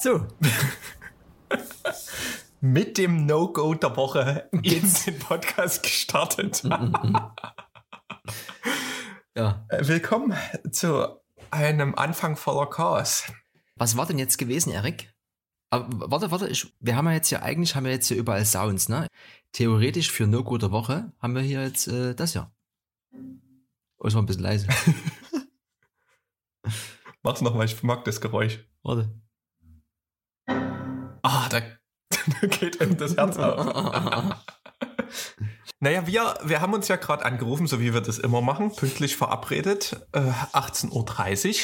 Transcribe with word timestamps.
So. 0.00 0.28
Mit 2.60 2.98
dem 2.98 3.26
No-Go 3.26 3.74
der 3.74 3.96
Woche 3.96 4.48
in 4.52 4.62
den 5.06 5.18
Podcast 5.18 5.82
gestartet. 5.82 6.62
Ja. 9.36 9.66
Äh, 9.68 9.88
Willkommen 9.88 10.34
zu 10.70 11.20
einem 11.50 11.96
Anfang 11.96 12.36
voller 12.36 12.70
Chaos. 12.70 13.24
Was 13.74 13.96
war 13.96 14.06
denn 14.06 14.18
jetzt 14.18 14.38
gewesen, 14.38 14.70
Erik? 14.70 15.12
Aber 15.70 16.12
warte, 16.12 16.30
warte, 16.30 16.48
ich, 16.48 16.72
wir 16.78 16.94
haben 16.94 17.06
ja 17.06 17.14
jetzt 17.14 17.28
hier, 17.28 17.42
eigentlich 17.42 17.74
haben 17.74 17.84
wir 17.84 17.92
jetzt 17.92 18.06
hier 18.06 18.16
überall 18.16 18.44
Sounds, 18.44 18.88
ne? 18.88 19.08
Theoretisch 19.52 20.12
für 20.12 20.28
No 20.28 20.44
Go 20.44 20.58
der 20.58 20.70
Woche 20.70 21.12
haben 21.18 21.34
wir 21.34 21.42
hier 21.42 21.62
jetzt 21.62 21.88
äh, 21.88 22.14
das 22.14 22.34
ja. 22.34 22.52
Oh, 23.98 24.06
es 24.06 24.14
war 24.14 24.22
ein 24.22 24.26
bisschen 24.26 24.42
leise. 24.44 24.68
Mach's 27.22 27.40
nochmal, 27.40 27.66
ich 27.66 27.82
mag 27.82 28.04
das 28.04 28.20
Geräusch. 28.20 28.60
Warte. 28.82 29.12
Ah, 31.22 31.48
da, 31.48 31.60
da 32.40 32.46
geht 32.46 32.80
einem 32.80 32.96
das 32.96 33.16
Herz 33.16 33.36
auf. 33.36 34.36
Naja, 35.80 36.06
wir, 36.08 36.34
wir 36.42 36.60
haben 36.60 36.74
uns 36.74 36.88
ja 36.88 36.96
gerade 36.96 37.24
angerufen, 37.24 37.68
so 37.68 37.80
wie 37.80 37.94
wir 37.94 38.00
das 38.00 38.18
immer 38.18 38.40
machen, 38.40 38.74
pünktlich 38.74 39.16
verabredet, 39.16 40.04
äh, 40.12 40.18
18.30 40.20 41.48
Uhr. 41.48 41.54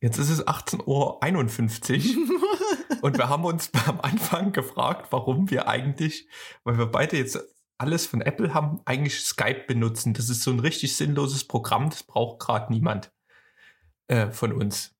Jetzt 0.00 0.18
ist 0.18 0.28
es 0.28 0.46
18.51 0.46 2.16
Uhr 2.16 3.00
und 3.02 3.16
wir 3.16 3.30
haben 3.30 3.46
uns 3.46 3.70
am 3.86 4.00
Anfang 4.02 4.52
gefragt, 4.52 5.06
warum 5.10 5.50
wir 5.50 5.68
eigentlich, 5.68 6.28
weil 6.64 6.76
wir 6.76 6.86
beide 6.86 7.16
jetzt 7.16 7.38
alles 7.78 8.06
von 8.06 8.20
Apple 8.20 8.52
haben, 8.52 8.80
eigentlich 8.84 9.20
Skype 9.20 9.64
benutzen. 9.66 10.12
Das 10.12 10.28
ist 10.28 10.42
so 10.42 10.50
ein 10.50 10.60
richtig 10.60 10.94
sinnloses 10.94 11.44
Programm, 11.44 11.88
das 11.88 12.02
braucht 12.02 12.40
gerade 12.40 12.70
niemand 12.70 13.10
äh, 14.08 14.30
von 14.30 14.52
uns. 14.52 14.94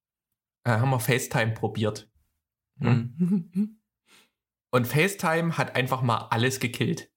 Äh, 0.64 0.78
haben 0.78 0.90
wir 0.90 1.00
FaceTime 1.00 1.52
probiert. 1.52 2.08
Hm? 2.78 3.80
Und 4.70 4.86
FaceTime 4.86 5.56
hat 5.56 5.76
einfach 5.76 6.02
mal 6.02 6.26
alles 6.30 6.58
gekillt. 6.58 7.08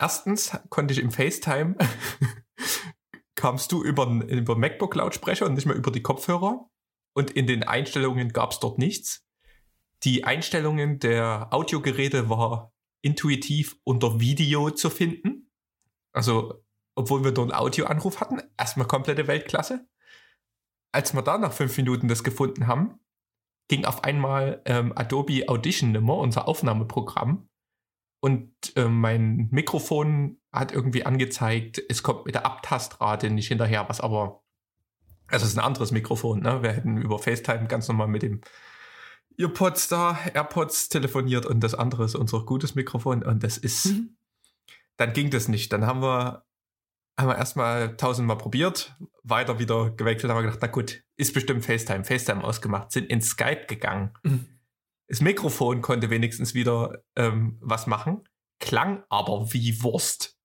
Erstens 0.00 0.58
konnte 0.68 0.92
ich 0.92 0.98
im 0.98 1.12
FaceTime, 1.12 1.76
kamst 3.36 3.70
du 3.70 3.84
über, 3.84 4.04
über 4.06 4.56
MacBook-Lautsprecher 4.56 5.46
und 5.46 5.54
nicht 5.54 5.66
mehr 5.66 5.76
über 5.76 5.92
die 5.92 6.02
Kopfhörer. 6.02 6.68
Und 7.14 7.30
in 7.30 7.46
den 7.46 7.62
Einstellungen 7.62 8.32
gab 8.32 8.50
es 8.50 8.58
dort 8.58 8.78
nichts. 8.78 9.24
Die 10.02 10.24
Einstellungen 10.24 10.98
der 10.98 11.52
Audiogeräte 11.52 12.28
war 12.28 12.72
intuitiv 13.00 13.76
unter 13.84 14.18
Video 14.18 14.70
zu 14.70 14.90
finden. 14.90 15.52
Also, 16.12 16.64
obwohl 16.96 17.22
wir 17.22 17.30
dort 17.30 17.52
einen 17.52 17.60
Audioanruf 17.60 18.20
hatten, 18.20 18.40
erstmal 18.58 18.88
komplette 18.88 19.28
Weltklasse. 19.28 19.86
Als 20.90 21.14
wir 21.14 21.22
da 21.22 21.38
nach 21.38 21.52
fünf 21.52 21.76
Minuten 21.76 22.08
das 22.08 22.24
gefunden 22.24 22.66
haben, 22.66 22.98
ging 23.72 23.86
auf 23.86 24.04
einmal 24.04 24.60
ähm, 24.66 24.92
Adobe 24.94 25.48
Audition 25.48 25.92
nimmer, 25.92 26.18
unser 26.18 26.46
Aufnahmeprogramm. 26.46 27.48
Und 28.20 28.52
ähm, 28.76 29.00
mein 29.00 29.48
Mikrofon 29.50 30.36
hat 30.52 30.72
irgendwie 30.72 31.06
angezeigt, 31.06 31.82
es 31.88 32.02
kommt 32.02 32.26
mit 32.26 32.34
der 32.34 32.44
Abtastrate 32.44 33.30
nicht 33.30 33.48
hinterher, 33.48 33.88
was 33.88 34.02
aber, 34.02 34.42
also 35.26 35.46
es 35.46 35.52
ist 35.52 35.58
ein 35.58 35.64
anderes 35.64 35.90
Mikrofon, 35.90 36.40
ne? 36.40 36.62
Wir 36.62 36.72
hätten 36.72 36.98
über 36.98 37.18
FaceTime 37.18 37.66
ganz 37.66 37.88
normal 37.88 38.08
mit 38.08 38.20
dem 38.20 38.42
Earpods 39.38 39.88
da, 39.88 40.18
AirPods 40.34 40.90
telefoniert 40.90 41.46
und 41.46 41.60
das 41.60 41.74
andere 41.74 42.04
ist 42.04 42.14
unser 42.14 42.44
gutes 42.44 42.74
Mikrofon 42.74 43.22
und 43.22 43.42
das 43.42 43.56
ist, 43.56 43.86
Mhm. 43.86 44.16
dann 44.98 45.14
ging 45.14 45.30
das 45.30 45.48
nicht. 45.48 45.72
Dann 45.72 45.86
haben 45.86 46.02
wir, 46.02 46.44
haben 47.18 47.28
wir 47.28 47.36
erstmal 47.36 47.96
tausendmal 47.96 48.38
probiert, 48.38 48.96
weiter 49.22 49.58
wieder 49.58 49.90
gewechselt, 49.90 50.30
haben 50.30 50.38
wir 50.38 50.44
gedacht, 50.44 50.62
na 50.62 50.68
gut, 50.68 51.02
ist 51.16 51.34
bestimmt 51.34 51.64
FaceTime, 51.64 52.04
FaceTime 52.04 52.42
ausgemacht, 52.42 52.90
sind 52.92 53.10
in 53.10 53.20
Skype 53.20 53.66
gegangen. 53.66 54.12
Mhm. 54.22 54.46
Das 55.08 55.20
Mikrofon 55.20 55.82
konnte 55.82 56.10
wenigstens 56.10 56.54
wieder 56.54 57.02
ähm, 57.16 57.58
was 57.60 57.86
machen, 57.86 58.26
klang 58.60 59.04
aber 59.08 59.52
wie 59.52 59.82
Wurst. 59.82 60.38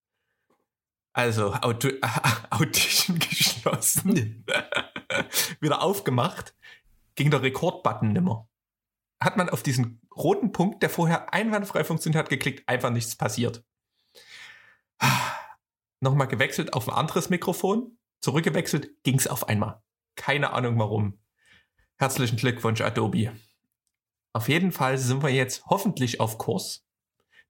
Also 1.13 1.53
Auto 1.53 1.89
Audition 2.49 3.17
geschlossen, 3.17 4.45
wieder 5.61 5.81
aufgemacht, 5.81 6.53
ging 7.15 7.31
der 7.31 7.41
Rekordbutton 7.41 8.11
nimmer. 8.11 8.47
Hat 9.19 9.37
man 9.37 9.49
auf 9.49 9.63
diesen 9.63 10.01
roten 10.15 10.51
Punkt, 10.51 10.83
der 10.83 10.89
vorher 10.89 11.33
einwandfrei 11.33 11.83
funktioniert 11.83 12.23
hat, 12.23 12.29
geklickt, 12.29 12.67
einfach 12.69 12.91
nichts 12.91 13.15
passiert. 13.15 13.63
Nochmal 15.99 16.27
gewechselt 16.27 16.73
auf 16.73 16.87
ein 16.87 16.95
anderes 16.95 17.29
Mikrofon, 17.29 17.97
zurückgewechselt, 18.21 19.03
ging's 19.03 19.27
auf 19.27 19.47
einmal. 19.47 19.81
Keine 20.15 20.51
Ahnung 20.53 20.77
warum. 20.77 21.19
Herzlichen 21.97 22.37
Glückwunsch, 22.37 22.81
Adobe. 22.81 23.33
Auf 24.33 24.49
jeden 24.49 24.71
Fall 24.71 24.97
sind 24.97 25.23
wir 25.23 25.29
jetzt 25.29 25.65
hoffentlich 25.65 26.19
auf 26.19 26.37
Kurs. 26.37 26.85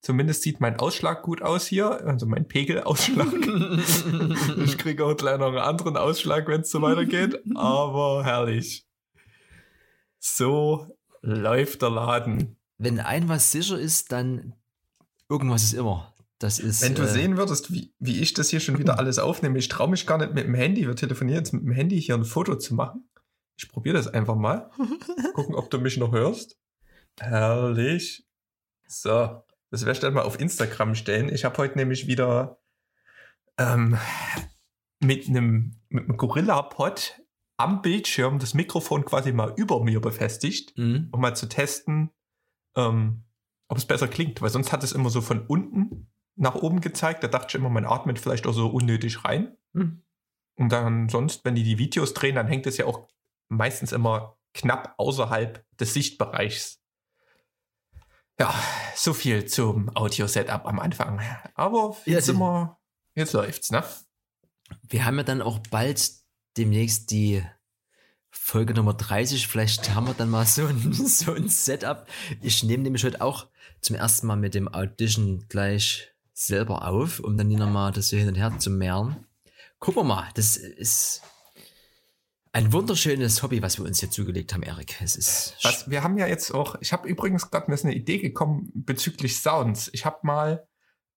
Zumindest 0.01 0.43
sieht 0.43 0.61
mein 0.61 0.79
Ausschlag 0.79 1.23
gut 1.23 1.41
aus 1.41 1.67
hier, 1.67 2.05
also 2.05 2.25
mein 2.27 2.47
Pegelausschlag. 2.47 3.27
ich 4.63 4.77
kriege 4.77 5.03
auch 5.03 5.17
gleich 5.17 5.39
noch 5.39 5.47
einen 5.47 5.57
anderen 5.57 5.97
Ausschlag, 5.97 6.47
wenn 6.47 6.61
es 6.61 6.71
so 6.71 6.81
weitergeht. 6.81 7.41
Aber 7.55 8.23
herrlich. 8.23 8.85
So 10.19 10.97
läuft 11.21 11.81
der 11.81 11.89
Laden. 11.89 12.57
Wenn 12.77 12.99
ein 12.99 13.27
was 13.27 13.51
sicher 13.51 13.77
ist, 13.77 14.11
dann 14.11 14.53
irgendwas 15.29 15.63
ist 15.63 15.73
immer. 15.73 16.13
Das 16.39 16.59
ist. 16.59 16.83
Wenn 16.83 16.95
du 16.95 17.03
äh, 17.03 17.07
sehen 17.07 17.37
würdest, 17.37 17.73
wie, 17.73 17.93
wie 17.99 18.21
ich 18.21 18.33
das 18.33 18.49
hier 18.49 18.59
schon 18.59 18.77
wieder 18.77 18.99
alles 18.99 19.19
aufnehme, 19.19 19.57
ich 19.57 19.67
traue 19.67 19.89
mich 19.89 20.05
gar 20.05 20.17
nicht 20.17 20.33
mit 20.33 20.45
dem 20.45 20.53
Handy, 20.53 20.87
wir 20.87 20.95
telefonieren 20.95 21.39
jetzt 21.43 21.53
mit 21.53 21.63
dem 21.63 21.71
Handy 21.71 22.01
hier 22.01 22.15
ein 22.15 22.25
Foto 22.25 22.57
zu 22.57 22.75
machen. 22.75 23.09
Ich 23.57 23.69
probiere 23.69 23.97
das 23.97 24.07
einfach 24.07 24.35
mal. 24.35 24.69
Gucken, 25.33 25.55
ob 25.55 25.69
du 25.71 25.79
mich 25.79 25.97
noch 25.97 26.11
hörst. 26.11 26.57
Herrlich. 27.19 28.27
So, 28.87 29.43
das 29.71 29.81
werde 29.81 29.93
ich 29.93 29.99
dann 29.99 30.13
mal 30.13 30.21
auf 30.21 30.39
Instagram 30.39 30.93
stellen. 30.93 31.33
Ich 31.33 31.43
habe 31.43 31.57
heute 31.57 31.77
nämlich 31.77 32.07
wieder 32.07 32.59
ähm, 33.57 33.97
mit 34.99 35.27
einem 35.27 35.77
mit 35.89 36.03
einem 36.03 36.17
Gorilla-Pod 36.17 37.21
am 37.57 37.81
Bildschirm 37.81 38.37
das 38.39 38.53
Mikrofon 38.53 39.05
quasi 39.05 39.31
mal 39.31 39.53
über 39.57 39.83
mir 39.83 39.99
befestigt, 39.99 40.77
mhm. 40.77 41.09
um 41.11 41.19
mal 41.19 41.35
zu 41.35 41.49
testen, 41.49 42.11
ähm, 42.75 43.23
ob 43.67 43.77
es 43.77 43.85
besser 43.85 44.07
klingt. 44.07 44.41
Weil 44.41 44.51
sonst 44.51 44.71
hat 44.71 44.83
es 44.83 44.91
immer 44.91 45.09
so 45.09 45.21
von 45.21 45.45
unten 45.47 46.07
nach 46.37 46.55
oben 46.55 46.79
gezeigt. 46.81 47.23
Da 47.23 47.27
dachte 47.27 47.47
ich 47.49 47.55
immer, 47.55 47.69
man 47.69 47.85
atmet 47.85 48.19
vielleicht 48.19 48.47
auch 48.47 48.53
so 48.53 48.67
unnötig 48.69 49.25
rein. 49.25 49.57
Mhm. 49.73 50.01
Und 50.55 50.69
dann 50.71 51.09
sonst, 51.09 51.43
wenn 51.45 51.55
die 51.55 51.63
die 51.63 51.77
Videos 51.77 52.13
drehen, 52.13 52.35
dann 52.35 52.47
hängt 52.47 52.65
es 52.67 52.77
ja 52.77 52.85
auch 52.85 53.07
meistens 53.49 53.91
immer 53.91 54.37
knapp 54.53 54.95
außerhalb 54.97 55.63
des 55.77 55.93
Sichtbereichs. 55.93 56.81
Ja, 58.39 58.53
so 58.95 59.13
viel 59.13 59.45
zum 59.45 59.95
Audio-Setup 59.95 60.65
am 60.65 60.79
Anfang. 60.79 61.21
Aber 61.55 61.95
Ja, 62.05 62.13
jetzt, 62.13 62.27
die- 62.29 62.33
wir, 62.33 62.77
jetzt 63.15 63.33
läuft's, 63.33 63.71
ne? 63.71 63.83
Wir 64.89 65.05
haben 65.05 65.17
ja 65.17 65.23
dann 65.23 65.41
auch 65.41 65.59
bald 65.71 66.11
demnächst 66.57 67.09
die 67.11 67.43
Folge 68.29 68.73
Nummer 68.73 68.93
30. 68.93 69.47
Vielleicht 69.47 69.93
haben 69.95 70.07
wir 70.07 70.13
dann 70.13 70.29
mal 70.29 70.45
so 70.45 70.65
ein, 70.67 70.93
so 70.93 71.33
ein 71.33 71.49
Setup. 71.49 72.07
Ich 72.41 72.63
nehme 72.63 72.83
nämlich 72.83 73.03
heute 73.03 73.21
auch 73.21 73.47
zum 73.81 73.95
ersten 73.95 74.27
Mal 74.27 74.35
mit 74.35 74.53
dem 74.55 74.71
Audition 74.71 75.45
gleich 75.49 76.13
selber 76.37 76.87
auf, 76.87 77.19
um 77.19 77.35
dann 77.35 77.49
hier 77.49 77.57
nochmal 77.57 77.91
das 77.91 78.09
so 78.09 78.17
hin 78.17 78.27
und 78.27 78.35
her 78.35 78.57
zu 78.59 78.69
mehren. 78.69 79.25
Gucken 79.79 80.01
wir 80.01 80.05
mal. 80.05 80.29
Das 80.35 80.55
ist 80.55 81.23
ein 82.51 82.71
wunderschönes 82.71 83.41
Hobby, 83.41 83.61
was 83.61 83.79
wir 83.79 83.85
uns 83.85 83.99
hier 83.99 84.11
zugelegt 84.11 84.53
haben, 84.53 84.63
Erik. 84.63 85.01
Es 85.01 85.15
ist. 85.15 85.55
Was, 85.63 85.89
wir 85.89 86.03
haben 86.03 86.17
ja 86.17 86.27
jetzt 86.27 86.51
auch, 86.51 86.75
ich 86.79 86.93
habe 86.93 87.07
übrigens 87.07 87.49
gerade 87.49 87.67
mir 87.67 87.75
ist 87.75 87.85
eine 87.85 87.95
Idee 87.95 88.19
gekommen 88.19 88.71
bezüglich 88.73 89.37
Sounds. 89.37 89.89
Ich 89.93 90.05
habe 90.05 90.19
mal 90.23 90.67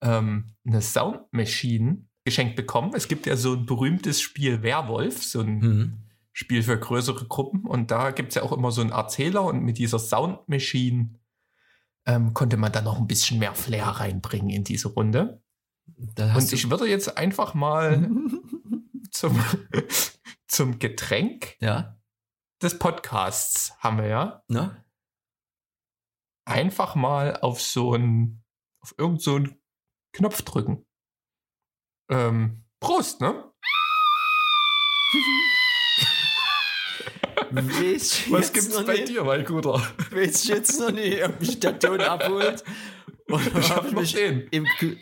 ähm, 0.01 0.55
eine 0.67 0.81
Sound 0.81 1.21
Machine 1.33 2.07
geschenkt 2.25 2.57
bekommen. 2.57 2.93
Es 2.95 3.07
gibt 3.07 3.27
ja 3.27 3.37
so 3.37 3.53
ein 3.55 3.67
berühmtes 3.67 4.21
Spiel 4.21 4.63
Werwolf, 4.63 5.23
so 5.23 5.41
ein 5.41 5.59
Mhm. 5.59 5.93
Spiel 6.33 6.63
für 6.63 6.79
größere 6.79 7.27
Gruppen. 7.27 7.67
Und 7.67 7.91
da 7.91 8.13
gibt 8.13 8.31
es 8.31 8.37
ja 8.37 8.43
auch 8.43 8.53
immer 8.53 8.71
so 8.71 8.81
einen 8.81 8.93
Erzähler 8.93 9.45
und 9.45 9.63
mit 9.63 9.77
dieser 9.79 9.99
Sound 9.99 10.49
Machine 10.49 11.19
ähm, 12.11 12.35
konnte 12.35 12.57
man 12.57 12.73
dann 12.73 12.85
noch 12.85 12.99
ein 12.99 13.07
bisschen 13.07 13.39
mehr 13.39 13.55
Flair 13.55 13.87
reinbringen 13.87 14.51
in 14.51 14.65
diese 14.65 14.89
Runde. 14.89 15.43
Und 15.97 16.53
ich 16.53 16.69
würde 16.71 16.89
jetzt 16.89 17.17
einfach 17.17 17.55
mal 17.55 18.11
zum, 19.11 19.39
zum 20.49 20.79
Getränk 20.79 21.57
ja, 21.61 22.01
des 22.63 22.79
Podcasts 22.79 23.73
haben 23.79 23.99
wir 23.99 24.07
ja 24.07 24.43
ne? 24.49 24.85
einfach 26.45 26.95
mal 26.97 27.37
auf 27.37 27.61
so 27.61 27.95
ein, 27.95 28.43
auf 28.83 28.95
irgend 28.99 29.23
so 29.23 29.37
einen 29.37 29.61
Knopf 30.13 30.43
drücken. 30.43 30.85
Ähm, 32.11 32.65
Prost, 32.81 33.21
ne? 33.21 33.53
Was 37.53 38.53
gibt's 38.53 38.85
bei 38.85 38.93
nicht. 38.95 39.09
dir, 39.09 39.25
mein 39.25 39.45
Guter? 39.45 39.83
Weiß 40.11 40.43
ich 40.45 40.49
jetzt 40.49 40.79
noch 40.81 40.91
nicht, 40.91 41.23
ob 41.25 41.41
mich 41.41 41.59
der 41.61 41.79
Ton 41.79 42.01
abholt. 42.01 42.63
Oder 43.29 43.59
Ich 43.59 43.71
hab 43.71 43.85
noch 43.85 44.01
mich 44.01 44.11
stehen. 44.11 44.47
im 44.51 44.65
Kü 44.79 44.97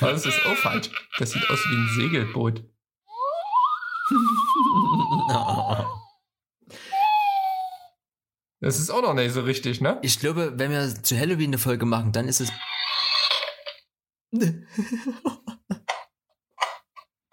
das 0.00 0.24
ist 0.24 0.46
auch 0.46 0.56
falsch. 0.56 0.88
Das 1.18 1.30
sieht 1.32 1.42
aus 1.50 1.58
wie 1.66 1.74
ein 1.76 1.88
Segelboot. 1.94 2.64
Das 8.62 8.78
ist 8.78 8.90
auch 8.90 9.00
noch 9.00 9.14
nicht 9.14 9.32
so 9.32 9.40
richtig, 9.40 9.80
ne? 9.80 9.98
Ich 10.02 10.20
glaube, 10.20 10.52
wenn 10.58 10.70
wir 10.70 11.02
zu 11.02 11.18
Halloween 11.18 11.48
eine 11.48 11.56
Folge 11.58 11.86
machen, 11.86 12.12
dann 12.12 12.28
ist 12.28 12.40
es. 12.42 12.52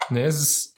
nee, 0.10 0.24
es 0.24 0.40
ist. 0.40 0.77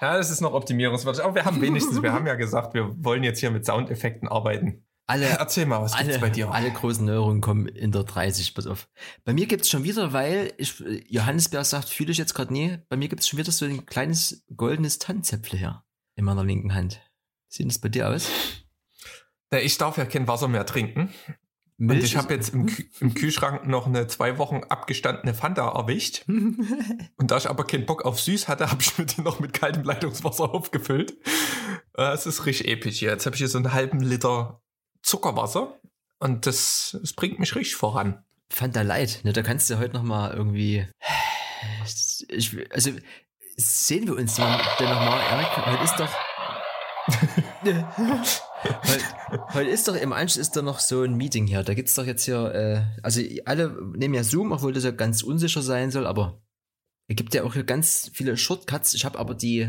Ja, 0.00 0.16
das 0.16 0.30
ist 0.30 0.40
noch 0.40 0.54
optimierungswürdig. 0.54 1.22
Aber 1.22 1.34
wir 1.34 1.44
haben 1.44 1.60
wenigstens, 1.60 2.02
wir 2.02 2.12
haben 2.12 2.26
ja 2.26 2.34
gesagt, 2.34 2.74
wir 2.74 2.92
wollen 3.04 3.22
jetzt 3.22 3.40
hier 3.40 3.50
mit 3.50 3.66
Soundeffekten 3.66 4.28
arbeiten. 4.28 4.84
Alle, 5.06 5.26
Erzähl 5.26 5.66
mal, 5.66 5.82
was 5.82 5.92
alle, 5.92 6.04
gibt's 6.04 6.20
bei 6.20 6.30
dir? 6.30 6.52
Alle 6.52 6.70
großen 6.70 7.04
Neuerungen 7.04 7.40
kommen 7.40 7.66
in 7.66 7.90
der 7.90 8.04
30, 8.04 8.54
pass 8.54 8.68
auf. 8.68 8.88
Bei 9.24 9.32
mir 9.32 9.46
gibt's 9.46 9.68
schon 9.68 9.82
wieder, 9.82 10.12
weil 10.12 10.52
ich, 10.56 10.78
Johannesberg 11.08 11.66
sagt, 11.66 11.88
fühle 11.88 12.12
ich 12.12 12.18
jetzt 12.18 12.32
gerade 12.32 12.52
nie, 12.52 12.78
bei 12.88 12.96
mir 12.96 13.08
gibt's 13.08 13.26
schon 13.28 13.38
wieder 13.38 13.50
so 13.50 13.64
ein 13.64 13.84
kleines 13.86 14.44
goldenes 14.54 15.00
Tannenzäpfle 15.00 15.58
her 15.58 15.84
in 16.14 16.24
meiner 16.24 16.44
linken 16.44 16.74
Hand. 16.74 17.00
Sieht 17.48 17.68
das 17.68 17.80
bei 17.80 17.88
dir 17.88 18.08
aus? 18.08 18.28
Na, 19.50 19.58
Ich 19.58 19.76
darf 19.78 19.98
ja 19.98 20.04
kein 20.04 20.28
Wasser 20.28 20.46
mehr 20.46 20.64
trinken. 20.64 21.12
Milch 21.80 21.98
und 21.98 22.04
ich 22.04 22.16
habe 22.18 22.34
jetzt 22.34 22.52
im, 22.52 22.68
im 23.00 23.14
Kühlschrank 23.14 23.66
noch 23.66 23.86
eine 23.86 24.06
zwei 24.06 24.36
Wochen 24.36 24.60
abgestandene 24.68 25.32
Fanta 25.32 25.66
erwischt. 25.66 26.24
Und 26.28 27.30
da 27.30 27.38
ich 27.38 27.48
aber 27.48 27.64
keinen 27.64 27.86
Bock 27.86 28.04
auf 28.04 28.20
süß 28.20 28.48
hatte, 28.48 28.70
habe 28.70 28.82
ich 28.82 28.98
mir 28.98 29.06
die 29.06 29.22
noch 29.22 29.40
mit 29.40 29.54
kaltem 29.54 29.82
Leitungswasser 29.84 30.52
aufgefüllt. 30.52 31.14
Äh, 31.96 32.12
Es 32.12 32.26
ist 32.26 32.44
richtig 32.44 32.68
episch 32.68 32.98
hier. 32.98 33.10
Jetzt 33.10 33.24
habe 33.24 33.34
ich 33.34 33.38
hier 33.38 33.48
so 33.48 33.56
einen 33.56 33.72
halben 33.72 34.00
Liter 34.00 34.60
Zuckerwasser. 35.02 35.80
Und 36.18 36.44
das, 36.44 36.98
das 37.00 37.14
bringt 37.14 37.38
mich 37.38 37.54
richtig 37.54 37.76
voran. 37.76 38.22
Fanta 38.50 38.82
Light, 38.82 39.20
ne, 39.22 39.32
da 39.32 39.42
kannst 39.42 39.70
du 39.70 39.78
heute 39.78 39.94
noch 39.94 40.02
mal 40.02 40.34
irgendwie. 40.34 40.86
Ich, 42.28 42.54
also 42.72 42.90
sehen 43.56 44.06
wir 44.06 44.16
uns 44.16 44.34
dann 44.34 44.60
denn 44.78 44.88
noch 44.90 45.00
mal, 45.00 45.18
Erik? 45.18 45.66
Heute 45.66 45.84
ist 45.84 45.96
doch. 45.96 46.14
Heute, 47.64 49.54
heute 49.54 49.70
ist 49.70 49.88
doch 49.88 49.94
im 49.94 50.12
Anschluss 50.12 50.48
ist 50.48 50.56
da 50.56 50.62
noch 50.62 50.78
so 50.78 51.02
ein 51.02 51.16
Meeting 51.16 51.46
hier. 51.46 51.62
Da 51.62 51.74
gibt's 51.74 51.94
doch 51.94 52.06
jetzt 52.06 52.24
hier, 52.24 52.54
äh, 52.54 52.82
also 53.02 53.20
alle 53.44 53.76
nehmen 53.94 54.14
ja 54.14 54.24
Zoom, 54.24 54.52
obwohl 54.52 54.72
das 54.72 54.84
ja 54.84 54.90
ganz 54.90 55.22
unsicher 55.22 55.62
sein 55.62 55.90
soll, 55.90 56.06
aber 56.06 56.42
es 57.08 57.16
gibt 57.16 57.34
ja 57.34 57.42
auch 57.42 57.54
hier 57.54 57.64
ganz 57.64 58.10
viele 58.14 58.36
Shortcuts. 58.36 58.94
Ich 58.94 59.04
habe 59.04 59.18
aber 59.18 59.34
die, 59.34 59.68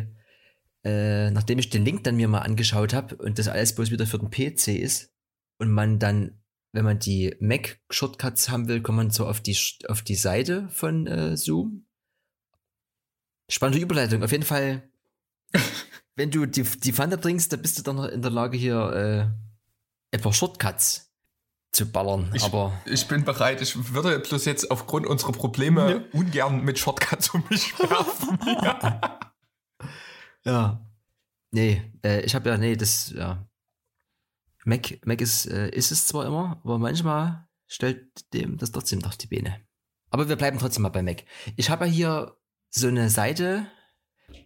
äh, 0.83 1.31
nachdem 1.31 1.59
ich 1.59 1.69
den 1.69 1.85
Link 1.85 2.03
dann 2.03 2.15
mir 2.15 2.27
mal 2.27 2.39
angeschaut 2.39 2.93
habe 2.93 3.15
und 3.15 3.39
das 3.39 3.47
alles 3.47 3.75
bloß 3.75 3.91
wieder 3.91 4.05
für 4.05 4.19
den 4.19 4.29
PC 4.29 4.79
ist 4.79 5.13
und 5.57 5.71
man 5.71 5.99
dann 5.99 6.41
wenn 6.73 6.85
man 6.85 6.99
die 6.99 7.35
Mac-Shortcuts 7.39 8.49
haben 8.49 8.67
will, 8.67 8.81
kommt 8.81 8.97
man 8.97 9.11
so 9.11 9.27
auf 9.27 9.41
die, 9.41 9.57
auf 9.87 10.01
die 10.01 10.15
Seite 10.15 10.69
von 10.69 11.07
äh, 11.07 11.35
Zoom. 11.35 11.85
Spannende 13.49 13.81
Überleitung. 13.81 14.23
Auf 14.23 14.31
jeden 14.31 14.45
Fall, 14.45 14.89
wenn 16.15 16.31
du 16.31 16.45
die, 16.45 16.63
die 16.63 16.91
Fanta 16.91 17.17
trinkst, 17.17 17.51
dann 17.53 17.61
bist 17.61 17.77
du 17.77 17.83
dann 17.83 17.95
noch 17.97 18.05
in 18.07 18.21
der 18.21 18.31
Lage, 18.31 18.57
hier 18.57 19.31
äh, 20.11 20.15
etwa 20.15 20.33
Shortcuts 20.33 21.11
zu 21.71 21.89
ballern. 21.89 22.31
Ich- 22.33 22.43
Aber 22.43 22.73
Ich 22.85 23.07
bin 23.07 23.23
bereit. 23.23 23.61
Ich 23.61 23.93
würde 23.93 24.19
bloß 24.19 24.45
jetzt 24.45 24.69
aufgrund 24.71 25.07
unserer 25.07 25.31
Probleme 25.31 26.05
ungern 26.13 26.63
mit 26.63 26.77
Shortcuts 26.79 27.29
um 27.29 27.43
mich 27.49 27.77
werfen. 27.79 28.37
ja. 30.43 30.85
Nee, 31.51 31.81
äh, 32.03 32.21
ich 32.21 32.33
habe 32.35 32.49
ja, 32.49 32.57
nee, 32.57 32.75
das, 32.75 33.11
ja. 33.11 33.45
Mac, 34.63 34.99
Mac 35.05 35.21
ist, 35.21 35.47
äh, 35.47 35.69
ist 35.69 35.91
es 35.91 36.05
zwar 36.07 36.25
immer, 36.25 36.61
aber 36.63 36.77
manchmal 36.77 37.47
stellt 37.67 38.33
dem 38.33 38.57
das 38.57 38.71
trotzdem 38.71 38.99
noch 38.99 39.15
die 39.15 39.27
Beine. 39.27 39.59
Aber 40.09 40.29
wir 40.29 40.35
bleiben 40.35 40.59
trotzdem 40.59 40.83
mal 40.83 40.89
bei 40.89 41.01
Mac. 41.01 41.23
Ich 41.55 41.69
habe 41.69 41.85
ja 41.87 41.91
hier 41.91 42.37
so 42.69 42.87
eine 42.87 43.09
Seite, 43.09 43.65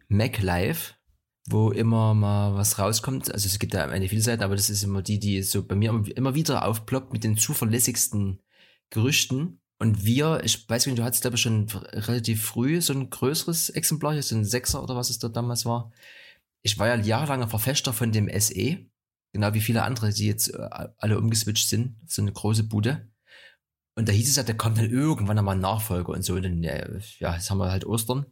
Mac 0.07 0.41
Live, 0.41 0.94
wo 1.47 1.71
immer 1.71 2.13
mal 2.13 2.55
was 2.55 2.79
rauskommt. 2.79 3.31
Also 3.31 3.47
es 3.47 3.59
gibt 3.59 3.73
ja 3.73 3.87
viele 4.07 4.21
Seiten, 4.21 4.43
aber 4.43 4.55
das 4.55 4.69
ist 4.69 4.83
immer 4.83 5.01
die, 5.01 5.19
die 5.19 5.43
so 5.43 5.63
bei 5.63 5.75
mir 5.75 5.89
immer- 6.15 6.35
wieder 6.35 6.65
aufploppt 6.67 7.13
mit 7.13 7.23
den 7.23 7.37
zuverlässigsten 7.37 8.41
Gerüchten. 8.89 9.61
Und 9.77 10.05
wir, 10.05 10.41
ich 10.43 10.67
weiß 10.69 10.85
nicht, 10.85 10.97
du 10.97 11.03
hattest 11.03 11.21
glaube 11.21 11.35
ich 11.35 11.41
schon 11.41 11.67
relativ 11.69 12.43
früh 12.45 12.81
so 12.81 12.93
ein 12.93 13.09
größeres 13.09 13.69
Exemplar, 13.71 14.19
so 14.21 14.35
ein 14.35 14.45
Sechser 14.45 14.81
oder 14.81 14.95
was 14.95 15.09
es 15.09 15.19
da 15.19 15.27
damals 15.27 15.65
war. 15.65 15.91
Ich 16.63 16.79
war 16.79 16.87
ja 16.87 16.95
jahrelanger 16.95 17.47
Verfechter 17.47 17.93
von 17.93 18.11
dem 18.11 18.29
SE, 18.39 18.77
genau 19.33 19.53
wie 19.53 19.61
viele 19.61 19.83
andere, 19.83 20.11
die 20.13 20.27
jetzt 20.27 20.53
äh, 20.53 20.87
alle 20.97 21.19
umgeswitcht 21.19 21.69
sind, 21.69 21.97
so 22.07 22.21
eine 22.21 22.31
große 22.31 22.63
Bude. 22.63 23.11
Und 23.97 24.09
da 24.09 24.13
hieß 24.13 24.29
es 24.29 24.35
ja, 24.35 24.43
da 24.43 24.53
kommt 24.53 24.77
dann 24.77 24.89
irgendwann 24.89 25.37
einmal 25.37 25.55
ein 25.55 25.61
Nachfolger 25.61 26.09
und 26.09 26.23
so. 26.23 26.33
Und 26.35 26.43
dann, 26.43 26.63
ja, 26.63 27.35
jetzt 27.35 27.49
haben 27.49 27.59
wir 27.59 27.71
halt 27.71 27.85
Ostern. 27.85 28.25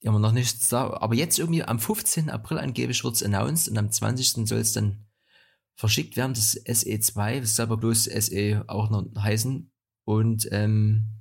Immer 0.00 0.18
noch 0.18 0.32
nichts 0.32 0.68
da. 0.68 0.90
Aber 0.94 1.14
jetzt 1.14 1.38
irgendwie 1.38 1.64
am 1.64 1.78
15. 1.78 2.30
April 2.30 2.58
angeblich 2.58 3.02
wird's 3.02 3.22
announced 3.22 3.68
und 3.68 3.78
am 3.78 3.90
20. 3.90 4.46
soll 4.48 4.58
es 4.58 4.72
dann 4.72 5.06
verschickt 5.74 6.16
werden, 6.16 6.34
das 6.34 6.56
SE2, 6.56 7.40
das 7.40 7.56
soll 7.56 7.66
aber 7.66 7.76
bloß 7.76 8.04
SE 8.04 8.64
auch 8.66 8.90
noch 8.90 9.06
heißen. 9.16 9.70
Und 10.04 10.48
ähm, 10.50 11.18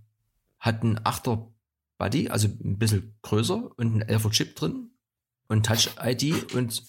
hat 0.59 0.81
einen 0.81 0.99
8er 0.99 1.51
Body, 1.97 2.29
also 2.29 2.47
ein 2.47 2.77
bisschen 2.77 3.17
größer 3.21 3.71
und 3.77 3.87
einen 3.87 4.03
11er 4.03 4.31
Chip 4.31 4.55
drin 4.55 4.91
und 5.47 5.65
Touch-ID 5.65 6.53
und 6.53 6.83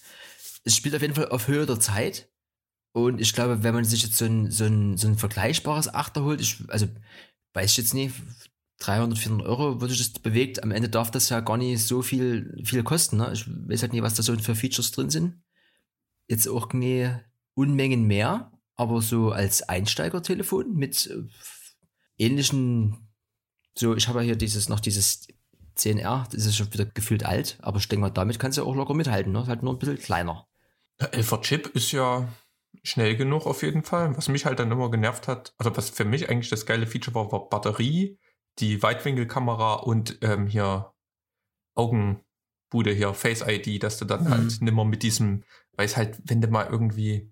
es 0.63 0.75
spielt 0.75 0.95
auf 0.95 1.01
jeden 1.01 1.15
Fall 1.15 1.29
auf 1.29 1.47
Höhe 1.47 1.65
der 1.65 1.79
Zeit. 1.79 2.29
Und 2.91 3.21
ich 3.21 3.33
glaube, 3.33 3.63
wenn 3.63 3.73
man 3.73 3.85
sich 3.85 4.03
jetzt 4.03 4.17
so 4.17 4.25
ein, 4.25 4.51
so 4.51 4.65
ein, 4.65 4.97
so 4.97 5.07
ein 5.07 5.17
vergleichbares 5.17 5.93
Achter 5.93 6.23
holt, 6.23 6.41
ich, 6.41 6.57
also 6.69 6.87
weiß 7.53 7.71
ich 7.71 7.77
jetzt 7.77 7.93
nicht, 7.93 8.15
300, 8.79 9.19
400 9.19 9.47
Euro 9.47 9.81
würde 9.81 9.95
das 9.95 10.09
bewegt. 10.11 10.63
Am 10.63 10.71
Ende 10.71 10.89
darf 10.89 11.11
das 11.11 11.29
ja 11.29 11.41
gar 11.41 11.57
nicht 11.57 11.85
so 11.85 12.01
viel, 12.01 12.61
viel 12.63 12.83
kosten. 12.83 13.17
Ne? 13.17 13.31
Ich 13.33 13.45
weiß 13.47 13.81
halt 13.81 13.93
nicht, 13.93 14.03
was 14.03 14.15
da 14.15 14.23
so 14.23 14.37
für 14.37 14.55
Features 14.55 14.91
drin 14.91 15.09
sind. 15.09 15.41
Jetzt 16.27 16.47
auch 16.47 16.71
nie 16.73 17.09
Unmengen 17.55 18.03
mehr, 18.07 18.51
aber 18.75 19.01
so 19.01 19.31
als 19.31 19.67
Einsteigertelefon 19.67 20.73
mit 20.73 21.07
äh, 21.07 21.23
ähnlichen, 22.17 23.09
so, 23.75 23.95
ich 23.95 24.07
habe 24.07 24.19
ja 24.19 24.25
hier 24.25 24.35
dieses, 24.37 24.69
noch 24.69 24.79
dieses 24.79 25.27
10R, 25.77 26.29
das 26.31 26.45
ist 26.45 26.55
schon 26.55 26.71
wieder 26.71 26.85
gefühlt 26.85 27.25
alt, 27.25 27.57
aber 27.61 27.79
ich 27.79 27.87
denke 27.89 28.01
mal, 28.01 28.09
damit 28.09 28.39
kannst 28.39 28.57
du 28.57 28.63
auch 28.63 28.75
locker 28.75 28.93
mithalten, 28.93 29.33
ne? 29.33 29.41
Ist 29.41 29.47
Halt 29.47 29.63
nur 29.63 29.73
ein 29.73 29.79
bisschen 29.79 29.97
kleiner. 29.97 30.47
Der 31.01 31.13
Elfer 31.13 31.41
Chip 31.41 31.67
ist 31.75 31.91
ja 31.91 32.29
schnell 32.83 33.15
genug 33.17 33.45
auf 33.45 33.61
jeden 33.63 33.83
Fall. 33.83 34.15
Was 34.15 34.29
mich 34.29 34.45
halt 34.45 34.59
dann 34.59 34.71
immer 34.71 34.91
genervt 34.91 35.27
hat, 35.27 35.53
also 35.57 35.75
was 35.75 35.89
für 35.89 36.05
mich 36.05 36.29
eigentlich 36.29 36.49
das 36.49 36.65
geile 36.65 36.87
Feature 36.87 37.15
war, 37.15 37.31
war 37.31 37.49
Batterie, 37.49 38.17
die 38.59 38.81
Weitwinkelkamera 38.83 39.75
und 39.75 40.17
ähm, 40.21 40.47
hier 40.47 40.93
Augenbude 41.75 42.91
hier, 42.93 43.13
Face 43.13 43.43
ID, 43.47 43.81
dass 43.81 43.97
du 43.97 44.05
dann 44.05 44.25
Mhm. 44.25 44.29
halt 44.29 44.61
nimmer 44.61 44.85
mit 44.85 45.03
diesem, 45.03 45.43
weil 45.75 45.85
es 45.85 45.97
halt, 45.97 46.19
wenn 46.25 46.41
du 46.41 46.47
mal 46.49 46.67
irgendwie 46.69 47.31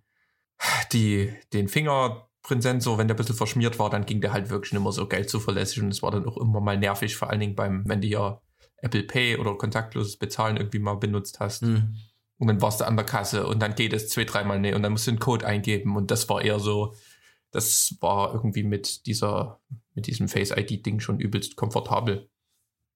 die, 0.92 1.34
den 1.54 1.68
Fingerprintsensor, 1.68 2.98
wenn 2.98 3.08
der 3.08 3.16
ein 3.16 3.18
bisschen 3.18 3.36
verschmiert 3.36 3.78
war, 3.80 3.90
dann 3.90 4.06
ging 4.06 4.22
der 4.22 4.32
halt 4.32 4.50
wirklich 4.50 4.74
nicht 4.74 4.82
mehr 4.82 4.92
so 4.92 5.08
geil 5.08 5.28
zuverlässig 5.28 5.84
und 5.84 5.90
es 5.90 6.02
war 6.02 6.12
dann 6.12 6.26
auch 6.26 6.38
immer 6.38 6.62
mal 6.62 6.78
nervig, 6.78 7.16
vor 7.16 7.30
allen 7.30 7.42
Dingen 7.42 7.56
beim, 7.56 7.84
wenn 7.88 8.02
du 8.02 8.08
hier 8.08 8.42
Apple 8.78 9.04
Pay 9.04 9.38
oder 9.38 9.56
kontaktloses 9.56 10.18
Bezahlen 10.18 10.58
irgendwie 10.58 10.80
mal 10.80 10.96
benutzt 10.96 11.40
hast. 11.40 11.62
Hm. 11.64 11.96
Und 12.40 12.48
dann 12.48 12.62
warst 12.62 12.80
du 12.82 12.86
an 12.86 12.96
der 12.96 13.06
Kasse 13.06 13.48
und 13.48 13.60
dann 13.60 13.74
geht 13.74 13.94
es 13.94 14.10
zwei, 14.10 14.24
dreimal 14.24 14.60
nicht 14.60 14.76
und 14.76 14.84
dann 14.84 14.92
musst 14.92 15.08
du 15.08 15.12
einen 15.12 15.20
Code 15.20 15.46
eingeben 15.46 15.96
und 15.96 16.12
das 16.12 16.30
war 16.30 16.42
eher 16.42 16.60
so, 16.60 16.94
das 17.52 17.96
war 18.02 18.34
irgendwie 18.34 18.64
mit 18.64 19.06
dieser, 19.06 19.60
mit 19.94 20.08
diesem 20.08 20.28
Face 20.28 20.52
ID-Ding 20.52 21.00
schon 21.00 21.20
übelst 21.20 21.56
komfortabel. 21.56 22.30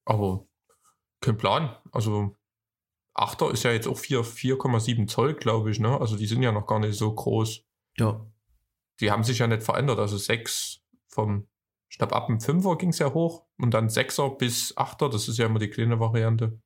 Aber 0.06 0.46
kein 1.22 1.38
Plan. 1.38 1.76
Also 1.92 2.36
Achter 3.14 3.52
ist 3.52 3.64
ja 3.64 3.72
jetzt 3.72 3.88
auch 3.88 3.98
4 3.98 4.22
4,7 4.22 5.08
Zoll, 5.08 5.34
glaube 5.34 5.72
ich, 5.72 5.80
ne? 5.80 6.00
Also 6.00 6.16
die 6.16 6.28
sind 6.28 6.44
ja 6.44 6.52
noch 6.52 6.66
gar 6.66 6.80
nicht 6.80 6.98
so 6.98 7.14
groß. 7.14 7.64
Ja. 7.98 8.26
Die 9.00 9.12
haben 9.12 9.24
sich 9.24 9.40
ja 9.40 9.48
nicht 9.48 9.64
verändert. 9.64 10.00
Also 10.00 10.18
6 10.18 10.82
vom, 11.08 11.48
ich 11.90 11.98
glaube, 11.98 12.16
ab 12.16 12.28
dem 12.28 12.38
5er 12.38 12.78
ging 12.78 12.90
es 12.90 13.00
ja 13.00 13.14
hoch 13.14 13.46
und 13.58 13.74
dann 13.74 13.90
6er 13.90 14.38
bis 14.38 14.78
8er, 14.78 15.10
das 15.10 15.28
ist 15.28 15.38
ja 15.38 15.46
immer 15.46 15.60
die 15.60 15.70
kleine 15.70 16.00
Variante. 16.00 16.62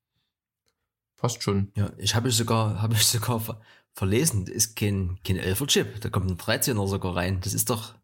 Passt 1.18 1.42
schon. 1.42 1.72
Ja, 1.76 1.92
ich 1.98 2.14
habe 2.14 2.30
ich 2.30 2.36
sogar, 2.36 2.82
habe 2.82 2.94
ich 2.94 3.06
sogar 3.06 3.60
verlesen, 3.96 4.46
das 4.46 4.54
ist 4.56 4.76
kein, 4.76 5.20
kein 5.24 5.38
11er 5.38 5.68
Chip, 5.68 6.02
da 6.02 6.10
kommt 6.10 6.30
ein 6.30 6.38
13er 6.38 6.88
sogar 6.88 7.16
rein. 7.16 7.40
Das 7.42 7.54
ist 7.54 7.70
doch, 7.70 7.96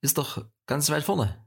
ist 0.00 0.18
doch 0.18 0.44
ganz 0.66 0.88
weit 0.90 1.02
vorne. 1.04 1.44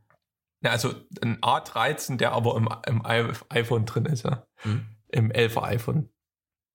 Ja, 0.62 0.72
also 0.72 0.94
ein 1.22 1.40
A13, 1.40 2.18
der 2.18 2.34
aber 2.34 2.58
im, 2.58 2.68
im 2.86 3.06
iPhone 3.06 3.86
drin 3.86 4.06
ist, 4.06 4.26
ja. 4.26 4.46
Hm. 4.58 4.86
Im 5.08 5.32
11er 5.32 5.64
iPhone, 5.64 6.10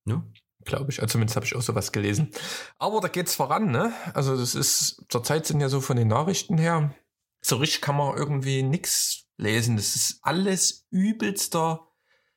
Ja. 0.06 0.24
glaube 0.64 0.90
ich. 0.90 1.02
Also 1.02 1.12
zumindest 1.12 1.36
habe 1.36 1.44
ich 1.46 1.54
auch 1.54 1.60
sowas 1.62 1.92
gelesen. 1.92 2.30
Aber 2.78 3.00
da 3.00 3.08
geht's 3.08 3.34
voran, 3.34 3.70
ne? 3.70 3.92
Also 4.14 4.36
das 4.36 4.54
ist, 4.54 5.04
zurzeit 5.10 5.46
sind 5.46 5.60
ja 5.60 5.68
so 5.68 5.80
von 5.82 5.96
den 5.98 6.08
Nachrichten 6.08 6.56
her, 6.56 6.94
so 7.42 7.56
richtig 7.56 7.82
kann 7.82 7.96
man 7.96 8.16
irgendwie 8.16 8.62
nix 8.62 9.26
lesen. 9.36 9.76
Das 9.76 9.94
ist 9.94 10.20
alles 10.22 10.86
übelster 10.90 11.86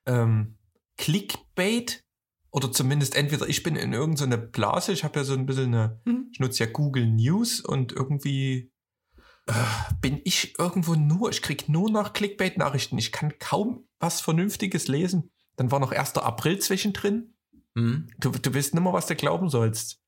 ähm, 0.05 0.57
Clickbait. 0.97 2.03
Oder 2.57 2.71
zumindest 2.71 3.15
entweder 3.15 3.47
ich 3.47 3.61
bin 3.61 3.75
in 3.75 3.93
irgendeine 3.93 4.39
Blase, 4.39 4.91
ich 4.91 5.03
habe 5.03 5.19
ja 5.19 5.23
so 5.23 5.33
ein 5.35 5.45
bisschen 5.45 5.75
eine, 5.75 6.01
Mhm. 6.05 6.29
ich 6.31 6.39
nutze 6.39 6.63
ja 6.63 6.71
Google 6.71 7.05
News 7.05 7.59
und 7.61 7.91
irgendwie 7.91 8.71
äh, 9.45 9.53
bin 10.01 10.19
ich 10.23 10.57
irgendwo 10.57 10.95
nur, 10.95 11.29
ich 11.29 11.43
krieg 11.43 11.69
nur 11.69 11.91
nach 11.91 12.13
Clickbait-Nachrichten. 12.13 12.97
Ich 12.97 13.11
kann 13.11 13.37
kaum 13.37 13.87
was 13.99 14.21
Vernünftiges 14.21 14.87
lesen. 14.87 15.29
Dann 15.55 15.69
war 15.69 15.79
noch 15.79 15.91
1. 15.91 16.17
April 16.17 16.57
zwischendrin. 16.57 17.35
Mhm. 17.75 18.07
Du, 18.19 18.31
du 18.31 18.55
weißt 18.55 18.73
nicht 18.73 18.83
mehr, 18.83 18.91
was 18.91 19.05
du 19.05 19.15
glauben 19.15 19.49
sollst. 19.49 20.01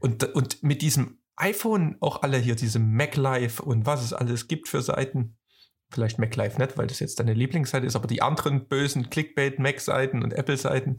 und, 0.00 0.24
und 0.34 0.62
mit 0.64 0.82
diesem 0.82 1.20
iPhone 1.36 1.98
auch 2.00 2.22
alle 2.22 2.38
hier, 2.38 2.56
diese 2.56 2.80
MacLife 2.80 3.62
und 3.62 3.86
was 3.86 4.02
es 4.02 4.12
alles 4.12 4.48
gibt 4.48 4.66
für 4.66 4.82
Seiten. 4.82 5.36
Vielleicht 5.90 6.18
MacLife 6.18 6.60
nicht, 6.60 6.76
weil 6.76 6.88
das 6.88 6.98
jetzt 6.98 7.20
deine 7.20 7.32
Lieblingsseite 7.32 7.86
ist, 7.86 7.94
aber 7.94 8.08
die 8.08 8.22
anderen 8.22 8.66
bösen 8.66 9.08
Clickbait-Mac-Seiten 9.08 10.24
und 10.24 10.32
Apple-Seiten, 10.32 10.96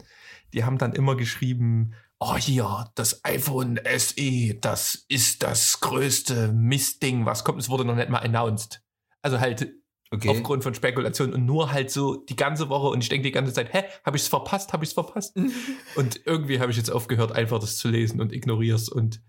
die 0.52 0.64
haben 0.64 0.78
dann 0.78 0.92
immer 0.92 1.16
geschrieben, 1.16 1.94
oh 2.20 2.36
hier, 2.36 2.90
das 2.94 3.24
iPhone 3.24 3.78
SE, 3.96 4.54
das 4.60 5.04
ist 5.08 5.42
das 5.42 5.80
größte 5.80 6.52
Mistding, 6.52 7.26
was 7.26 7.44
kommt. 7.44 7.60
Es 7.60 7.68
wurde 7.68 7.84
noch 7.84 7.94
nicht 7.94 8.08
mal 8.08 8.18
announced. 8.18 8.82
Also 9.22 9.40
halt 9.40 9.72
okay. 10.10 10.28
aufgrund 10.28 10.62
von 10.62 10.74
Spekulationen 10.74 11.34
und 11.34 11.46
nur 11.46 11.72
halt 11.72 11.90
so 11.90 12.16
die 12.16 12.36
ganze 12.36 12.68
Woche 12.68 12.88
und 12.88 13.02
ich 13.02 13.08
denke 13.08 13.24
die 13.24 13.32
ganze 13.32 13.52
Zeit, 13.52 13.72
hä, 13.72 13.84
habe 14.04 14.16
ich 14.16 14.24
es 14.24 14.28
verpasst, 14.28 14.72
habe 14.72 14.84
ich 14.84 14.90
es 14.90 14.94
verpasst? 14.94 15.36
und 15.96 16.20
irgendwie 16.24 16.60
habe 16.60 16.70
ich 16.70 16.76
jetzt 16.76 16.90
aufgehört, 16.90 17.32
einfach 17.32 17.60
das 17.60 17.76
zu 17.76 17.88
lesen 17.88 18.20
und 18.20 18.32
ignoriere 18.32 18.76
es 18.76 18.88
und 18.88 19.22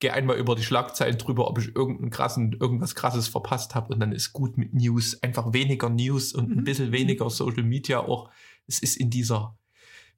gehe 0.00 0.12
einmal 0.12 0.36
über 0.36 0.54
die 0.54 0.62
Schlagzeilen 0.62 1.18
drüber, 1.18 1.48
ob 1.48 1.58
ich 1.58 1.74
irgendeinen 1.74 2.10
krassen, 2.10 2.52
irgendwas 2.52 2.94
krasses 2.94 3.28
verpasst 3.28 3.74
habe 3.74 3.94
und 3.94 4.00
dann 4.00 4.12
ist 4.12 4.32
gut 4.32 4.58
mit 4.58 4.74
News. 4.74 5.22
Einfach 5.22 5.52
weniger 5.52 5.88
News 5.88 6.34
und 6.34 6.50
ein 6.50 6.58
mhm. 6.58 6.64
bisschen 6.64 6.92
weniger 6.92 7.30
Social 7.30 7.62
Media 7.62 8.00
auch. 8.00 8.28
Es 8.66 8.80
ist 8.80 8.96
in 8.96 9.10
dieser 9.10 9.56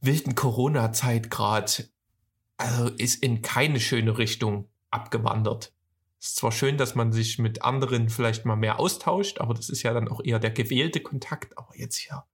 wilden 0.00 0.34
Corona-Zeit 0.34 1.30
gerade, 1.30 1.88
also 2.56 2.88
ist 2.88 3.22
in 3.22 3.42
keine 3.42 3.80
schöne 3.80 4.18
Richtung 4.18 4.68
abgewandert. 4.90 5.72
Es 6.20 6.28
ist 6.28 6.36
zwar 6.36 6.52
schön, 6.52 6.78
dass 6.78 6.94
man 6.94 7.12
sich 7.12 7.38
mit 7.38 7.62
anderen 7.62 8.08
vielleicht 8.08 8.44
mal 8.44 8.56
mehr 8.56 8.80
austauscht, 8.80 9.38
aber 9.38 9.54
das 9.54 9.68
ist 9.68 9.82
ja 9.82 9.92
dann 9.92 10.08
auch 10.08 10.20
eher 10.24 10.38
der 10.38 10.50
gewählte 10.50 11.00
Kontakt. 11.00 11.58
Aber 11.58 11.76
jetzt 11.76 11.96
hier, 11.96 12.24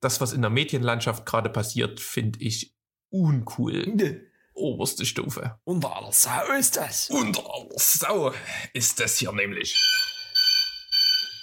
das, 0.00 0.20
was 0.20 0.32
in 0.32 0.42
der 0.42 0.50
Medienlandschaft 0.50 1.24
gerade 1.26 1.48
passiert, 1.50 2.00
finde 2.00 2.40
ich 2.40 2.74
uncool. 3.10 4.24
Oberste 4.54 5.06
Stufe. 5.06 5.58
Unter 5.64 5.96
aller 5.96 6.12
Sau 6.12 6.52
ist 6.58 6.76
das. 6.76 7.10
Unter 7.10 7.44
aller 7.48 7.68
Sau 7.76 8.32
ist 8.72 8.98
das 9.00 9.18
hier 9.18 9.32
nämlich. 9.32 9.76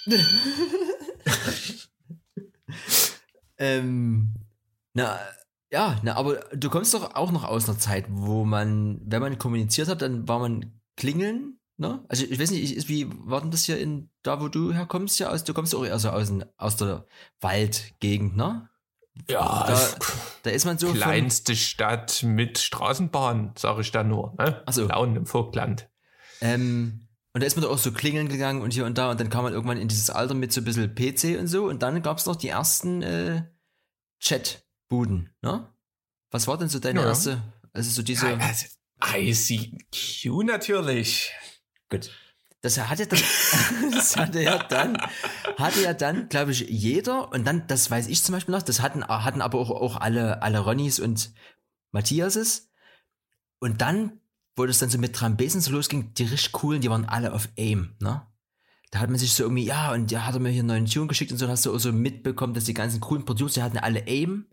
ähm, 3.58 4.45
na, 4.96 5.20
ja, 5.70 6.00
na, 6.02 6.16
aber 6.16 6.36
du 6.54 6.70
kommst 6.70 6.94
doch 6.94 7.14
auch 7.14 7.30
noch 7.30 7.44
aus 7.44 7.68
einer 7.68 7.78
Zeit, 7.78 8.06
wo 8.08 8.46
man, 8.46 8.98
wenn 9.04 9.20
man 9.20 9.38
kommuniziert 9.38 9.88
hat, 9.88 10.00
dann 10.00 10.26
war 10.26 10.38
man 10.38 10.80
klingeln, 10.96 11.58
ne? 11.76 12.02
Also 12.08 12.24
ich 12.24 12.40
weiß 12.40 12.50
nicht, 12.50 12.88
wie 12.88 13.06
war 13.10 13.42
denn 13.42 13.50
das 13.50 13.64
hier 13.64 13.78
in 13.78 14.10
da, 14.22 14.40
wo 14.40 14.48
du 14.48 14.72
herkommst, 14.72 15.18
ja, 15.18 15.28
aus, 15.28 15.44
du 15.44 15.52
kommst 15.52 15.74
auch 15.74 15.84
eher 15.84 15.98
so 15.98 16.08
aus, 16.08 16.32
aus 16.56 16.76
der 16.76 17.06
Waldgegend, 17.40 18.36
ne? 18.36 18.70
Ja, 19.28 19.66
da, 19.66 19.88
da 20.44 20.50
ist 20.50 20.64
man 20.64 20.78
so. 20.78 20.92
Kleinste 20.92 21.52
von, 21.52 21.58
Stadt 21.58 22.22
mit 22.22 22.58
Straßenbahn, 22.58 23.52
sage 23.58 23.82
ich 23.82 23.92
da 23.92 24.02
nur, 24.02 24.34
ne? 24.38 24.62
Also 24.64 24.86
Lauen 24.86 25.14
im 25.14 25.26
Vogtland. 25.26 25.90
Ähm, 26.40 27.08
und 27.34 27.42
da 27.42 27.46
ist 27.46 27.56
man 27.56 27.64
da 27.64 27.68
auch 27.68 27.78
so 27.78 27.92
klingeln 27.92 28.30
gegangen 28.30 28.62
und 28.62 28.72
hier 28.72 28.86
und 28.86 28.96
da 28.96 29.10
und 29.10 29.20
dann 29.20 29.28
kam 29.28 29.44
man 29.44 29.52
irgendwann 29.52 29.76
in 29.76 29.88
dieses 29.88 30.08
Alter 30.08 30.32
mit 30.32 30.54
so 30.54 30.62
ein 30.62 30.64
bisschen 30.64 30.94
PC 30.94 31.38
und 31.38 31.48
so 31.48 31.66
und 31.66 31.82
dann 31.82 32.00
gab 32.00 32.16
es 32.16 32.24
noch 32.24 32.36
die 32.36 32.48
ersten 32.48 33.02
äh, 33.02 33.42
Chat-Buden, 34.86 35.30
ne? 35.42 35.68
Was 36.30 36.46
war 36.46 36.58
denn 36.58 36.68
so 36.68 36.78
deine 36.78 37.00
ja. 37.00 37.06
erste, 37.06 37.42
also 37.72 37.90
so 37.90 38.02
diese. 38.02 38.28
Ja, 38.28 38.36
also 38.36 38.66
ICQ 39.14 40.44
natürlich. 40.44 41.32
Gut. 41.88 42.10
Das 42.62 42.78
hatte 42.78 43.06
dann, 43.06 43.20
das 43.92 44.16
hatte 44.16 44.42
ja 44.42 44.58
dann, 44.58 44.98
hatte 45.56 45.82
ja 45.82 45.94
dann, 45.94 46.28
glaube 46.28 46.52
ich, 46.52 46.60
jeder, 46.68 47.30
und 47.30 47.46
dann, 47.46 47.66
das 47.68 47.90
weiß 47.90 48.08
ich 48.08 48.22
zum 48.22 48.34
Beispiel 48.34 48.54
noch, 48.54 48.62
das 48.62 48.80
hatten, 48.80 49.06
hatten 49.06 49.42
aber 49.42 49.58
auch, 49.60 49.70
auch 49.70 49.96
alle, 49.96 50.42
alle 50.42 50.58
Ronnys 50.60 50.98
und 50.98 51.32
Matthiases. 51.92 52.70
Und 53.60 53.82
dann, 53.82 54.20
wo 54.56 54.66
das 54.66 54.78
dann 54.78 54.90
so 54.90 54.98
mit 54.98 55.14
Trambesen 55.14 55.60
so 55.60 55.70
losging, 55.70 56.12
die 56.14 56.24
richtig 56.24 56.52
coolen, 56.52 56.80
die 56.80 56.90
waren 56.90 57.04
alle 57.04 57.32
auf 57.32 57.48
AIM, 57.56 57.94
ne? 58.00 58.26
Da 58.90 59.00
hat 59.00 59.10
man 59.10 59.18
sich 59.18 59.34
so 59.34 59.42
irgendwie, 59.42 59.64
ja, 59.64 59.92
und 59.92 60.10
ja, 60.10 60.24
hat 60.24 60.34
er 60.34 60.40
mir 60.40 60.50
hier 60.50 60.60
einen 60.60 60.68
neuen 60.68 60.86
Tune 60.86 61.08
geschickt 61.08 61.32
und 61.32 61.38
so, 61.38 61.48
hast 61.48 61.66
du 61.66 61.74
auch 61.74 61.78
so 61.78 61.92
mitbekommen, 61.92 62.54
dass 62.54 62.64
die 62.64 62.74
ganzen 62.74 63.00
coolen 63.00 63.24
Producer 63.24 63.62
hatten 63.62 63.78
alle 63.78 64.06
AIM. 64.06 64.46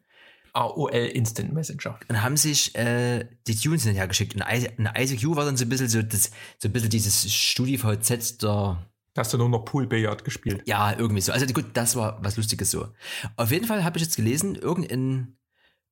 AOL 0.54 0.94
Instant 0.94 1.54
Messenger. 1.54 2.00
Und 2.08 2.22
haben 2.22 2.38
sich 2.38 2.76
äh, 2.76 3.28
die 3.48 3.56
Tunes 3.56 3.84
hinterher 3.84 4.08
geschickt. 4.08 4.36
Und 4.36 4.44
ICQ 4.44 5.36
war 5.36 5.46
dann 5.46 5.58
so 5.58 5.66
ein 5.66 5.70
bisschen 5.70 5.90
so, 5.90 6.02
das, 6.02 6.32
so 6.60 6.70
ein 6.70 6.72
bisschen 6.72 6.90
dieses 6.90 7.32
StudiVZ 7.32 8.42
der. 8.42 8.88
Hast 9.16 9.34
du 9.34 9.38
nur 9.38 9.50
noch 9.50 9.66
Poolbillard 9.66 10.24
gespielt? 10.24 10.64
Ja, 10.66 10.98
irgendwie 10.98 11.22
so. 11.22 11.32
Also 11.32 11.46
gut, 11.48 11.66
das 11.74 11.96
war 11.96 12.24
was 12.24 12.38
Lustiges 12.38 12.72
so. 12.72 12.88
Auf 13.36 13.52
jeden 13.52 13.68
Fall 13.68 13.84
habe 13.84 13.98
ich 13.98 14.04
jetzt 14.04 14.16
gelesen, 14.16 14.56
irgendein, 14.56 15.38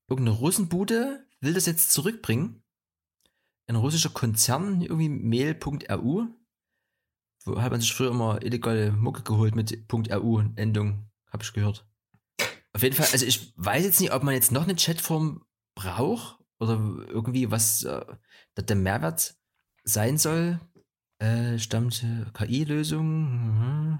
irgendeine 0.07 0.37
Russenbude 0.37 1.25
will 1.39 1.53
das 1.53 1.65
jetzt 1.65 1.91
zurückbringen. 1.91 2.63
Ein 3.67 3.75
russischer 3.75 4.09
Konzern, 4.09 4.81
irgendwie 4.81 5.09
mail.ru. 5.09 6.27
Wo 7.45 7.61
hat 7.61 7.71
man 7.71 7.81
sich 7.81 7.93
früher 7.93 8.11
immer 8.11 8.41
illegale 8.43 8.91
Mucke 8.91 9.23
geholt 9.23 9.55
mit 9.55 9.85
.ru-Endung, 9.91 11.09
habe 11.31 11.43
ich 11.43 11.53
gehört. 11.53 11.90
Auf 12.73 12.83
jeden 12.83 12.95
Fall, 12.95 13.07
also 13.11 13.25
ich 13.25 13.53
weiß 13.57 13.83
jetzt 13.83 13.99
nicht, 13.99 14.13
ob 14.13 14.23
man 14.23 14.33
jetzt 14.33 14.51
noch 14.51 14.63
eine 14.63 14.75
Chatform 14.75 15.43
braucht 15.75 16.39
oder 16.59 16.73
irgendwie 17.07 17.51
was 17.51 17.83
äh, 17.83 18.05
der 18.57 18.75
Mehrwert 18.75 19.35
sein 19.83 20.17
soll. 20.17 20.59
Äh, 21.19 21.59
stammt 21.59 22.05
KI-Lösung. 22.33 23.05
Mhm. 23.05 23.99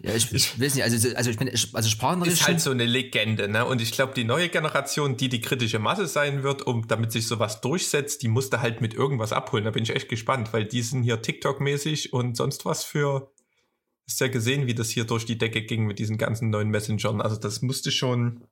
Ja, 0.00 0.14
ich, 0.14 0.32
ich 0.32 0.60
weiß 0.60 0.76
nicht, 0.76 0.84
also, 0.84 1.14
also 1.16 1.30
ich 1.30 1.36
bin, 1.36 1.48
also 1.50 1.88
Sprachnachrichten. 1.88 2.40
Ist 2.40 2.46
halt 2.46 2.60
so 2.60 2.70
eine 2.70 2.86
Legende, 2.86 3.48
ne? 3.48 3.66
Und 3.66 3.82
ich 3.82 3.92
glaube, 3.92 4.14
die 4.14 4.24
neue 4.24 4.48
Generation, 4.48 5.16
die 5.16 5.28
die 5.28 5.40
kritische 5.40 5.78
Masse 5.78 6.06
sein 6.06 6.42
wird, 6.42 6.62
um 6.66 6.86
damit 6.86 7.12
sich 7.12 7.26
sowas 7.26 7.60
durchsetzt, 7.60 8.22
die 8.22 8.28
musste 8.28 8.62
halt 8.62 8.80
mit 8.80 8.94
irgendwas 8.94 9.32
abholen. 9.32 9.64
Da 9.64 9.70
bin 9.70 9.82
ich 9.82 9.94
echt 9.94 10.08
gespannt, 10.08 10.52
weil 10.52 10.64
die 10.64 10.82
sind 10.82 11.02
hier 11.02 11.20
TikTok-mäßig 11.20 12.12
und 12.12 12.36
sonst 12.36 12.64
was 12.64 12.84
für 12.84 13.32
hast 14.08 14.20
ja 14.20 14.28
gesehen, 14.28 14.66
wie 14.66 14.74
das 14.74 14.90
hier 14.90 15.04
durch 15.04 15.26
die 15.26 15.38
Decke 15.38 15.62
ging 15.62 15.86
mit 15.86 15.98
diesen 15.98 16.18
ganzen 16.18 16.50
neuen 16.50 16.68
Messengern. 16.68 17.20
Also 17.20 17.36
das 17.36 17.62
musste 17.62 17.90
schon 17.90 18.44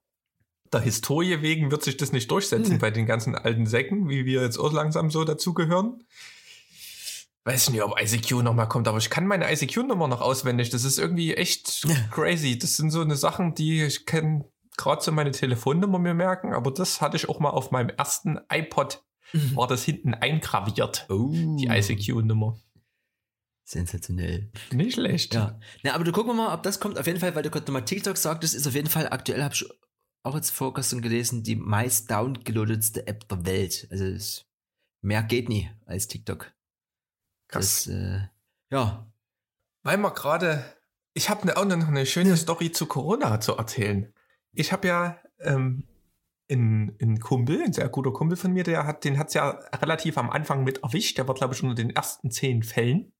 der 0.72 0.80
Historie 0.80 1.42
wegen 1.42 1.70
wird 1.70 1.82
sich 1.82 1.96
das 1.96 2.12
nicht 2.12 2.30
durchsetzen 2.30 2.74
mhm. 2.74 2.78
bei 2.78 2.90
den 2.90 3.06
ganzen 3.06 3.34
alten 3.34 3.66
Säcken, 3.66 4.08
wie 4.08 4.24
wir 4.26 4.42
jetzt 4.42 4.58
auch 4.58 4.72
langsam 4.72 5.10
so 5.10 5.24
dazugehören. 5.24 6.04
Weiß 7.44 7.70
nicht, 7.70 7.82
ob 7.82 8.00
ICQ 8.00 8.42
nochmal 8.42 8.68
kommt, 8.68 8.88
aber 8.88 8.98
ich 8.98 9.08
kann 9.08 9.26
meine 9.26 9.50
ICQ-Nummer 9.50 10.08
noch 10.08 10.20
auswendig. 10.20 10.70
Das 10.70 10.82
ist 10.82 10.98
irgendwie 10.98 11.34
echt 11.34 11.84
ja. 11.84 11.94
crazy. 12.10 12.58
Das 12.58 12.76
sind 12.76 12.90
so 12.90 13.00
eine 13.00 13.14
Sachen, 13.14 13.54
die 13.54 13.84
ich 13.84 14.04
kann 14.04 14.44
gerade 14.76 15.02
so 15.02 15.12
meine 15.12 15.30
Telefonnummer 15.30 15.98
mir 15.98 16.14
merken, 16.14 16.52
aber 16.52 16.70
das 16.70 17.00
hatte 17.00 17.16
ich 17.16 17.28
auch 17.28 17.40
mal 17.40 17.50
auf 17.50 17.70
meinem 17.70 17.90
ersten 17.90 18.38
iPod, 18.50 19.04
mhm. 19.32 19.56
war 19.56 19.66
das 19.66 19.84
hinten 19.84 20.14
eingraviert, 20.14 21.06
oh. 21.08 21.56
die 21.58 21.68
ICQ-Nummer. 21.68 22.58
Sensationell. 23.66 24.48
Nicht 24.72 24.94
schlecht. 24.94 25.34
Ja. 25.34 25.58
Na, 25.82 25.94
aber 25.94 26.04
du 26.04 26.12
gucken 26.12 26.30
wir 26.30 26.34
mal, 26.34 26.54
ob 26.54 26.62
das 26.62 26.78
kommt. 26.78 27.00
Auf 27.00 27.06
jeden 27.08 27.18
Fall, 27.18 27.34
weil 27.34 27.42
du 27.42 27.50
gerade 27.50 27.66
nochmal 27.66 27.84
TikTok 27.84 28.16
sagtest, 28.16 28.54
ist 28.54 28.68
auf 28.68 28.74
jeden 28.74 28.88
Fall 28.88 29.08
aktuell, 29.08 29.42
habe 29.42 29.54
ich 29.54 29.68
auch 30.22 30.36
jetzt 30.36 30.50
vorgestern 30.50 31.02
gelesen, 31.02 31.42
die 31.42 31.56
meist 31.56 32.08
downgeloadetste 32.08 33.08
App 33.08 33.28
der 33.28 33.44
Welt. 33.44 33.88
Also 33.90 34.04
es, 34.04 34.46
mehr 35.02 35.24
geht 35.24 35.48
nie 35.48 35.68
als 35.84 36.06
TikTok. 36.06 36.52
Krass. 37.48 37.84
Das, 37.84 37.86
äh, 37.88 38.20
ja. 38.70 39.12
Weil 39.82 39.98
wir 39.98 40.12
gerade, 40.12 40.64
ich 41.12 41.28
habe 41.28 41.48
ne, 41.48 41.56
auch 41.56 41.64
noch 41.64 41.88
eine 41.88 42.06
schöne 42.06 42.36
Story 42.36 42.70
zu 42.70 42.86
Corona 42.86 43.40
zu 43.40 43.56
erzählen. 43.56 44.14
Ich 44.52 44.70
habe 44.70 44.86
ja 44.86 45.18
ähm, 45.40 45.88
in, 46.46 46.90
in 46.98 47.18
Kumpel, 47.18 47.62
ein 47.64 47.72
sehr 47.72 47.88
guter 47.88 48.12
Kumpel 48.12 48.36
von 48.36 48.52
mir, 48.52 48.62
der 48.62 48.86
hat, 48.86 49.02
den 49.02 49.18
hat's 49.18 49.34
ja 49.34 49.50
relativ 49.74 50.18
am 50.18 50.30
Anfang 50.30 50.62
mit 50.62 50.84
erwischt. 50.84 51.18
Der 51.18 51.26
war, 51.26 51.34
glaube 51.34 51.54
ich, 51.54 51.64
unter 51.64 51.74
den 51.74 51.90
ersten 51.90 52.30
zehn 52.30 52.62
Fällen. 52.62 53.12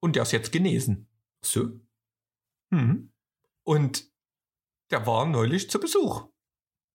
Und 0.00 0.16
der 0.16 0.22
ist 0.22 0.32
jetzt 0.32 0.52
genesen. 0.52 1.08
So. 1.42 1.80
Mhm. 2.70 3.12
Und 3.64 4.10
der 4.90 5.06
war 5.06 5.26
neulich 5.26 5.70
zu 5.70 5.78
Besuch. 5.78 6.28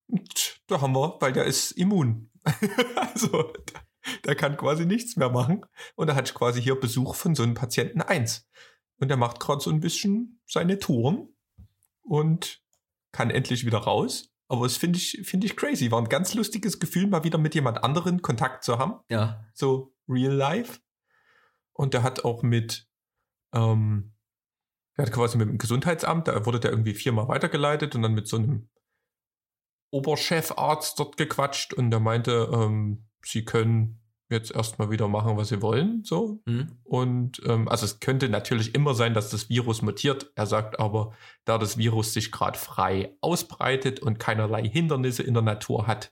Und 0.08 0.62
da 0.68 0.82
haben 0.82 0.96
wir, 0.96 1.18
weil 1.20 1.34
der 1.34 1.46
ist 1.46 1.72
immun. 1.72 2.32
also, 2.96 3.54
der 4.26 4.36
kann 4.36 4.58
quasi 4.58 4.86
nichts 4.86 5.16
mehr 5.16 5.30
machen. 5.30 5.66
Und 5.96 6.14
hatte 6.14 6.30
ich 6.30 6.36
quasi 6.36 6.62
hier 6.62 6.80
Besuch 6.80 7.16
von 7.16 7.36
so 7.36 7.44
einem 7.44 7.54
Patienten 7.54 8.02
1. 8.02 8.48
Und 8.98 9.08
der 9.08 9.18
macht 9.18 9.40
gerade 9.40 9.62
so 9.62 9.70
ein 9.70 9.80
bisschen 9.80 10.42
seine 10.48 10.80
Touren 10.80 11.30
und 12.02 12.62
kann 13.12 13.30
endlich 13.30 13.66
wieder 13.66 13.80
raus. 13.80 14.30
Aber 14.48 14.64
das 14.64 14.78
finde 14.78 15.00
ich, 15.00 15.22
finde 15.24 15.48
ich 15.48 15.56
crazy. 15.56 15.90
War 15.92 16.02
ein 16.02 16.10
ganz 16.10 16.34
lustiges 16.34 16.80
Gefühl, 16.80 17.08
mal 17.08 17.24
wieder 17.24 17.38
mit 17.38 17.56
jemand 17.56 17.84
anderen 17.84 18.22
Kontakt 18.22 18.64
zu 18.64 18.78
haben. 18.78 19.00
Ja. 19.10 19.46
So 19.54 19.96
real 20.08 20.34
life. 20.34 20.80
Und 21.74 21.94
der 21.94 22.04
hat 22.04 22.24
auch 22.24 22.44
mit 22.44 22.88
ähm, 23.54 24.14
er 24.96 25.06
hat 25.06 25.14
quasi 25.14 25.38
mit 25.38 25.50
dem 25.50 25.58
Gesundheitsamt, 25.58 26.28
da 26.28 26.46
wurde 26.46 26.60
der 26.60 26.72
irgendwie 26.72 26.94
viermal 26.94 27.28
weitergeleitet 27.28 27.96
und 27.96 28.04
dann 28.04 28.14
mit 28.14 28.28
so 28.28 28.38
einem 28.38 28.70
Oberchefarzt 29.92 31.00
dort 31.00 31.18
gequatscht 31.18 31.74
und 31.74 31.92
der 31.92 32.00
meinte, 32.00 32.50
ähm, 32.54 33.06
sie 33.24 33.46
können 33.46 34.00
jetzt 34.30 34.52
erstmal 34.52 34.90
wieder 34.90 35.08
machen, 35.08 35.38
was 35.38 35.50
sie 35.50 35.62
wollen. 35.62 36.04
So. 36.04 36.42
Mhm. 36.46 36.80
Und 36.84 37.42
ähm, 37.46 37.68
also 37.68 37.86
es 37.86 38.00
könnte 38.00 38.30
natürlich 38.30 38.76
immer 38.76 38.96
sein, 38.96 39.14
dass 39.14 39.30
das 39.30 39.50
Virus 39.50 39.82
mutiert. 39.82 40.32
Er 40.36 40.46
sagt 40.46 40.80
aber, 40.80 41.14
da 41.46 41.58
das 41.58 41.78
Virus 41.78 42.14
sich 42.14 42.32
gerade 42.32 42.58
frei 42.58 43.16
ausbreitet 43.22 44.00
und 44.00 44.20
keinerlei 44.20 44.68
Hindernisse 44.68 45.24
in 45.24 45.34
der 45.34 45.44
Natur 45.44 45.88
hat, 45.88 46.12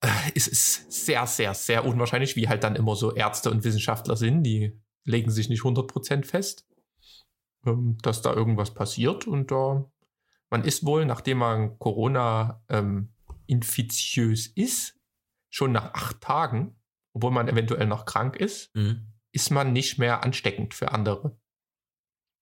äh, 0.00 0.08
ist 0.34 0.50
es 0.50 0.86
sehr, 0.88 1.26
sehr, 1.26 1.54
sehr 1.54 1.84
unwahrscheinlich, 1.84 2.36
wie 2.36 2.48
halt 2.48 2.64
dann 2.64 2.76
immer 2.76 2.96
so 2.96 3.14
Ärzte 3.14 3.50
und 3.50 3.64
Wissenschaftler 3.64 4.16
sind, 4.16 4.44
die 4.44 4.80
legen 5.04 5.30
sich 5.30 5.48
nicht 5.48 5.62
100% 5.62 6.24
fest, 6.24 6.66
ähm, 7.66 7.98
dass 8.02 8.22
da 8.22 8.32
irgendwas 8.32 8.72
passiert. 8.74 9.26
Und 9.26 9.50
da, 9.50 9.90
man 10.50 10.64
ist 10.64 10.84
wohl, 10.84 11.04
nachdem 11.06 11.38
man 11.38 11.78
Corona 11.78 12.62
ähm, 12.68 13.12
infiziös 13.46 14.46
ist, 14.46 14.98
schon 15.50 15.72
nach 15.72 15.92
acht 15.94 16.20
Tagen, 16.20 16.76
obwohl 17.14 17.30
man 17.30 17.48
eventuell 17.48 17.86
noch 17.86 18.04
krank 18.06 18.36
ist, 18.36 18.74
Mhm. 18.74 19.06
ist 19.32 19.50
man 19.50 19.72
nicht 19.72 19.98
mehr 19.98 20.24
ansteckend 20.24 20.74
für 20.74 20.92
andere. 20.92 21.38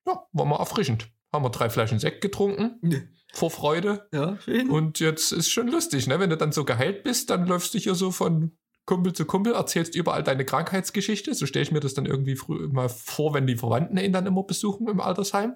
Ja, 0.06 0.26
war 0.32 0.44
mal 0.46 0.58
erfrischend. 0.58 1.10
Haben 1.32 1.44
wir 1.44 1.50
drei 1.50 1.70
Flaschen 1.70 1.98
Sekt 2.00 2.20
getrunken, 2.22 2.80
vor 3.32 3.50
Freude. 3.50 4.08
Ja, 4.12 4.38
schön. 4.40 4.70
Und 4.70 4.98
jetzt 5.00 5.32
ist 5.32 5.50
schon 5.50 5.68
lustig, 5.68 6.06
ne? 6.08 6.18
Wenn 6.18 6.30
du 6.30 6.36
dann 6.36 6.52
so 6.52 6.64
geheilt 6.64 7.04
bist, 7.04 7.30
dann 7.30 7.46
läufst 7.46 7.74
du 7.74 7.78
hier 7.78 7.94
so 7.94 8.10
von 8.10 8.56
Kumpel 8.90 9.12
zu 9.12 9.24
Kumpel, 9.24 9.52
erzählst 9.52 9.94
überall 9.94 10.24
deine 10.24 10.44
Krankheitsgeschichte. 10.44 11.32
So 11.32 11.46
stelle 11.46 11.62
ich 11.62 11.70
mir 11.70 11.78
das 11.78 11.94
dann 11.94 12.06
irgendwie 12.06 12.34
früh 12.34 12.66
mal 12.66 12.88
vor, 12.88 13.34
wenn 13.34 13.46
die 13.46 13.56
Verwandten 13.56 13.96
ihn 13.98 14.12
dann 14.12 14.26
immer 14.26 14.42
besuchen 14.42 14.88
im 14.88 15.00
Altersheim. 15.00 15.54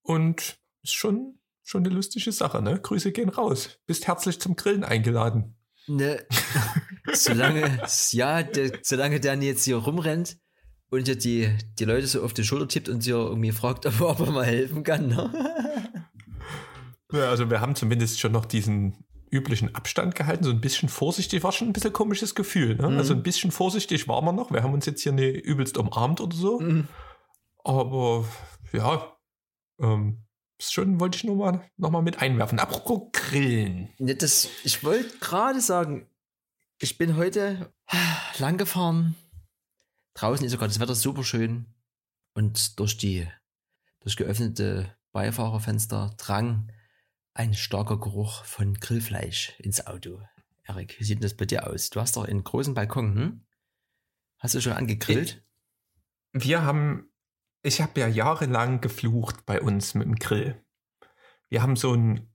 Und 0.00 0.58
ist 0.82 0.94
schon, 0.94 1.38
schon 1.64 1.84
eine 1.84 1.94
lustige 1.94 2.32
Sache, 2.32 2.62
ne? 2.62 2.80
Grüße 2.80 3.12
gehen 3.12 3.28
raus. 3.28 3.78
Bist 3.84 4.06
herzlich 4.06 4.40
zum 4.40 4.56
Grillen 4.56 4.82
eingeladen. 4.82 5.54
Ne, 5.86 6.24
solange, 7.12 7.82
ja, 8.12 8.42
der, 8.42 8.72
solange 8.82 9.20
der 9.20 9.34
jetzt 9.36 9.64
hier 9.64 9.76
rumrennt 9.76 10.38
und 10.88 11.08
dir 11.08 11.16
die, 11.16 11.54
die 11.78 11.84
Leute 11.84 12.06
so 12.06 12.22
auf 12.22 12.32
die 12.32 12.44
Schulter 12.44 12.68
tippt 12.68 12.88
und 12.88 13.04
dir 13.04 13.16
irgendwie 13.16 13.52
fragt, 13.52 13.84
ob 13.84 13.94
er, 14.00 14.08
ob 14.08 14.20
er 14.20 14.32
mal 14.32 14.46
helfen 14.46 14.82
kann. 14.82 15.08
Ne? 15.08 15.30
Ja, 17.12 17.28
also 17.28 17.50
wir 17.50 17.60
haben 17.60 17.74
zumindest 17.74 18.18
schon 18.18 18.32
noch 18.32 18.46
diesen 18.46 19.04
üblichen 19.30 19.74
Abstand 19.74 20.14
gehalten, 20.14 20.44
so 20.44 20.50
ein 20.50 20.60
bisschen 20.60 20.88
vorsichtig, 20.88 21.42
war 21.42 21.52
schon 21.52 21.68
ein 21.68 21.72
bisschen 21.72 21.92
komisches 21.92 22.34
Gefühl. 22.34 22.76
Ne? 22.76 22.88
Mhm. 22.88 22.98
Also 22.98 23.14
ein 23.14 23.22
bisschen 23.22 23.50
vorsichtig 23.50 24.08
waren 24.08 24.24
wir 24.24 24.32
noch. 24.32 24.50
Wir 24.50 24.62
haben 24.62 24.74
uns 24.74 24.86
jetzt 24.86 25.02
hier 25.02 25.12
nicht 25.12 25.44
übelst 25.44 25.78
umarmt 25.78 26.20
oder 26.20 26.36
so. 26.36 26.60
Mhm. 26.60 26.88
Aber 27.64 28.24
ja, 28.72 29.16
ähm, 29.80 30.24
schon 30.58 31.00
wollte 31.00 31.16
ich 31.16 31.24
nur 31.24 31.36
mal, 31.36 31.62
noch 31.76 31.90
mal 31.90 32.02
mit 32.02 32.20
einwerfen. 32.20 32.58
Apropos 32.58 33.10
Grillen. 33.12 33.90
Ne, 33.98 34.14
das, 34.14 34.48
ich 34.64 34.82
wollte 34.84 35.18
gerade 35.18 35.60
sagen, 35.60 36.06
ich 36.78 36.98
bin 36.98 37.16
heute 37.16 37.72
lang 38.38 38.56
gefahren. 38.56 39.14
Draußen 40.14 40.44
ist 40.44 40.52
sogar 40.52 40.68
das 40.68 40.80
Wetter 40.80 40.94
super 40.94 41.24
schön. 41.24 41.66
Und 42.34 42.78
durch 42.78 42.96
die 42.96 43.26
durch 44.00 44.16
geöffnete 44.16 44.96
Beifahrerfenster 45.12 46.14
drang 46.16 46.72
ein 47.34 47.54
starker 47.54 47.98
Geruch 47.98 48.44
von 48.44 48.74
Grillfleisch 48.74 49.54
ins 49.58 49.86
Auto. 49.86 50.20
Erik, 50.64 50.98
wie 50.98 51.04
sieht 51.04 51.16
denn 51.18 51.22
das 51.22 51.36
bei 51.36 51.46
dir 51.46 51.66
aus? 51.68 51.90
Du 51.90 52.00
hast 52.00 52.16
doch 52.16 52.24
einen 52.24 52.44
großen 52.44 52.74
Balkon, 52.74 53.14
hm? 53.14 53.46
Hast 54.38 54.54
du 54.54 54.60
schon 54.60 54.72
angegrillt? 54.72 55.44
Wir 56.32 56.62
haben, 56.62 57.10
ich 57.62 57.80
habe 57.80 58.00
ja 58.00 58.08
jahrelang 58.08 58.80
geflucht 58.80 59.44
bei 59.44 59.60
uns 59.60 59.94
mit 59.94 60.06
dem 60.06 60.16
Grill. 60.16 60.64
Wir 61.48 61.62
haben 61.62 61.76
so 61.76 61.92
ein, 61.92 62.32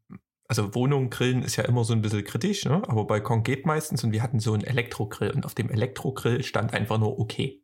also 0.48 0.76
Wohnung 0.76 1.10
grillen 1.10 1.42
ist 1.42 1.56
ja 1.56 1.64
immer 1.64 1.84
so 1.84 1.94
ein 1.94 2.02
bisschen 2.02 2.24
kritisch, 2.24 2.66
ne? 2.66 2.84
aber 2.88 3.08
Balkon 3.08 3.44
geht 3.44 3.66
meistens 3.66 4.04
und 4.04 4.12
wir 4.12 4.22
hatten 4.22 4.40
so 4.40 4.54
einen 4.54 4.64
Elektrogrill 4.64 5.32
und 5.32 5.46
auf 5.46 5.56
dem 5.56 5.70
Elektrogrill 5.70 6.44
stand 6.44 6.74
einfach 6.74 7.00
nur 7.00 7.18
okay. 7.20 7.64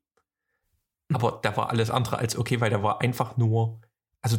Aber 1.14 1.40
da 1.44 1.56
war 1.58 1.70
alles 1.70 1.92
andere 1.92 2.18
als 2.18 2.38
okay, 2.38 2.62
weil 2.62 2.72
da 2.72 2.82
war 2.82 3.02
einfach 3.02 3.38
nur, 3.38 3.82
also 4.22 4.38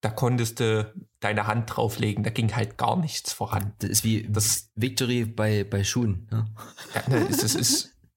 da 0.00 0.10
konntest 0.10 0.60
du 0.60 0.92
deine 1.20 1.46
Hand 1.46 1.74
drauflegen, 1.76 2.24
da 2.24 2.30
ging 2.30 2.54
halt 2.56 2.78
gar 2.78 2.96
nichts 2.96 3.32
voran. 3.32 3.74
Das 3.80 3.90
ist 3.90 4.04
wie 4.04 4.26
Das- 4.30 4.70
Victory 4.74 5.24
bei, 5.26 5.64
bei 5.64 5.84
Schuhen. 5.84 6.26
Ja? 6.30 6.46
Ja, 6.94 7.08
ne, 7.08 7.26
es 7.28 7.42
ist, 7.42 7.54
es 7.54 7.70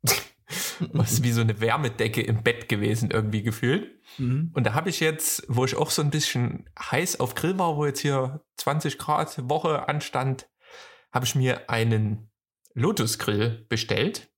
ist, 0.04 0.24
ist 0.94 1.24
wie 1.24 1.32
so 1.32 1.42
eine 1.42 1.60
Wärmedecke 1.60 2.22
im 2.22 2.42
Bett 2.44 2.70
gewesen, 2.70 3.12
irgendwie 3.12 3.44
gefühlt. 3.44 3.90
Mhm. 4.18 4.52
Und 4.54 4.66
da 4.66 4.74
habe 4.74 4.90
ich 4.90 5.00
jetzt, 5.00 5.44
wo 5.50 5.66
ich 5.66 5.76
auch 5.76 5.90
so 5.90 6.02
ein 6.02 6.10
bisschen 6.10 6.70
heiß 6.80 7.20
auf 7.20 7.36
Grill 7.36 7.58
war, 7.60 7.76
wo 7.76 7.86
jetzt 7.86 8.00
hier 8.00 8.44
20 8.58 8.98
Grad 8.98 9.50
Woche 9.50 9.88
anstand, 9.90 10.48
habe 11.12 11.26
ich 11.26 11.36
mir 11.36 11.70
einen 11.70 12.30
Lotus 12.74 13.20
Grill 13.20 13.66
bestellt, 13.70 14.30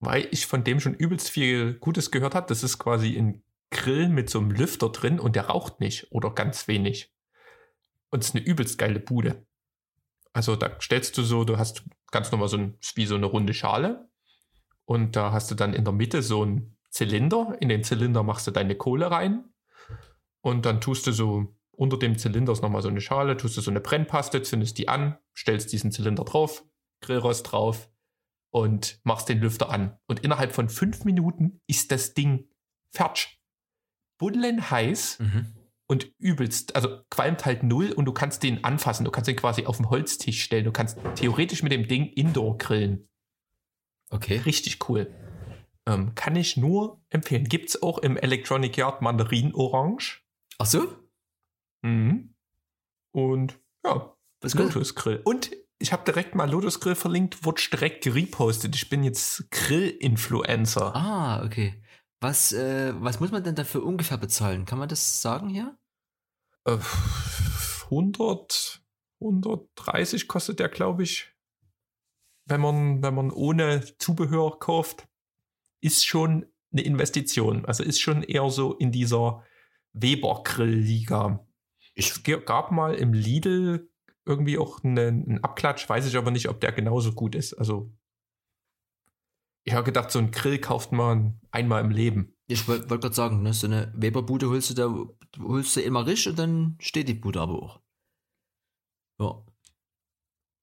weil 0.00 0.26
ich 0.30 0.46
von 0.46 0.64
dem 0.64 0.80
schon 0.80 0.94
übelst 0.94 1.28
viel 1.30 1.74
Gutes 1.74 2.10
gehört 2.10 2.34
habe. 2.34 2.46
Das 2.48 2.62
ist 2.62 2.78
quasi 2.78 3.16
ein 3.16 3.42
Grill 3.70 4.08
mit 4.08 4.30
so 4.30 4.38
einem 4.38 4.50
Lüfter 4.50 4.90
drin 4.90 5.20
und 5.20 5.36
der 5.36 5.46
raucht 5.46 5.80
nicht 5.80 6.10
oder 6.10 6.30
ganz 6.30 6.68
wenig. 6.68 7.14
Und 8.10 8.20
es 8.20 8.30
ist 8.30 8.36
eine 8.36 8.44
übelst 8.44 8.78
geile 8.78 9.00
Bude. 9.00 9.46
Also 10.32 10.56
da 10.56 10.80
stellst 10.80 11.16
du 11.18 11.22
so, 11.22 11.44
du 11.44 11.58
hast 11.58 11.84
ganz 12.10 12.30
normal 12.30 12.48
so 12.48 12.56
ein, 12.56 12.78
wie 12.94 13.06
so 13.06 13.14
eine 13.14 13.26
runde 13.26 13.54
Schale 13.54 14.08
und 14.84 15.16
da 15.16 15.32
hast 15.32 15.50
du 15.50 15.54
dann 15.54 15.74
in 15.74 15.84
der 15.84 15.92
Mitte 15.92 16.22
so 16.22 16.42
einen 16.42 16.76
Zylinder. 16.90 17.56
In 17.60 17.68
den 17.68 17.84
Zylinder 17.84 18.22
machst 18.22 18.46
du 18.46 18.50
deine 18.50 18.76
Kohle 18.76 19.10
rein 19.10 19.44
und 20.40 20.64
dann 20.64 20.80
tust 20.80 21.06
du 21.06 21.12
so 21.12 21.54
unter 21.78 21.96
dem 21.96 22.18
Zylinder 22.18 22.52
ist 22.52 22.62
nochmal 22.62 22.82
so 22.82 22.88
eine 22.88 23.00
Schale, 23.00 23.36
tust 23.36 23.56
du 23.56 23.60
so 23.60 23.70
eine 23.70 23.80
Brennpaste, 23.80 24.42
zündest 24.42 24.78
die 24.78 24.88
an, 24.88 25.16
stellst 25.36 25.72
diesen 25.72 25.92
Zylinder 25.92 26.24
drauf, 26.24 26.64
Grillrost 27.02 27.52
drauf 27.52 27.88
und 28.50 28.98
machst 29.04 29.28
den 29.28 29.38
Lüfter 29.38 29.70
an. 29.70 29.96
Und 30.08 30.24
innerhalb 30.24 30.52
von 30.52 30.68
fünf 30.68 31.04
Minuten 31.04 31.60
ist 31.68 31.92
das 31.92 32.14
Ding 32.14 32.48
fertig. 32.90 33.37
Buddeln 34.18 34.70
heiß 34.70 35.18
Mhm. 35.20 35.46
und 35.86 36.12
übelst, 36.18 36.76
also 36.76 37.00
qualmt 37.10 37.44
halt 37.46 37.62
null 37.62 37.92
und 37.92 38.04
du 38.04 38.12
kannst 38.12 38.42
den 38.42 38.62
anfassen. 38.64 39.04
Du 39.04 39.10
kannst 39.10 39.28
den 39.28 39.36
quasi 39.36 39.64
auf 39.66 39.76
den 39.78 39.88
Holztisch 39.90 40.42
stellen. 40.42 40.64
Du 40.64 40.72
kannst 40.72 40.98
theoretisch 41.14 41.62
mit 41.62 41.72
dem 41.72 41.88
Ding 41.88 42.06
Indoor 42.12 42.58
grillen. 42.58 43.08
Okay. 44.10 44.38
Richtig 44.44 44.88
cool. 44.88 45.12
Ähm, 45.86 46.14
kann 46.14 46.36
ich 46.36 46.56
nur 46.56 47.00
empfehlen. 47.08 47.44
Gibt's 47.44 47.80
auch 47.82 47.98
im 47.98 48.16
Electronic 48.16 48.76
Yard 48.76 49.00
Mandarin 49.02 49.54
Orange. 49.54 50.22
Ach 50.58 50.66
so? 50.66 50.86
Mhm. 51.82 52.34
Und 53.12 53.58
ja, 53.84 54.14
Was 54.40 54.52
gut. 54.56 54.66
Lotus 54.74 54.94
Grill. 54.94 55.20
Und 55.24 55.50
ich 55.78 55.92
habe 55.92 56.04
direkt 56.04 56.34
mal 56.34 56.50
Lotus 56.50 56.80
Grill 56.80 56.94
verlinkt, 56.96 57.44
wurde 57.44 57.62
direkt 57.70 58.02
gerepostet. 58.04 58.74
Ich 58.74 58.88
bin 58.90 59.04
jetzt 59.04 59.50
Grill-Influencer. 59.50 60.94
Ah, 60.94 61.44
okay. 61.44 61.80
Was, 62.20 62.52
äh, 62.52 62.92
was 62.96 63.20
muss 63.20 63.30
man 63.30 63.44
denn 63.44 63.54
dafür 63.54 63.84
ungefähr 63.84 64.18
bezahlen? 64.18 64.64
Kann 64.64 64.78
man 64.78 64.88
das 64.88 65.22
sagen 65.22 65.48
hier? 65.48 65.78
Äh, 66.64 66.78
100, 67.84 68.82
130 69.20 70.28
kostet 70.28 70.58
der, 70.58 70.68
glaube 70.68 71.04
ich. 71.04 71.32
Wenn 72.44 72.60
man, 72.60 73.02
wenn 73.02 73.14
man 73.14 73.30
ohne 73.30 73.84
Zubehör 73.98 74.58
kauft, 74.58 75.06
ist 75.80 76.06
schon 76.06 76.46
eine 76.72 76.82
Investition. 76.82 77.64
Also 77.66 77.84
ist 77.84 78.00
schon 78.00 78.22
eher 78.22 78.50
so 78.50 78.74
in 78.74 78.90
dieser 78.90 79.44
Weber-Grill-Liga. 79.92 81.46
Es 81.94 82.22
gab 82.22 82.72
mal 82.72 82.94
im 82.94 83.12
Lidl 83.12 83.90
irgendwie 84.24 84.58
auch 84.58 84.82
einen, 84.84 85.24
einen 85.24 85.44
Abklatsch, 85.44 85.88
weiß 85.88 86.06
ich 86.06 86.16
aber 86.16 86.30
nicht, 86.30 86.48
ob 86.48 86.60
der 86.60 86.72
genauso 86.72 87.12
gut 87.12 87.34
ist. 87.34 87.54
Also 87.54 87.92
ich 89.68 89.74
habe 89.74 89.84
gedacht, 89.84 90.10
so 90.10 90.18
einen 90.18 90.30
Grill 90.30 90.58
kauft 90.58 90.92
man 90.92 91.38
einmal 91.50 91.84
im 91.84 91.90
Leben. 91.90 92.34
Ich 92.46 92.66
wollte 92.68 92.88
wollt 92.88 93.02
gerade 93.02 93.14
sagen, 93.14 93.42
ne, 93.42 93.52
so 93.52 93.66
eine 93.66 93.92
Weberbude 93.94 94.48
holst 94.48 94.70
du 94.70 94.74
da, 94.74 95.42
holst 95.42 95.76
du 95.76 95.82
immer 95.82 96.06
risch 96.06 96.26
und 96.26 96.38
dann 96.38 96.78
steht 96.80 97.06
die 97.06 97.14
Bude 97.14 97.40
aber 97.42 97.62
auch. 97.62 97.80
Ja. 99.20 99.44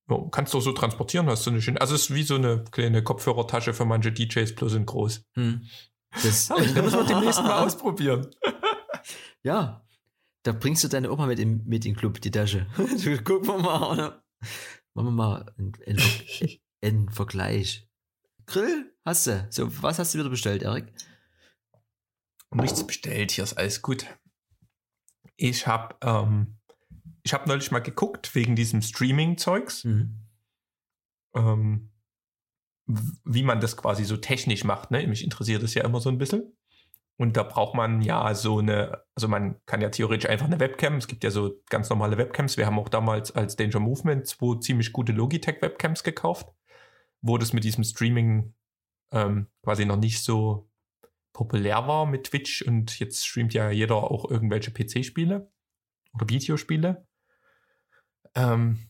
Ja, 0.10 0.28
kannst 0.32 0.54
du 0.54 0.58
auch 0.58 0.62
so 0.62 0.72
transportieren, 0.72 1.28
hast 1.28 1.46
du 1.46 1.52
eine 1.52 1.62
schöne. 1.62 1.80
Also 1.80 1.94
es 1.94 2.10
ist 2.10 2.16
wie 2.16 2.24
so 2.24 2.36
eine 2.36 2.64
kleine 2.72 3.04
Kopfhörertasche 3.04 3.76
für 3.76 3.86
manche 3.86 4.12
DJs, 4.12 4.56
bloß 4.56 4.74
in 4.74 4.88
groß. 4.88 5.24
Hm. 5.36 5.68
Das, 6.24 6.48
Da 6.48 6.58
müssen 6.58 7.00
wir 7.00 7.06
demnächst 7.06 7.44
mal 7.44 7.64
ausprobieren. 7.64 8.28
ja. 9.44 9.86
Da 10.44 10.52
bringst 10.52 10.84
du 10.84 10.88
deine 10.88 11.12
Oma 11.12 11.28
mit 11.28 11.40
in, 11.40 11.64
mit 11.66 11.86
in 11.86 11.94
den 11.94 11.96
Club, 11.96 12.22
die 12.22 12.32
Tasche. 12.32 12.66
Gucken 13.24 13.48
wir 13.48 13.58
mal. 13.60 14.24
Machen 14.96 15.08
wir 15.08 15.12
mal 15.12 15.54
einen, 15.58 15.74
einen, 15.86 16.02
einen 16.82 17.10
Vergleich. 17.10 17.88
Grill 18.46 18.94
hast 19.04 19.28
du. 19.28 19.48
So, 19.50 19.82
was 19.82 20.00
hast 20.00 20.14
du 20.14 20.20
wieder 20.20 20.30
bestellt, 20.30 20.64
Erik? 20.64 20.94
Nichts 22.54 22.86
bestellt, 22.86 23.32
hier 23.32 23.44
ist 23.44 23.58
alles 23.58 23.82
gut. 23.82 24.06
Ich 25.36 25.68
habe 25.68 25.96
ähm, 26.02 26.58
ich 27.24 27.34
habe 27.34 27.50
neulich 27.50 27.72
mal 27.72 27.80
geguckt 27.80 28.36
wegen 28.36 28.56
diesem 28.56 28.82
Streaming-Zeugs, 28.82 29.84
Mhm. 29.84 30.20
ähm, 31.36 31.92
wie 32.88 33.44
man 33.44 33.60
das 33.60 33.76
quasi 33.76 34.06
so 34.06 34.16
technisch 34.16 34.64
macht. 34.64 34.92
Ne? 34.92 35.06
Mich 35.08 35.24
interessiert 35.24 35.64
das 35.64 35.74
ja 35.74 35.84
immer 35.84 36.00
so 36.00 36.10
ein 36.10 36.20
bisschen. 36.20 36.56
Und 37.18 37.36
da 37.36 37.44
braucht 37.44 37.74
man 37.76 38.02
ja 38.02 38.36
so 38.36 38.60
eine, 38.60 39.02
also 39.16 39.28
man 39.28 39.60
kann 39.66 39.82
ja 39.82 39.90
theoretisch 39.90 40.30
einfach 40.30 40.46
eine 40.46 40.60
Webcam, 40.60 40.98
es 40.98 41.08
gibt 41.08 41.24
ja 41.24 41.32
so 41.32 41.64
ganz 41.70 41.90
normale 41.90 42.18
Webcams. 42.18 42.58
Wir 42.58 42.66
haben 42.68 42.78
auch 42.78 42.90
damals 42.90 43.32
als 43.32 43.56
Danger 43.56 43.80
Movement 43.80 44.28
zwei 44.28 44.60
ziemlich 44.60 44.92
gute 44.94 45.14
Logitech-Webcams 45.14 46.04
gekauft, 46.04 46.48
wo 47.26 47.38
das 47.38 47.54
mit 47.54 47.64
diesem 47.64 47.84
Streaming 47.84 48.54
ähm, 49.12 49.48
quasi 49.64 49.86
noch 49.86 49.98
nicht 49.98 50.24
so 50.24 50.70
populär 51.34 51.88
war 51.88 52.06
mit 52.06 52.26
Twitch 52.26 52.62
und 52.62 53.00
jetzt 53.00 53.26
streamt 53.26 53.54
ja 53.54 53.70
jeder 53.72 53.96
auch 53.96 54.30
irgendwelche 54.30 54.72
PC-Spiele 54.72 55.52
oder 56.14 56.30
Videospiele. 56.30 57.08
Ähm, 58.36 58.88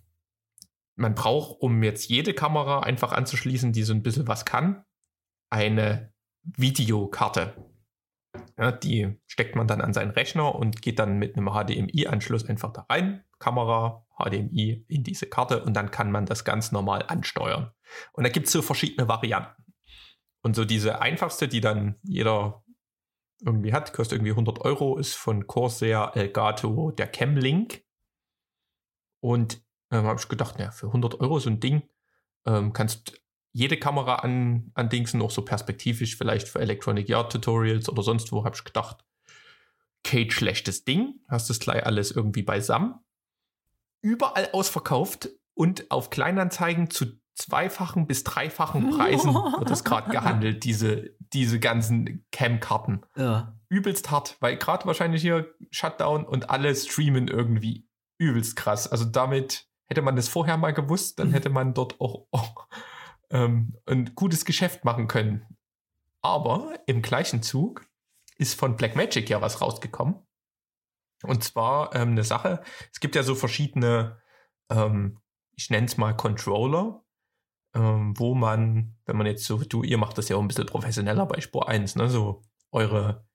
man 0.95 1.15
braucht, 1.15 1.61
um 1.61 1.81
jetzt 1.81 2.09
jede 2.09 2.33
Kamera 2.33 2.81
einfach 2.81 3.13
anzuschließen, 3.13 3.71
die 3.71 3.83
so 3.83 3.93
ein 3.93 4.03
bisschen 4.03 4.27
was 4.27 4.45
kann, 4.45 4.83
eine 5.49 6.13
Videokarte. 6.43 7.55
Ja, 8.57 8.71
die 8.71 9.17
steckt 9.27 9.55
man 9.55 9.67
dann 9.67 9.81
an 9.81 9.93
seinen 9.93 10.11
Rechner 10.11 10.55
und 10.55 10.81
geht 10.81 10.99
dann 10.99 11.17
mit 11.17 11.37
einem 11.37 11.49
HDMI-Anschluss 11.49 12.45
einfach 12.45 12.73
da 12.73 12.85
rein. 12.89 13.23
Kamera, 13.39 14.05
HDMI 14.17 14.85
in 14.87 15.03
diese 15.03 15.25
Karte 15.25 15.63
und 15.63 15.73
dann 15.73 15.91
kann 15.91 16.11
man 16.11 16.25
das 16.25 16.43
ganz 16.43 16.71
normal 16.71 17.05
ansteuern. 17.07 17.71
Und 18.13 18.23
da 18.23 18.29
gibt 18.29 18.47
es 18.47 18.53
so 18.53 18.61
verschiedene 18.61 19.07
Varianten. 19.07 19.63
Und 20.41 20.55
so 20.55 20.65
diese 20.65 21.01
einfachste, 21.01 21.47
die 21.47 21.61
dann 21.61 21.95
jeder 22.03 22.63
irgendwie 23.43 23.73
hat, 23.73 23.93
kostet 23.93 24.17
irgendwie 24.17 24.31
100 24.31 24.61
Euro, 24.61 24.97
ist 24.97 25.15
von 25.15 25.47
Corsair 25.47 26.11
Elgato 26.15 26.91
der 26.91 27.07
Camlink. 27.07 27.83
Und 29.21 29.63
ähm, 29.91 30.05
habe 30.05 30.19
ich 30.19 30.27
gedacht, 30.27 30.57
naja, 30.57 30.71
für 30.71 30.87
100 30.87 31.19
Euro 31.19 31.39
so 31.39 31.49
ein 31.49 31.59
Ding 31.59 31.83
ähm, 32.45 32.73
kannst 32.73 33.21
jede 33.51 33.77
Kamera 33.77 34.15
an, 34.15 34.71
an 34.73 34.89
Dingsen, 34.89 35.21
auch 35.21 35.31
so 35.31 35.43
perspektivisch, 35.43 36.17
vielleicht 36.17 36.47
für 36.47 36.59
Electronic 36.59 37.07
Yard 37.07 37.31
Tutorials 37.31 37.89
oder 37.89 38.03
sonst 38.03 38.31
wo, 38.31 38.43
habe 38.43 38.55
ich 38.55 38.63
gedacht, 38.63 39.05
Kate 40.03 40.31
schlechtes 40.31 40.83
Ding, 40.83 41.21
hast 41.27 41.49
das 41.49 41.59
gleich 41.59 41.85
alles 41.85 42.11
irgendwie 42.11 42.43
beisammen. 42.43 42.95
Überall 44.01 44.49
ausverkauft 44.51 45.29
und 45.53 45.89
auf 45.89 46.09
Kleinanzeigen 46.09 46.89
zu 46.89 47.17
zweifachen 47.35 48.07
bis 48.07 48.23
dreifachen 48.23 48.89
Preisen 48.91 49.33
wird 49.59 49.69
das 49.69 49.83
gerade 49.83 50.09
gehandelt, 50.09 50.63
diese, 50.63 51.11
diese 51.19 51.59
ganzen 51.59 52.25
Cam-Karten. 52.31 53.01
Ja. 53.15 53.53
Übelst 53.69 54.09
hart, 54.09 54.37
weil 54.39 54.57
gerade 54.57 54.85
wahrscheinlich 54.85 55.21
hier 55.21 55.53
Shutdown 55.69 56.25
und 56.25 56.49
alle 56.49 56.73
streamen 56.73 57.27
irgendwie 57.27 57.87
übelst 58.17 58.55
krass. 58.55 58.87
Also 58.87 59.05
damit 59.05 59.67
hätte 59.87 60.01
man 60.01 60.15
das 60.15 60.29
vorher 60.29 60.57
mal 60.57 60.73
gewusst, 60.73 61.19
dann 61.19 61.31
hätte 61.31 61.49
man 61.49 61.73
dort 61.73 61.99
auch, 61.99 62.27
auch 62.31 62.67
ähm, 63.29 63.75
ein 63.85 64.15
gutes 64.15 64.45
Geschäft 64.45 64.85
machen 64.85 65.07
können. 65.07 65.45
Aber 66.21 66.79
im 66.87 67.01
gleichen 67.01 67.43
Zug 67.43 67.85
ist 68.37 68.57
von 68.57 68.77
Blackmagic 68.77 69.29
ja 69.29 69.41
was 69.41 69.61
rausgekommen. 69.61 70.25
Und 71.23 71.43
zwar 71.43 71.93
ähm, 71.95 72.11
eine 72.11 72.23
Sache, 72.23 72.63
es 72.91 72.99
gibt 72.99 73.15
ja 73.15 73.23
so 73.23 73.35
verschiedene, 73.35 74.21
ähm, 74.69 75.19
ich 75.55 75.69
nenne 75.69 75.87
es 75.87 75.97
mal 75.97 76.15
Controller, 76.15 77.04
ähm, 77.75 78.17
wo 78.17 78.33
man, 78.33 78.95
wenn 79.05 79.17
man 79.17 79.27
jetzt 79.27 79.43
so, 79.43 79.57
du, 79.57 79.83
ihr 79.83 79.97
macht 79.97 80.17
das 80.17 80.29
ja 80.29 80.37
auch 80.37 80.41
ein 80.41 80.47
bisschen 80.47 80.65
professioneller 80.65 81.25
bei 81.25 81.41
Spur 81.41 81.67
1, 81.67 81.95
ne, 81.97 82.09
so 82.09 82.41
eure, 82.71 83.27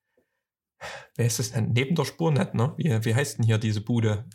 wer 1.15 1.27
ist 1.27 1.39
das 1.39 1.53
denn, 1.53 1.73
neben 1.73 1.95
der 1.95 2.07
Spur 2.07 2.33
nicht, 2.33 2.55
ne? 2.55 2.73
Wie, 2.77 3.05
wie 3.05 3.15
heißt 3.15 3.39
denn 3.39 3.45
hier 3.45 3.59
diese 3.59 3.83
Bude? 3.83 4.29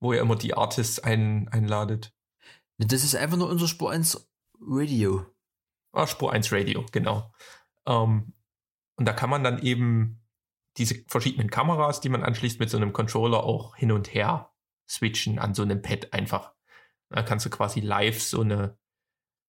Wo 0.00 0.12
ihr 0.12 0.20
immer 0.20 0.36
die 0.36 0.54
Artists 0.54 0.98
ein, 0.98 1.48
einladet. 1.48 2.14
Das 2.76 3.02
ist 3.02 3.16
einfach 3.16 3.38
nur 3.38 3.48
unser 3.48 3.66
Spur 3.66 3.90
1 3.90 4.30
Radio. 4.60 5.24
Ah, 5.92 6.06
Spur 6.06 6.32
1 6.32 6.52
Radio, 6.52 6.84
genau. 6.92 7.32
Ähm, 7.86 8.34
und 8.96 9.08
da 9.08 9.14
kann 9.14 9.30
man 9.30 9.42
dann 9.42 9.62
eben 9.62 10.22
diese 10.76 11.02
verschiedenen 11.08 11.48
Kameras, 11.48 12.02
die 12.02 12.10
man 12.10 12.22
anschließt, 12.22 12.60
mit 12.60 12.68
so 12.68 12.76
einem 12.76 12.92
Controller 12.92 13.42
auch 13.44 13.76
hin 13.76 13.92
und 13.92 14.12
her 14.12 14.52
switchen 14.86 15.38
an 15.38 15.54
so 15.54 15.62
einem 15.62 15.80
Pad 15.80 16.12
einfach. 16.12 16.55
Da 17.10 17.22
kannst 17.22 17.46
du 17.46 17.50
quasi 17.50 17.80
live 17.80 18.20
so 18.20 18.40
eine, 18.40 18.76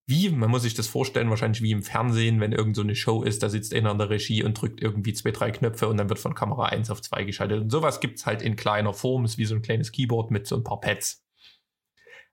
wie, 0.10 0.30
man 0.30 0.50
muss 0.50 0.62
sich 0.62 0.74
das 0.74 0.88
vorstellen, 0.88 1.30
wahrscheinlich 1.30 1.62
wie 1.62 1.72
im 1.72 1.84
Fernsehen, 1.84 2.40
wenn 2.40 2.54
irgend 2.54 2.76
so 2.76 2.82
eine 2.82 2.96
Show 2.96 3.24
ist, 3.24 3.44
da 3.44 3.50
sitzt 3.50 3.74
einer 3.74 3.92
in 3.92 3.98
der 3.98 4.10
Regie 4.10 4.44
und 4.44 4.60
drückt 4.60 4.82
irgendwie 4.82 5.14
zwei, 5.14 5.32
drei 5.32 5.52
Knöpfe 5.52 5.88
und 5.88 5.98
dann 5.98 6.08
wird 6.08 6.20
von 6.20 6.34
Kamera 6.34 6.68
1 6.68 6.90
auf 6.90 7.02
2 7.02 7.26
geschaltet. 7.26 7.62
Und 7.62 7.70
sowas 7.70 8.00
gibt's 8.00 8.26
halt 8.26 8.42
in 8.42 8.56
kleiner 8.56 8.94
Form, 8.94 9.26
ist 9.26 9.38
wie 9.38 9.46
so 9.46 9.56
ein 9.56 9.62
kleines 9.62 9.92
Keyboard 9.92 10.32
mit 10.32 10.48
so 10.48 10.56
ein 10.56 10.64
paar 10.64 10.80
Pads. 10.80 11.26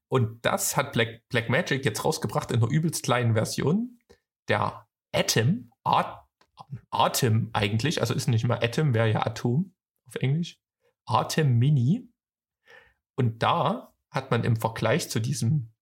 Und 0.08 0.44
das 0.44 0.76
hat 0.76 0.92
Black, 0.92 1.22
Black 1.28 1.48
Magic 1.48 1.84
jetzt 1.84 2.04
rausgebracht 2.04 2.52
in 2.52 2.62
einer 2.62 2.70
übelst 2.70 3.02
kleinen 3.02 3.34
Version. 3.34 3.98
Der 4.48 4.86
Atom, 5.12 5.72
At, 5.82 6.22
Atem 6.90 7.50
eigentlich, 7.52 8.00
also 8.00 8.14
ist 8.14 8.28
nicht 8.28 8.46
mal 8.46 8.62
Atom, 8.62 8.94
wäre 8.94 9.10
ja 9.10 9.26
Atom 9.26 9.74
auf 10.06 10.14
Englisch. 10.16 10.60
Atem 11.06 11.58
Mini. 11.58 12.08
Und 13.16 13.42
da 13.42 13.93
hat 14.14 14.30
man 14.30 14.44
im 14.44 14.56
Vergleich 14.56 15.10
zu 15.10 15.20
diesem 15.20 15.72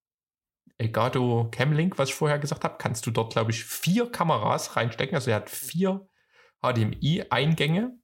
Elgato 0.79 1.49
Camlink, 1.51 1.99
was 1.99 2.09
ich 2.09 2.15
vorher 2.15 2.39
gesagt 2.39 2.65
habe, 2.65 2.77
kannst 2.79 3.07
du 3.07 3.11
dort, 3.11 3.33
glaube 3.33 3.51
ich, 3.51 3.65
vier 3.65 4.11
Kameras 4.11 4.77
reinstecken. 4.77 5.15
Also 5.15 5.31
er 5.31 5.37
hat 5.37 5.51
vier 5.51 6.09
HDMI-Eingänge. 6.63 7.99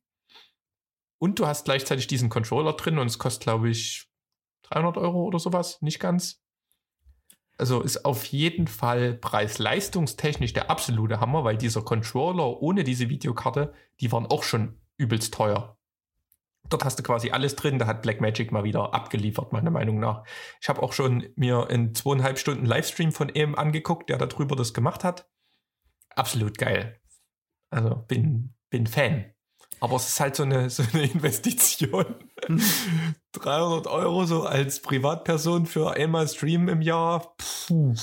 Und 1.18 1.38
du 1.38 1.46
hast 1.46 1.64
gleichzeitig 1.64 2.06
diesen 2.06 2.28
Controller 2.28 2.74
drin 2.74 2.98
und 2.98 3.08
es 3.08 3.18
kostet, 3.18 3.42
glaube 3.42 3.70
ich, 3.70 4.08
300 4.62 4.98
Euro 4.98 5.24
oder 5.24 5.38
sowas, 5.38 5.80
nicht 5.82 5.98
ganz. 5.98 6.42
Also 7.56 7.80
ist 7.80 8.04
auf 8.04 8.26
jeden 8.26 8.68
Fall 8.68 9.14
preis-leistungstechnisch 9.14 10.52
der 10.52 10.70
absolute 10.70 11.18
Hammer, 11.18 11.42
weil 11.42 11.56
dieser 11.56 11.82
Controller 11.82 12.62
ohne 12.62 12.84
diese 12.84 13.08
Videokarte, 13.08 13.74
die 14.00 14.12
waren 14.12 14.26
auch 14.26 14.44
schon 14.44 14.80
übelst 14.96 15.34
teuer. 15.34 15.77
Dort 16.68 16.84
hast 16.84 16.98
du 16.98 17.02
quasi 17.02 17.30
alles 17.30 17.56
drin, 17.56 17.78
da 17.78 17.86
hat 17.86 18.02
Blackmagic 18.02 18.52
mal 18.52 18.64
wieder 18.64 18.94
abgeliefert, 18.94 19.52
meiner 19.52 19.70
Meinung 19.70 19.98
nach. 19.98 20.24
Ich 20.60 20.68
habe 20.68 20.82
auch 20.82 20.92
schon 20.92 21.28
mir 21.36 21.68
in 21.70 21.94
zweieinhalb 21.94 22.38
Stunden 22.38 22.66
Livestream 22.66 23.12
von 23.12 23.28
ihm 23.28 23.54
angeguckt, 23.54 24.10
der 24.10 24.18
darüber 24.18 24.56
das 24.56 24.74
gemacht 24.74 25.04
hat. 25.04 25.28
Absolut 26.14 26.58
geil. 26.58 27.00
Also 27.70 27.96
bin, 28.08 28.54
bin 28.70 28.86
Fan. 28.86 29.32
Aber 29.80 29.96
es 29.96 30.08
ist 30.08 30.20
halt 30.20 30.36
so 30.36 30.42
eine, 30.42 30.70
so 30.70 30.82
eine 30.92 31.04
Investition. 31.12 32.16
300 33.32 33.86
Euro 33.86 34.24
so 34.26 34.42
als 34.44 34.80
Privatperson 34.82 35.66
für 35.66 35.92
einmal 35.92 36.28
Stream 36.28 36.68
im 36.68 36.82
Jahr. 36.82 37.34
Puh. 37.36 37.94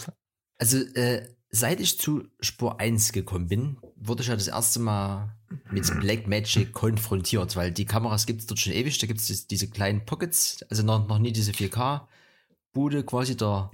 Also, 0.57 0.77
äh, 0.77 1.27
seit 1.49 1.79
ich 1.79 1.99
zu 1.99 2.23
Spur 2.39 2.79
1 2.79 3.11
gekommen 3.11 3.47
bin, 3.47 3.77
wurde 3.95 4.23
ich 4.23 4.29
ja 4.29 4.35
das 4.35 4.47
erste 4.47 4.79
Mal 4.79 5.34
mit 5.71 5.99
Black 5.99 6.27
Magic 6.27 6.73
konfrontiert, 6.73 7.55
weil 7.55 7.71
die 7.71 7.85
Kameras 7.85 8.25
gibt 8.25 8.41
es 8.41 8.47
dort 8.47 8.59
schon 8.59 8.73
ewig. 8.73 8.97
Da 8.99 9.07
gibt 9.07 9.19
es 9.19 9.47
diese 9.47 9.69
kleinen 9.69 10.05
Pockets, 10.05 10.63
also 10.69 10.83
noch, 10.83 11.07
noch 11.07 11.19
nie 11.19 11.31
diese 11.31 11.51
4K-Bude, 11.51 13.03
quasi 13.03 13.35
der 13.37 13.71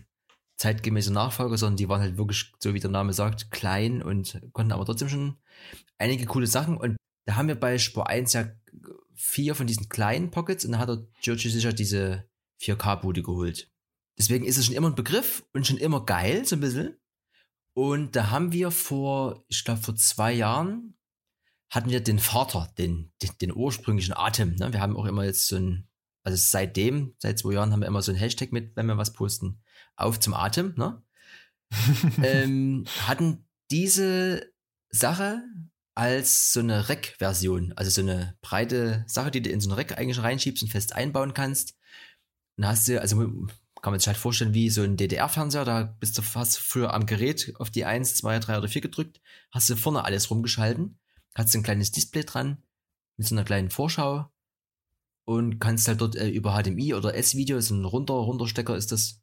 zeitgemäße 0.57 1.11
Nachfolger, 1.11 1.57
sondern 1.57 1.77
die 1.77 1.89
waren 1.89 2.01
halt 2.01 2.17
wirklich, 2.17 2.53
so 2.59 2.73
wie 2.73 2.79
der 2.79 2.91
Name 2.91 3.13
sagt, 3.13 3.51
klein 3.51 4.03
und 4.03 4.39
konnten 4.53 4.71
aber 4.71 4.85
trotzdem 4.85 5.09
schon 5.09 5.37
einige 5.97 6.25
coole 6.25 6.47
Sachen. 6.47 6.77
Und 6.77 6.97
da 7.25 7.35
haben 7.35 7.47
wir 7.47 7.59
bei 7.59 7.77
Spur 7.77 8.07
1 8.07 8.33
ja 8.33 8.49
vier 9.15 9.55
von 9.55 9.67
diesen 9.67 9.89
kleinen 9.89 10.31
Pockets 10.31 10.65
und 10.65 10.73
da 10.73 10.79
hat 10.79 10.89
der 10.89 11.05
Georgie 11.21 11.49
sicher 11.49 11.73
diese 11.73 12.29
4K-Bude 12.61 13.23
geholt. 13.23 13.71
Deswegen 14.17 14.45
ist 14.45 14.57
es 14.57 14.65
schon 14.65 14.75
immer 14.75 14.89
ein 14.89 14.95
Begriff 14.95 15.43
und 15.53 15.65
schon 15.65 15.77
immer 15.77 16.05
geil, 16.05 16.45
so 16.45 16.55
ein 16.55 16.59
bisschen. 16.59 16.97
Und 17.73 18.15
da 18.15 18.29
haben 18.29 18.51
wir 18.51 18.69
vor, 18.69 19.43
ich 19.47 19.63
glaube, 19.63 19.81
vor 19.81 19.95
zwei 19.95 20.33
Jahren 20.33 20.95
hatten 21.71 21.89
wir 21.89 22.01
den 22.01 22.19
Vater, 22.19 22.71
den, 22.77 23.11
den, 23.21 23.31
den 23.39 23.55
ursprünglichen 23.55 24.13
Atem. 24.13 24.55
Ne? 24.55 24.73
Wir 24.73 24.81
haben 24.81 24.97
auch 24.97 25.05
immer 25.05 25.23
jetzt 25.23 25.47
so 25.47 25.55
ein, 25.55 25.87
also 26.23 26.37
seitdem, 26.37 27.15
seit 27.17 27.39
zwei 27.39 27.53
Jahren 27.53 27.71
haben 27.71 27.79
wir 27.79 27.87
immer 27.87 28.01
so 28.01 28.11
ein 28.11 28.17
Hashtag 28.17 28.51
mit, 28.51 28.75
wenn 28.75 28.85
wir 28.85 28.97
was 28.97 29.13
posten, 29.13 29.63
auf 29.95 30.19
zum 30.19 30.33
Atem. 30.33 30.75
Ne? 30.75 31.01
ähm, 32.23 32.83
hatten 33.07 33.47
diese 33.71 34.51
Sache 34.89 35.41
als 35.95 36.51
so 36.51 36.59
eine 36.59 36.89
Rack-Version, 36.89 37.73
also 37.77 37.89
so 37.89 38.01
eine 38.01 38.37
breite 38.41 39.05
Sache, 39.07 39.31
die 39.31 39.41
du 39.41 39.49
in 39.49 39.61
so 39.61 39.69
ein 39.69 39.73
Rack 39.73 39.97
eigentlich 39.97 40.21
reinschiebst 40.21 40.63
und 40.63 40.69
fest 40.69 40.93
einbauen 40.93 41.33
kannst. 41.33 41.77
Dann 42.57 42.67
hast 42.67 42.89
du, 42.89 42.99
also 42.99 43.17
kann 43.81 43.93
man 43.93 43.99
sich 43.99 44.07
halt 44.07 44.17
vorstellen, 44.17 44.53
wie 44.53 44.69
so 44.69 44.81
ein 44.83 44.97
DDR-Fernseher, 44.97 45.63
da 45.63 45.83
bist 45.83 46.17
du 46.17 46.21
fast 46.21 46.59
früher 46.59 46.93
am 46.93 47.05
Gerät 47.05 47.53
auf 47.59 47.71
die 47.71 47.85
1, 47.85 48.15
2, 48.15 48.39
3 48.39 48.57
oder 48.57 48.67
4 48.67 48.81
gedrückt, 48.81 49.21
hast 49.51 49.69
du 49.69 49.75
vorne 49.75 50.03
alles 50.03 50.29
rumgeschalten, 50.29 50.99
hast 51.35 51.55
ein 51.55 51.63
kleines 51.63 51.91
Display 51.91 52.23
dran, 52.23 52.63
mit 53.17 53.27
so 53.27 53.35
einer 53.35 53.43
kleinen 53.43 53.69
Vorschau 53.69 54.31
und 55.25 55.59
kannst 55.59 55.87
halt 55.87 56.01
dort 56.01 56.15
äh, 56.15 56.29
über 56.29 56.61
HDMI 56.61 56.93
oder 56.93 57.15
S-Video, 57.15 57.59
so 57.59 57.75
ein 57.75 57.85
runter, 57.85 58.13
runterstecker 58.13 58.75
ist 58.75 58.91
das, 58.91 59.21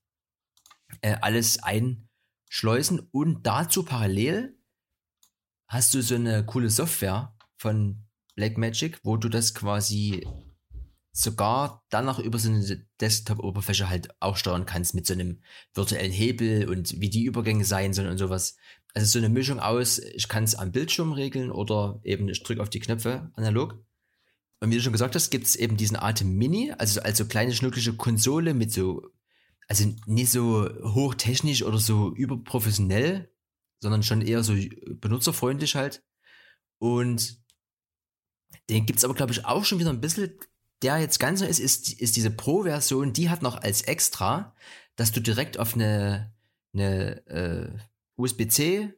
äh, 1.02 1.16
alles 1.20 1.58
einschleusen 1.62 3.00
und 3.10 3.46
dazu 3.46 3.82
parallel 3.84 4.58
hast 5.66 5.92
du 5.94 6.02
so 6.02 6.14
eine 6.14 6.44
coole 6.46 6.70
Software 6.70 7.36
von 7.56 8.06
Blackmagic, 8.36 9.00
wo 9.02 9.16
du 9.16 9.28
das 9.28 9.54
quasi 9.54 10.26
sogar 11.12 11.84
dann 11.90 12.04
noch 12.04 12.20
über 12.20 12.38
so 12.38 12.48
eine 12.48 12.86
Desktop-Oberfläche 13.00 13.88
halt 13.88 14.08
auch 14.20 14.36
steuern 14.36 14.66
kannst 14.66 14.94
mit 14.94 15.06
so 15.06 15.14
einem 15.14 15.42
virtuellen 15.74 16.12
Hebel 16.12 16.68
und 16.68 17.00
wie 17.00 17.10
die 17.10 17.24
Übergänge 17.24 17.64
sein 17.64 17.92
sollen 17.92 18.08
und 18.08 18.18
sowas. 18.18 18.56
Also 18.94 19.06
so 19.06 19.18
eine 19.18 19.28
Mischung 19.28 19.60
aus, 19.60 19.98
ich 19.98 20.28
kann 20.28 20.44
es 20.44 20.54
am 20.54 20.72
Bildschirm 20.72 21.12
regeln 21.12 21.50
oder 21.50 22.00
eben 22.04 22.28
ich 22.28 22.42
drücke 22.42 22.62
auf 22.62 22.70
die 22.70 22.80
Knöpfe 22.80 23.30
analog. 23.34 23.78
Und 24.60 24.70
wie 24.70 24.76
du 24.76 24.82
schon 24.82 24.92
gesagt 24.92 25.14
hast, 25.14 25.30
gibt 25.30 25.46
es 25.46 25.56
eben 25.56 25.76
diesen 25.76 25.96
Atem 25.96 26.34
Mini, 26.34 26.72
also 26.76 27.00
als 27.00 27.18
so 27.18 27.26
kleine 27.26 27.52
schnucklige 27.52 27.92
Konsole 27.92 28.54
mit 28.54 28.72
so 28.72 29.02
also 29.68 29.94
nicht 30.06 30.30
so 30.30 30.68
hochtechnisch 30.82 31.62
oder 31.62 31.78
so 31.78 32.12
überprofessionell, 32.14 33.30
sondern 33.80 34.02
schon 34.02 34.22
eher 34.22 34.42
so 34.42 34.54
benutzerfreundlich 34.94 35.76
halt. 35.76 36.02
Und 36.78 37.38
den 38.70 38.86
gibt's 38.86 39.04
aber, 39.04 39.14
glaube 39.14 39.32
ich, 39.32 39.44
auch 39.44 39.64
schon 39.64 39.78
wieder 39.78 39.90
ein 39.90 40.00
bisschen, 40.00 40.32
der 40.82 40.98
jetzt 40.98 41.20
ganz 41.20 41.40
neu 41.40 41.46
ist, 41.46 41.58
ist, 41.58 41.92
ist 42.00 42.16
diese 42.16 42.30
Pro-Version, 42.30 43.12
die 43.12 43.28
hat 43.28 43.42
noch 43.42 43.56
als 43.56 43.82
extra, 43.82 44.56
dass 44.96 45.12
du 45.12 45.20
direkt 45.20 45.58
auf 45.58 45.74
eine, 45.74 46.32
eine 46.72 47.26
äh, 47.26 47.78
USB-C 48.18 48.92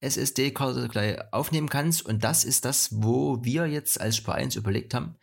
SSD-Karte 0.00 0.88
gleich 0.88 1.18
aufnehmen 1.32 1.68
kannst. 1.68 2.04
Und 2.04 2.22
das 2.22 2.44
ist 2.44 2.64
das, 2.64 2.90
wo 2.92 3.42
wir 3.42 3.66
jetzt 3.66 4.00
als 4.00 4.16
Spar 4.16 4.36
1 4.36 4.56
überlegt 4.56 4.94
haben, 4.94 5.16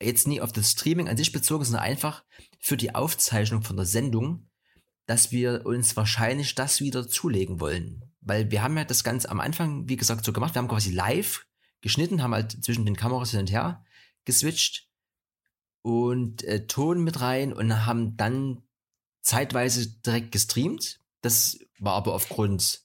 jetzt 0.00 0.28
nie 0.28 0.40
auf 0.40 0.52
das 0.52 0.70
Streaming 0.70 1.08
an 1.08 1.16
sich 1.16 1.32
bezogen, 1.32 1.64
sondern 1.64 1.82
einfach 1.82 2.24
für 2.60 2.76
die 2.76 2.94
Aufzeichnung 2.94 3.62
von 3.62 3.76
der 3.76 3.86
Sendung, 3.86 4.48
dass 5.06 5.32
wir 5.32 5.64
uns 5.64 5.96
wahrscheinlich 5.96 6.54
das 6.54 6.80
wieder 6.80 7.08
zulegen 7.08 7.60
wollen. 7.60 8.04
Weil 8.20 8.50
wir 8.50 8.62
haben 8.62 8.76
ja 8.76 8.84
das 8.84 9.04
Ganze 9.04 9.30
am 9.30 9.40
Anfang, 9.40 9.88
wie 9.88 9.96
gesagt, 9.96 10.24
so 10.24 10.32
gemacht. 10.32 10.54
Wir 10.54 10.60
haben 10.60 10.68
quasi 10.68 10.92
live 10.92 11.46
geschnitten, 11.80 12.22
haben 12.22 12.34
halt 12.34 12.62
zwischen 12.64 12.84
den 12.84 12.96
Kameras 12.96 13.30
hin 13.30 13.40
und 13.40 13.50
her 13.50 13.84
geswitcht 14.24 14.88
und 15.82 16.44
äh, 16.44 16.66
Ton 16.66 17.02
mit 17.02 17.20
rein 17.20 17.54
und 17.54 17.86
haben 17.86 18.16
dann 18.16 18.62
zeitweise 19.22 19.88
direkt 20.00 20.32
gestreamt. 20.32 21.00
Das 21.22 21.58
war 21.78 21.94
aber 21.94 22.12
aufgrund 22.14 22.82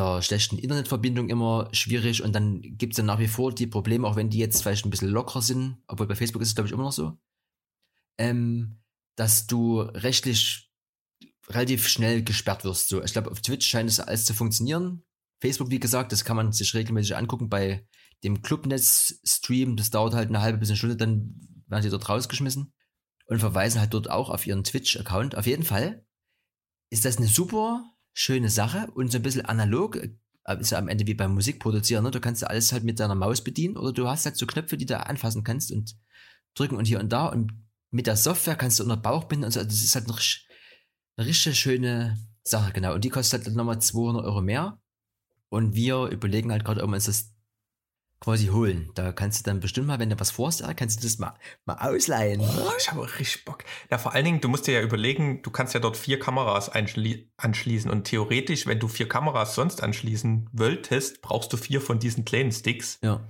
der 0.00 0.22
schlechten 0.22 0.58
Internetverbindung 0.58 1.28
immer 1.28 1.68
schwierig 1.72 2.22
und 2.22 2.32
dann 2.32 2.60
gibt 2.62 2.92
es 2.92 2.96
dann 2.96 3.06
nach 3.06 3.18
wie 3.18 3.28
vor 3.28 3.54
die 3.54 3.66
Probleme, 3.66 4.06
auch 4.06 4.16
wenn 4.16 4.30
die 4.30 4.38
jetzt 4.38 4.62
vielleicht 4.62 4.84
ein 4.84 4.90
bisschen 4.90 5.08
lockerer 5.08 5.42
sind, 5.42 5.78
obwohl 5.86 6.06
bei 6.06 6.14
Facebook 6.14 6.42
ist 6.42 6.48
es 6.48 6.54
glaube 6.54 6.68
ich 6.68 6.72
immer 6.72 6.84
noch 6.84 6.92
so, 6.92 7.18
ähm, 8.18 8.80
dass 9.16 9.46
du 9.46 9.80
rechtlich 9.80 10.70
relativ 11.48 11.88
schnell 11.88 12.22
gesperrt 12.22 12.64
wirst. 12.64 12.88
So, 12.88 13.02
ich 13.02 13.12
glaube, 13.12 13.30
auf 13.30 13.40
Twitch 13.40 13.66
scheint 13.66 13.90
es 13.90 14.00
alles 14.00 14.24
zu 14.24 14.34
funktionieren. 14.34 15.04
Facebook, 15.40 15.70
wie 15.70 15.80
gesagt, 15.80 16.12
das 16.12 16.24
kann 16.24 16.36
man 16.36 16.52
sich 16.52 16.74
regelmäßig 16.74 17.16
angucken 17.16 17.48
bei 17.48 17.86
dem 18.22 18.42
Clubnetz-Stream. 18.42 19.76
Das 19.76 19.90
dauert 19.90 20.14
halt 20.14 20.28
eine 20.28 20.40
halbe 20.40 20.58
bis 20.58 20.68
eine 20.68 20.76
Stunde, 20.76 20.96
dann 20.96 21.34
werden 21.66 21.82
sie 21.82 21.90
dort 21.90 22.08
rausgeschmissen 22.08 22.72
und 23.26 23.38
verweisen 23.38 23.80
halt 23.80 23.94
dort 23.94 24.10
auch 24.10 24.30
auf 24.30 24.46
ihren 24.46 24.64
Twitch-Account. 24.64 25.36
Auf 25.36 25.46
jeden 25.46 25.62
Fall 25.62 26.04
ist 26.90 27.04
das 27.04 27.16
eine 27.16 27.26
super 27.26 27.84
schöne 28.12 28.50
Sache 28.50 28.88
und 28.94 29.10
so 29.12 29.18
ein 29.18 29.22
bisschen 29.22 29.44
analog. 29.44 29.96
Äh, 29.96 30.10
ist 30.58 30.72
am 30.72 30.88
Ende 30.88 31.06
wie 31.06 31.14
beim 31.14 31.34
Musikproduzieren, 31.34 32.02
ne? 32.04 32.10
Du 32.10 32.20
kannst 32.20 32.44
alles 32.44 32.72
halt 32.72 32.82
mit 32.82 32.98
deiner 32.98 33.14
Maus 33.14 33.42
bedienen 33.42 33.76
oder 33.76 33.92
du 33.92 34.08
hast 34.08 34.24
halt 34.24 34.36
so 34.36 34.46
Knöpfe, 34.46 34.76
die 34.76 34.86
du 34.86 34.98
anfassen 34.98 35.44
kannst 35.44 35.70
und 35.70 35.96
drücken 36.54 36.76
und 36.76 36.86
hier 36.86 36.98
und 36.98 37.12
da 37.12 37.26
und 37.26 37.52
mit 37.90 38.06
der 38.06 38.16
Software 38.16 38.56
kannst 38.56 38.78
du 38.78 38.84
unter 38.84 38.96
Bauch 38.96 39.24
binden 39.24 39.44
und 39.44 39.52
so. 39.52 39.60
Also 39.60 39.68
das 39.68 39.82
ist 39.82 39.94
halt 39.94 40.08
eine, 40.08 40.18
eine 41.16 41.26
richtig 41.26 41.58
schöne 41.58 42.18
Sache, 42.42 42.72
genau. 42.72 42.94
Und 42.94 43.04
die 43.04 43.10
kostet 43.10 43.46
halt 43.46 43.56
nochmal 43.56 43.80
200 43.80 44.24
Euro 44.24 44.42
mehr. 44.42 44.80
Und 45.48 45.74
wir 45.74 46.06
überlegen 46.06 46.52
halt 46.52 46.64
gerade, 46.64 46.82
ob 46.82 46.90
wir 46.90 46.94
uns 46.94 47.06
das 47.06 47.34
quasi 48.20 48.48
holen. 48.48 48.90
Da 48.94 49.12
kannst 49.12 49.40
du 49.40 49.50
dann 49.50 49.60
bestimmt 49.60 49.86
mal, 49.86 49.98
wenn 49.98 50.10
du 50.10 50.20
was 50.20 50.30
vorhast, 50.30 50.62
kannst 50.76 51.00
du 51.00 51.06
das 51.06 51.18
mal, 51.18 51.34
mal 51.64 51.76
ausleihen. 51.76 52.40
Oh, 52.40 52.72
ich 52.78 52.90
habe 52.90 53.02
richtig 53.02 53.44
Bock. 53.46 53.64
Ja, 53.90 53.96
vor 53.96 54.12
allen 54.12 54.26
Dingen, 54.26 54.40
du 54.42 54.48
musst 54.48 54.66
dir 54.66 54.74
ja 54.74 54.82
überlegen, 54.82 55.42
du 55.42 55.50
kannst 55.50 55.72
ja 55.72 55.80
dort 55.80 55.96
vier 55.96 56.18
Kameras 56.18 56.68
anschließen 56.68 57.90
und 57.90 58.04
theoretisch, 58.04 58.66
wenn 58.66 58.78
du 58.78 58.88
vier 58.88 59.08
Kameras 59.08 59.54
sonst 59.54 59.82
anschließen 59.82 60.50
wolltest, 60.52 61.22
brauchst 61.22 61.52
du 61.52 61.56
vier 61.56 61.80
von 61.80 61.98
diesen 61.98 62.26
kleinen 62.26 62.52
Sticks. 62.52 62.98
Ja. 63.02 63.26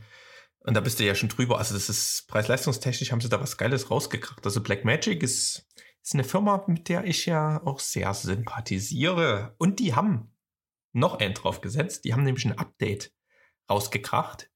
Und 0.62 0.74
da 0.74 0.80
bist 0.80 0.98
du 0.98 1.04
ja 1.04 1.14
schon 1.14 1.28
drüber. 1.28 1.58
Also 1.58 1.74
das 1.74 1.88
ist 1.88 2.26
preis-leistungstechnisch 2.28 3.12
haben 3.12 3.20
sie 3.20 3.28
da 3.28 3.40
was 3.40 3.56
Geiles 3.56 3.90
rausgekracht. 3.90 4.44
Also 4.44 4.60
Blackmagic 4.60 5.22
ist, 5.22 5.68
ist 6.02 6.14
eine 6.14 6.24
Firma, 6.24 6.64
mit 6.66 6.88
der 6.88 7.04
ich 7.04 7.26
ja 7.26 7.62
auch 7.64 7.78
sehr 7.78 8.12
sympathisiere. 8.12 9.54
Und 9.58 9.78
die 9.78 9.94
haben 9.94 10.34
noch 10.92 11.18
einen 11.18 11.34
draufgesetzt. 11.34 12.04
Die 12.04 12.12
haben 12.12 12.24
nämlich 12.24 12.44
ein 12.44 12.58
Update 12.58 13.12
rausgekracht 13.70 14.49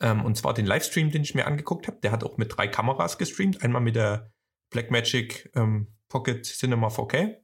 ähm, 0.00 0.24
und 0.24 0.36
zwar 0.36 0.54
den 0.54 0.66
Livestream, 0.66 1.10
den 1.10 1.22
ich 1.22 1.34
mir 1.34 1.46
angeguckt 1.46 1.86
habe. 1.86 1.98
Der 2.02 2.12
hat 2.12 2.24
auch 2.24 2.36
mit 2.36 2.56
drei 2.56 2.68
Kameras 2.68 3.18
gestreamt. 3.18 3.62
Einmal 3.62 3.82
mit 3.82 3.96
der 3.96 4.32
Blackmagic 4.70 5.50
ähm, 5.54 5.88
Pocket 6.08 6.44
Cinema 6.44 6.88
4K. 6.88 7.36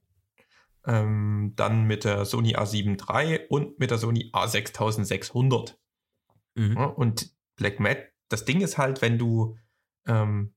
Ähm, 0.86 1.52
dann 1.56 1.84
mit 1.84 2.04
der 2.04 2.24
Sony 2.24 2.56
A7 2.56 2.96
III 2.96 3.46
und 3.48 3.78
mit 3.78 3.90
der 3.90 3.98
Sony 3.98 4.30
A6600. 4.32 5.74
Mhm. 6.54 6.76
Ja, 6.76 6.84
und 6.84 7.30
Blackmagic, 7.56 8.12
das 8.28 8.44
Ding 8.44 8.60
ist 8.60 8.78
halt, 8.78 9.02
wenn 9.02 9.18
du 9.18 9.56
ähm, 10.06 10.54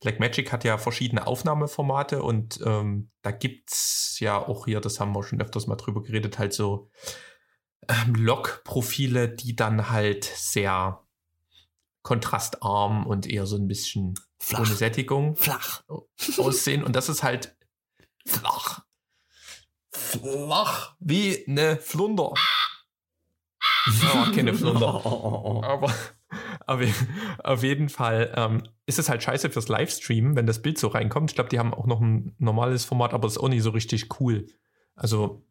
Blackmagic 0.00 0.52
hat 0.52 0.64
ja 0.64 0.78
verschiedene 0.78 1.26
Aufnahmeformate 1.26 2.22
und 2.22 2.60
ähm, 2.64 3.10
da 3.22 3.32
gibt's 3.32 4.18
ja 4.18 4.38
auch 4.38 4.64
hier, 4.64 4.80
das 4.80 4.98
haben 4.98 5.14
wir 5.14 5.22
schon 5.22 5.40
öfters 5.40 5.66
mal 5.66 5.76
drüber 5.76 6.02
geredet, 6.02 6.38
halt 6.38 6.54
so 6.54 6.90
ähm, 7.88 8.14
Log-Profile, 8.14 9.28
die 9.28 9.56
dann 9.56 9.90
halt 9.90 10.24
sehr 10.24 11.02
kontrastarm 12.02 13.06
und 13.06 13.26
eher 13.26 13.46
so 13.46 13.56
ein 13.56 13.68
bisschen 13.68 14.14
flach. 14.38 14.60
ohne 14.60 14.74
Sättigung 14.74 15.36
flach 15.36 15.82
aussehen. 16.38 16.82
Und 16.82 16.96
das 16.96 17.08
ist 17.08 17.22
halt 17.22 17.56
flach. 18.26 18.84
Flach 19.92 20.94
wie 21.00 21.44
eine 21.46 21.76
Flunder. 21.76 22.32
Oh, 24.14 24.32
keine 24.34 24.54
Flunder. 24.54 25.04
Aber 25.04 25.92
auf, 26.66 26.80
auf 27.42 27.62
jeden 27.62 27.88
Fall 27.88 28.32
ähm, 28.36 28.62
ist 28.86 28.98
es 28.98 29.08
halt 29.08 29.22
scheiße 29.22 29.50
fürs 29.50 29.68
Livestreamen, 29.68 30.36
wenn 30.36 30.46
das 30.46 30.62
Bild 30.62 30.78
so 30.78 30.88
reinkommt. 30.88 31.30
Ich 31.30 31.34
glaube, 31.34 31.50
die 31.50 31.58
haben 31.58 31.74
auch 31.74 31.86
noch 31.86 32.00
ein 32.00 32.34
normales 32.38 32.84
Format, 32.84 33.12
aber 33.12 33.26
es 33.26 33.34
ist 33.34 33.42
auch 33.42 33.48
nicht 33.48 33.62
so 33.62 33.70
richtig 33.70 34.20
cool. 34.20 34.46
Also 34.94 35.44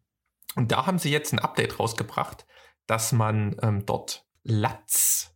und 0.56 0.72
da 0.72 0.86
haben 0.86 1.00
sie 1.00 1.12
jetzt 1.12 1.34
ein 1.34 1.40
Update 1.40 1.80
rausgebracht, 1.80 2.46
dass 2.88 3.12
man 3.12 3.56
ähm, 3.62 3.86
dort 3.86 4.26
Latz, 4.44 5.36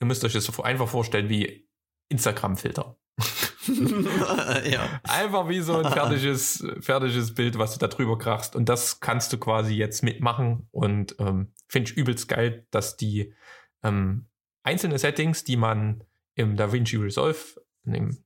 ihr 0.00 0.06
müsst 0.06 0.24
euch 0.24 0.32
das 0.32 0.44
so 0.44 0.62
einfach 0.62 0.88
vorstellen 0.88 1.28
wie 1.28 1.68
Instagram-Filter. 2.08 2.96
ja. 4.70 5.00
Einfach 5.04 5.48
wie 5.48 5.60
so 5.60 5.78
ein 5.78 5.90
fertiges, 5.92 6.64
fertiges 6.80 7.34
Bild, 7.34 7.58
was 7.58 7.72
du 7.72 7.78
da 7.78 7.88
drüber 7.88 8.18
krachst. 8.18 8.56
Und 8.56 8.68
das 8.68 9.00
kannst 9.00 9.32
du 9.32 9.38
quasi 9.38 9.74
jetzt 9.74 10.02
mitmachen. 10.02 10.68
Und 10.72 11.16
ähm, 11.18 11.54
finde 11.68 11.90
ich 11.90 11.96
übelst 11.96 12.28
geil, 12.28 12.66
dass 12.70 12.96
die 12.96 13.34
ähm, 13.82 14.28
einzelne 14.62 14.98
Settings, 14.98 15.44
die 15.44 15.56
man 15.56 16.04
im 16.34 16.56
DaVinci 16.56 16.96
Resolve, 16.96 17.38
im 17.84 18.24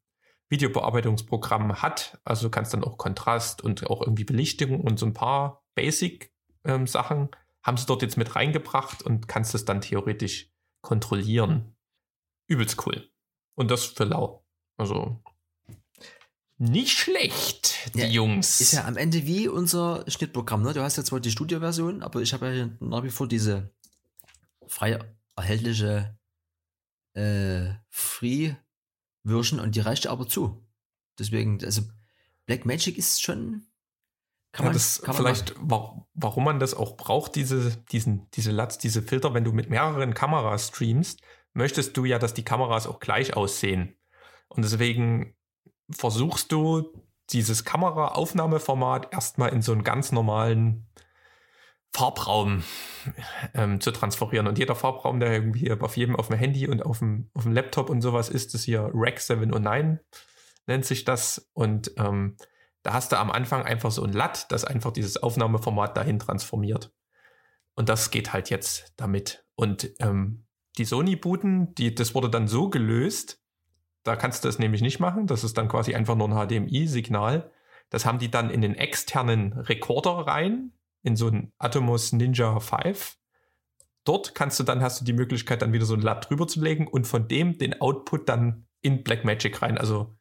Videobearbeitungsprogramm 0.48 1.82
hat, 1.82 2.20
also 2.24 2.46
du 2.46 2.50
kannst 2.50 2.72
dann 2.72 2.84
auch 2.84 2.98
Kontrast 2.98 3.62
und 3.62 3.86
auch 3.86 4.02
irgendwie 4.02 4.24
Belichtung 4.24 4.80
und 4.80 4.98
so 4.98 5.06
ein 5.06 5.12
paar 5.12 5.65
Basic-Sachen 5.76 7.18
ähm, 7.18 7.28
haben 7.62 7.76
sie 7.76 7.86
dort 7.86 8.02
jetzt 8.02 8.16
mit 8.16 8.34
reingebracht 8.34 9.02
und 9.02 9.28
kannst 9.28 9.54
es 9.54 9.64
dann 9.64 9.80
theoretisch 9.80 10.50
kontrollieren. 10.80 11.76
Übelst 12.48 12.84
cool. 12.86 13.08
Und 13.54 13.70
das 13.70 13.84
für 13.86 14.04
lau. 14.04 14.44
Also 14.76 15.22
nicht 16.58 16.98
schlecht, 16.98 17.92
die 17.94 18.00
ja, 18.00 18.06
Jungs. 18.06 18.60
Ist 18.60 18.72
ja 18.72 18.86
am 18.86 18.96
Ende 18.96 19.26
wie 19.26 19.46
unser 19.46 20.04
Schnittprogramm. 20.08 20.62
Ne? 20.62 20.72
Du 20.72 20.82
hast 20.82 20.96
ja 20.96 21.04
zwar 21.04 21.20
die 21.20 21.30
Studioversion, 21.30 22.02
aber 22.02 22.22
ich 22.22 22.32
habe 22.32 22.54
ja 22.54 22.70
nach 22.80 23.02
wie 23.02 23.10
vor 23.10 23.28
diese 23.28 23.70
frei 24.66 24.98
erhältliche 25.36 26.18
äh, 27.12 27.74
Free-Version 27.90 29.60
und 29.60 29.76
die 29.76 29.80
reicht 29.80 30.06
aber 30.06 30.26
zu. 30.26 30.66
Deswegen, 31.18 31.62
also 31.62 31.82
Black 32.46 32.64
Magic 32.64 32.96
ist 32.96 33.22
schon 33.22 33.66
kann 34.56 34.64
ja, 34.64 34.70
man, 34.70 34.72
das 34.72 35.02
kann 35.02 35.14
vielleicht, 35.14 35.54
man 35.60 36.02
warum 36.14 36.44
man 36.44 36.58
das 36.58 36.72
auch 36.72 36.96
braucht, 36.96 37.34
diese, 37.34 37.76
diesen, 37.92 38.30
diese 38.30 38.52
Latz, 38.52 38.78
diese 38.78 39.02
Filter, 39.02 39.34
wenn 39.34 39.44
du 39.44 39.52
mit 39.52 39.68
mehreren 39.68 40.14
Kameras 40.14 40.68
streamst, 40.68 41.20
möchtest 41.52 41.94
du 41.94 42.06
ja, 42.06 42.18
dass 42.18 42.32
die 42.32 42.44
Kameras 42.44 42.86
auch 42.86 42.98
gleich 42.98 43.36
aussehen. 43.36 43.98
Und 44.48 44.64
deswegen 44.64 45.34
versuchst 45.90 46.52
du, 46.52 46.90
dieses 47.30 47.64
Kameraaufnahmeformat 47.64 49.12
erstmal 49.12 49.52
in 49.52 49.60
so 49.60 49.72
einen 49.72 49.84
ganz 49.84 50.10
normalen 50.10 50.86
Farbraum 51.92 52.64
ähm, 53.52 53.82
zu 53.82 53.90
transferieren. 53.90 54.46
Und 54.46 54.58
jeder 54.58 54.74
Farbraum, 54.74 55.20
der 55.20 55.32
irgendwie 55.32 55.70
auf 55.70 55.98
jedem 55.98 56.16
auf 56.16 56.28
dem 56.28 56.38
Handy 56.38 56.66
und 56.66 56.86
auf 56.86 57.00
dem, 57.00 57.28
auf 57.34 57.42
dem 57.42 57.52
Laptop 57.52 57.90
und 57.90 58.00
sowas 58.00 58.30
ist, 58.30 58.54
ist 58.54 58.64
hier 58.64 58.90
Rack 58.94 59.20
709, 59.20 60.00
nennt 60.66 60.86
sich 60.86 61.04
das. 61.04 61.50
Und 61.52 61.92
ähm, 61.98 62.36
da 62.86 62.92
hast 62.92 63.10
du 63.10 63.18
am 63.18 63.32
Anfang 63.32 63.64
einfach 63.64 63.90
so 63.90 64.04
ein 64.04 64.12
LAT, 64.12 64.46
das 64.52 64.64
einfach 64.64 64.92
dieses 64.92 65.20
Aufnahmeformat 65.20 65.96
dahin 65.96 66.20
transformiert. 66.20 66.92
Und 67.74 67.88
das 67.88 68.12
geht 68.12 68.32
halt 68.32 68.48
jetzt 68.48 68.94
damit. 68.96 69.44
Und 69.56 69.90
ähm, 69.98 70.46
die 70.78 70.84
Sony-Booten, 70.84 71.74
das 71.96 72.14
wurde 72.14 72.30
dann 72.30 72.46
so 72.46 72.70
gelöst, 72.70 73.42
da 74.04 74.14
kannst 74.14 74.44
du 74.44 74.48
das 74.48 74.60
nämlich 74.60 74.82
nicht 74.82 75.00
machen. 75.00 75.26
Das 75.26 75.42
ist 75.42 75.58
dann 75.58 75.66
quasi 75.66 75.96
einfach 75.96 76.14
nur 76.14 76.28
ein 76.28 76.46
HDMI-Signal. 76.46 77.50
Das 77.90 78.06
haben 78.06 78.20
die 78.20 78.30
dann 78.30 78.50
in 78.50 78.60
den 78.60 78.76
externen 78.76 79.54
Rekorder 79.54 80.12
rein, 80.12 80.70
in 81.02 81.16
so 81.16 81.26
einen 81.26 81.52
Atomos 81.58 82.12
Ninja 82.12 82.60
5. 82.60 83.16
Dort 84.04 84.36
kannst 84.36 84.60
du 84.60 84.62
dann, 84.62 84.80
hast 84.80 85.00
du 85.00 85.04
die 85.04 85.12
Möglichkeit, 85.12 85.60
dann 85.60 85.72
wieder 85.72 85.86
so 85.86 85.94
ein 85.94 86.02
LAT 86.02 86.30
drüber 86.30 86.46
zu 86.46 86.62
legen 86.62 86.86
und 86.86 87.08
von 87.08 87.26
dem 87.26 87.58
den 87.58 87.80
Output 87.80 88.28
dann 88.28 88.68
in 88.80 89.02
Blackmagic 89.02 89.60
rein. 89.60 89.76
Also 89.76 90.15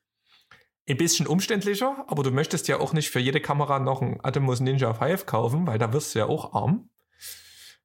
ein 0.88 0.98
bisschen 0.98 1.28
umständlicher, 1.28 2.06
aber 2.08 2.24
du 2.24 2.32
möchtest 2.32 2.68
ja 2.68 2.80
auch 2.80 2.94
nicht 2.94 3.10
für 3.10 3.20
jede 3.20 3.42
Kamera 3.42 3.80
noch 3.80 4.02
ein 4.02 4.20
Atomos 4.24 4.60
Ninja 4.60 4.94
5 4.94 5.26
kaufen, 5.26 5.66
weil 5.66 5.80
da 5.80 5.94
wirst 5.94 6.14
du 6.14 6.20
ja 6.20 6.26
auch 6.28 6.54
arm. 6.54 6.90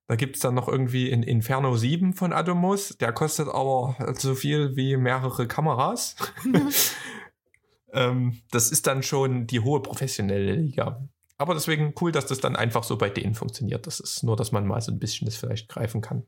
Da 0.06 0.16
gibt 0.16 0.36
es 0.36 0.42
dann 0.42 0.54
noch 0.54 0.68
irgendwie 0.68 1.10
ein 1.12 1.22
Inferno 1.22 1.76
7 1.76 2.14
von 2.14 2.32
Atomos, 2.32 2.96
der 2.98 3.12
kostet 3.12 3.48
aber 3.48 3.96
so 4.18 4.34
viel 4.34 4.76
wie 4.76 4.96
mehrere 4.96 5.46
Kameras. 5.46 6.16
ähm, 7.92 8.42
das 8.50 8.70
ist 8.70 8.86
dann 8.86 9.02
schon 9.02 9.46
die 9.46 9.60
hohe 9.60 9.80
professionelle 9.80 10.54
Liga. 10.54 11.08
Aber 11.38 11.54
deswegen 11.54 11.94
cool, 12.00 12.12
dass 12.12 12.26
das 12.26 12.40
dann 12.40 12.54
einfach 12.54 12.84
so 12.84 12.98
bei 12.98 13.08
denen 13.08 13.34
funktioniert. 13.34 13.86
Das 13.86 14.00
ist 14.00 14.22
nur, 14.22 14.36
dass 14.36 14.52
man 14.52 14.66
mal 14.66 14.80
so 14.82 14.92
ein 14.92 14.98
bisschen 14.98 15.24
das 15.24 15.36
vielleicht 15.36 15.68
greifen 15.68 16.02
kann. 16.02 16.26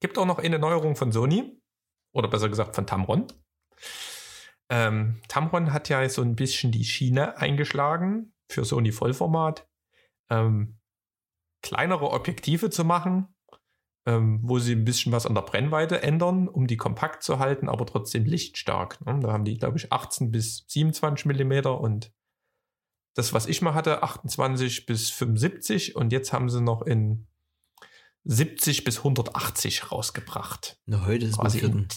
Gibt 0.00 0.16
auch 0.16 0.24
noch 0.24 0.38
eine 0.38 0.58
Neuerung 0.58 0.96
von 0.96 1.12
Sony, 1.12 1.60
oder 2.12 2.28
besser 2.28 2.48
gesagt 2.48 2.74
von 2.74 2.86
Tamron. 2.86 3.26
Ähm, 4.72 5.20
Tamron 5.28 5.74
hat 5.74 5.90
ja 5.90 6.08
so 6.08 6.22
ein 6.22 6.34
bisschen 6.34 6.72
die 6.72 6.86
Schiene 6.86 7.36
eingeschlagen 7.36 8.32
für 8.48 8.64
Sony 8.64 8.90
Vollformat, 8.90 9.68
ähm, 10.30 10.78
kleinere 11.60 12.10
Objektive 12.10 12.70
zu 12.70 12.82
machen, 12.82 13.28
ähm, 14.06 14.40
wo 14.42 14.58
sie 14.58 14.72
ein 14.72 14.86
bisschen 14.86 15.12
was 15.12 15.26
an 15.26 15.34
der 15.34 15.42
Brennweite 15.42 16.02
ändern, 16.02 16.48
um 16.48 16.66
die 16.66 16.78
kompakt 16.78 17.22
zu 17.22 17.38
halten, 17.38 17.68
aber 17.68 17.84
trotzdem 17.84 18.24
lichtstark. 18.24 19.04
Ne? 19.04 19.20
Da 19.20 19.30
haben 19.30 19.44
die, 19.44 19.58
glaube 19.58 19.76
ich, 19.76 19.92
18 19.92 20.30
bis 20.30 20.64
27 20.68 21.26
Millimeter 21.26 21.78
und 21.78 22.10
das, 23.14 23.34
was 23.34 23.44
ich 23.44 23.60
mal 23.60 23.74
hatte, 23.74 24.02
28 24.02 24.86
bis 24.86 25.10
75 25.10 25.96
und 25.96 26.12
jetzt 26.12 26.32
haben 26.32 26.48
sie 26.48 26.62
noch 26.62 26.80
in 26.80 27.26
70 28.24 28.84
bis 28.84 28.98
180 28.98 29.92
rausgebracht. 29.92 30.80
Na, 30.86 31.04
heute 31.04 31.26
ist 31.26 31.38
es 31.38 31.56
für 31.56 31.68
den, 31.68 31.88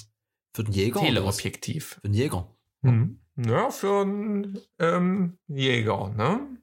für 0.54 0.66
den 0.66 0.74
Jäger. 0.74 1.00
Teleobjektiv. 1.00 2.00
Für 2.02 2.10
den 2.10 2.14
Jäger. 2.14 2.55
Mhm. 2.86 3.20
Ja, 3.38 3.70
für 3.70 4.02
einen 4.02 4.62
ähm, 4.80 5.38
Jäger, 5.48 6.10
ne? 6.10 6.40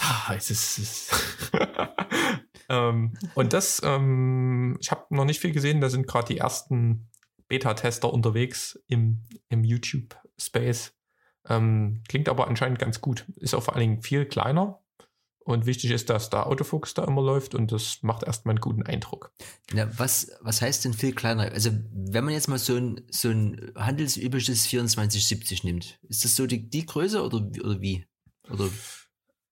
Ah, 0.00 0.34
es 0.34 0.50
ist. 0.50 0.78
Es 0.78 1.10
ähm, 2.70 3.12
und 3.34 3.52
das, 3.52 3.82
ähm, 3.84 4.78
ich 4.80 4.90
habe 4.90 5.04
noch 5.14 5.26
nicht 5.26 5.40
viel 5.40 5.52
gesehen, 5.52 5.82
da 5.82 5.90
sind 5.90 6.06
gerade 6.06 6.32
die 6.32 6.38
ersten 6.38 7.10
Beta-Tester 7.48 8.10
unterwegs 8.10 8.82
im, 8.86 9.22
im 9.50 9.64
YouTube-Space. 9.64 10.94
Ähm, 11.46 12.02
klingt 12.08 12.28
aber 12.28 12.48
anscheinend 12.48 12.78
ganz 12.78 13.02
gut. 13.02 13.26
Ist 13.36 13.54
auch 13.54 13.62
vor 13.62 13.74
allen 13.74 13.82
Dingen 13.82 14.02
viel 14.02 14.24
kleiner 14.24 14.80
und 15.48 15.64
wichtig 15.64 15.92
ist, 15.92 16.10
dass 16.10 16.28
der 16.28 16.46
Autofokus 16.46 16.92
da 16.92 17.04
immer 17.04 17.22
läuft 17.22 17.54
und 17.54 17.72
das 17.72 18.02
macht 18.02 18.22
erstmal 18.22 18.52
einen 18.52 18.60
guten 18.60 18.82
Eindruck. 18.82 19.32
Ja, 19.72 19.88
was, 19.98 20.30
was 20.42 20.60
heißt 20.60 20.84
denn 20.84 20.92
viel 20.92 21.14
kleiner? 21.14 21.44
Also, 21.44 21.70
wenn 21.90 22.24
man 22.24 22.34
jetzt 22.34 22.48
mal 22.48 22.58
so 22.58 22.76
ein, 22.76 23.00
so 23.10 23.30
ein 23.30 23.72
handelsübliches 23.74 24.64
2470 24.64 25.64
nimmt, 25.64 25.98
ist 26.02 26.22
das 26.22 26.36
so 26.36 26.46
die, 26.46 26.68
die 26.68 26.84
Größe 26.84 27.22
oder, 27.22 27.38
oder 27.38 27.80
wie? 27.80 28.04
Oder? 28.50 28.68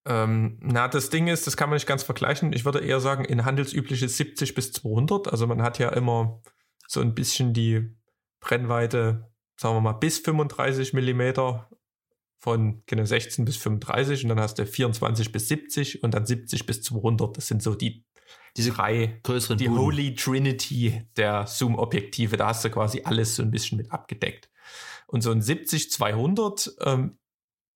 Ähm, 0.04 0.58
na, 0.60 0.86
das 0.86 1.08
Ding 1.08 1.28
ist, 1.28 1.46
das 1.46 1.56
kann 1.56 1.70
man 1.70 1.76
nicht 1.76 1.88
ganz 1.88 2.02
vergleichen. 2.02 2.52
Ich 2.52 2.66
würde 2.66 2.80
eher 2.80 3.00
sagen, 3.00 3.24
in 3.24 3.46
handelsübliches 3.46 4.18
70 4.18 4.54
bis 4.54 4.72
200. 4.72 5.28
Also, 5.28 5.46
man 5.46 5.62
hat 5.62 5.78
ja 5.78 5.88
immer 5.88 6.42
so 6.86 7.00
ein 7.00 7.14
bisschen 7.14 7.54
die 7.54 7.96
Brennweite, 8.40 9.30
sagen 9.56 9.76
wir 9.76 9.80
mal, 9.80 9.92
bis 9.94 10.18
35 10.18 10.92
Millimeter 10.92 11.70
von 12.38 12.82
genau 12.86 13.04
16 13.04 13.44
bis 13.44 13.56
35 13.56 14.24
und 14.24 14.28
dann 14.30 14.40
hast 14.40 14.58
du 14.58 14.66
24 14.66 15.32
bis 15.32 15.48
70 15.48 16.02
und 16.02 16.14
dann 16.14 16.26
70 16.26 16.66
bis 16.66 16.82
200. 16.82 17.36
Das 17.36 17.48
sind 17.48 17.62
so 17.62 17.74
die 17.74 18.04
diese 18.56 18.72
drei 18.72 19.20
größeren 19.22 19.58
die 19.58 19.68
Buden. 19.68 19.82
Holy 19.82 20.14
Trinity 20.14 21.06
der 21.16 21.46
Zoom-Objektive. 21.46 22.36
Da 22.36 22.48
hast 22.48 22.64
du 22.64 22.70
quasi 22.70 23.02
alles 23.04 23.36
so 23.36 23.42
ein 23.42 23.50
bisschen 23.50 23.76
mit 23.76 23.92
abgedeckt. 23.92 24.48
Und 25.06 25.20
so 25.20 25.30
ein 25.30 25.42
70-200 25.42 26.82
ähm, 26.86 27.18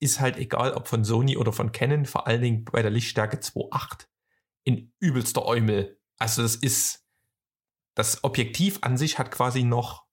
ist 0.01 0.21
halt 0.21 0.39
egal, 0.39 0.73
ob 0.73 0.89
von 0.89 1.05
Sony 1.05 1.37
oder 1.37 1.53
von 1.53 1.73
Canon, 1.73 2.07
vor 2.07 2.27
allen 2.27 2.41
Dingen 2.41 2.65
bei 2.65 2.83
der 2.83 2.91
Lichtstärke 2.91 3.37
2.8 3.37 4.07
in 4.65 4.93
übelster 4.99 5.45
Eumel. 5.45 6.01
Also 6.19 6.43
das 6.43 6.57
ist, 6.57 7.07
das 7.95 8.25
Objektiv 8.25 8.79
an 8.81 8.97
sich 8.97 9.19
hat 9.19 9.31
quasi 9.31 9.63
noch 9.63 10.07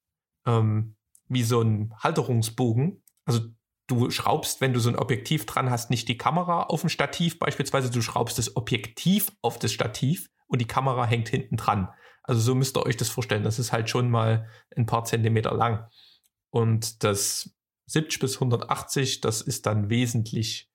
ähm, 0.46 0.96
wie 1.28 1.42
so 1.42 1.62
ein 1.62 1.94
Halterungsbogen. 1.98 3.02
Also 3.24 3.40
du 3.88 4.10
schraubst, 4.10 4.60
wenn 4.60 4.72
du 4.72 4.80
so 4.80 4.88
ein 4.88 4.96
Objektiv 4.96 5.46
dran 5.46 5.70
hast, 5.70 5.90
nicht 5.90 6.08
die 6.08 6.18
Kamera 6.18 6.64
auf 6.64 6.84
ein 6.84 6.90
Stativ 6.90 7.38
beispielsweise, 7.38 7.90
du 7.90 8.00
schraubst 8.00 8.38
das 8.38 8.54
Objektiv 8.56 9.32
auf 9.42 9.58
das 9.58 9.72
Stativ 9.72 10.30
und 10.46 10.60
die 10.60 10.66
Kamera 10.66 11.04
hängt 11.04 11.28
hinten 11.28 11.56
dran. 11.56 11.88
Also 12.22 12.40
so 12.40 12.54
müsst 12.54 12.76
ihr 12.76 12.84
euch 12.84 12.96
das 12.96 13.08
vorstellen. 13.08 13.42
Das 13.42 13.58
ist 13.58 13.72
halt 13.72 13.88
schon 13.88 14.10
mal 14.10 14.46
ein 14.76 14.86
paar 14.86 15.04
Zentimeter 15.04 15.54
lang. 15.54 15.88
Und 16.50 17.02
das 17.02 17.50
70 17.86 18.20
bis 18.20 18.34
180, 18.34 19.22
das 19.22 19.40
ist 19.40 19.64
dann 19.66 19.88
wesentlich 19.88 20.70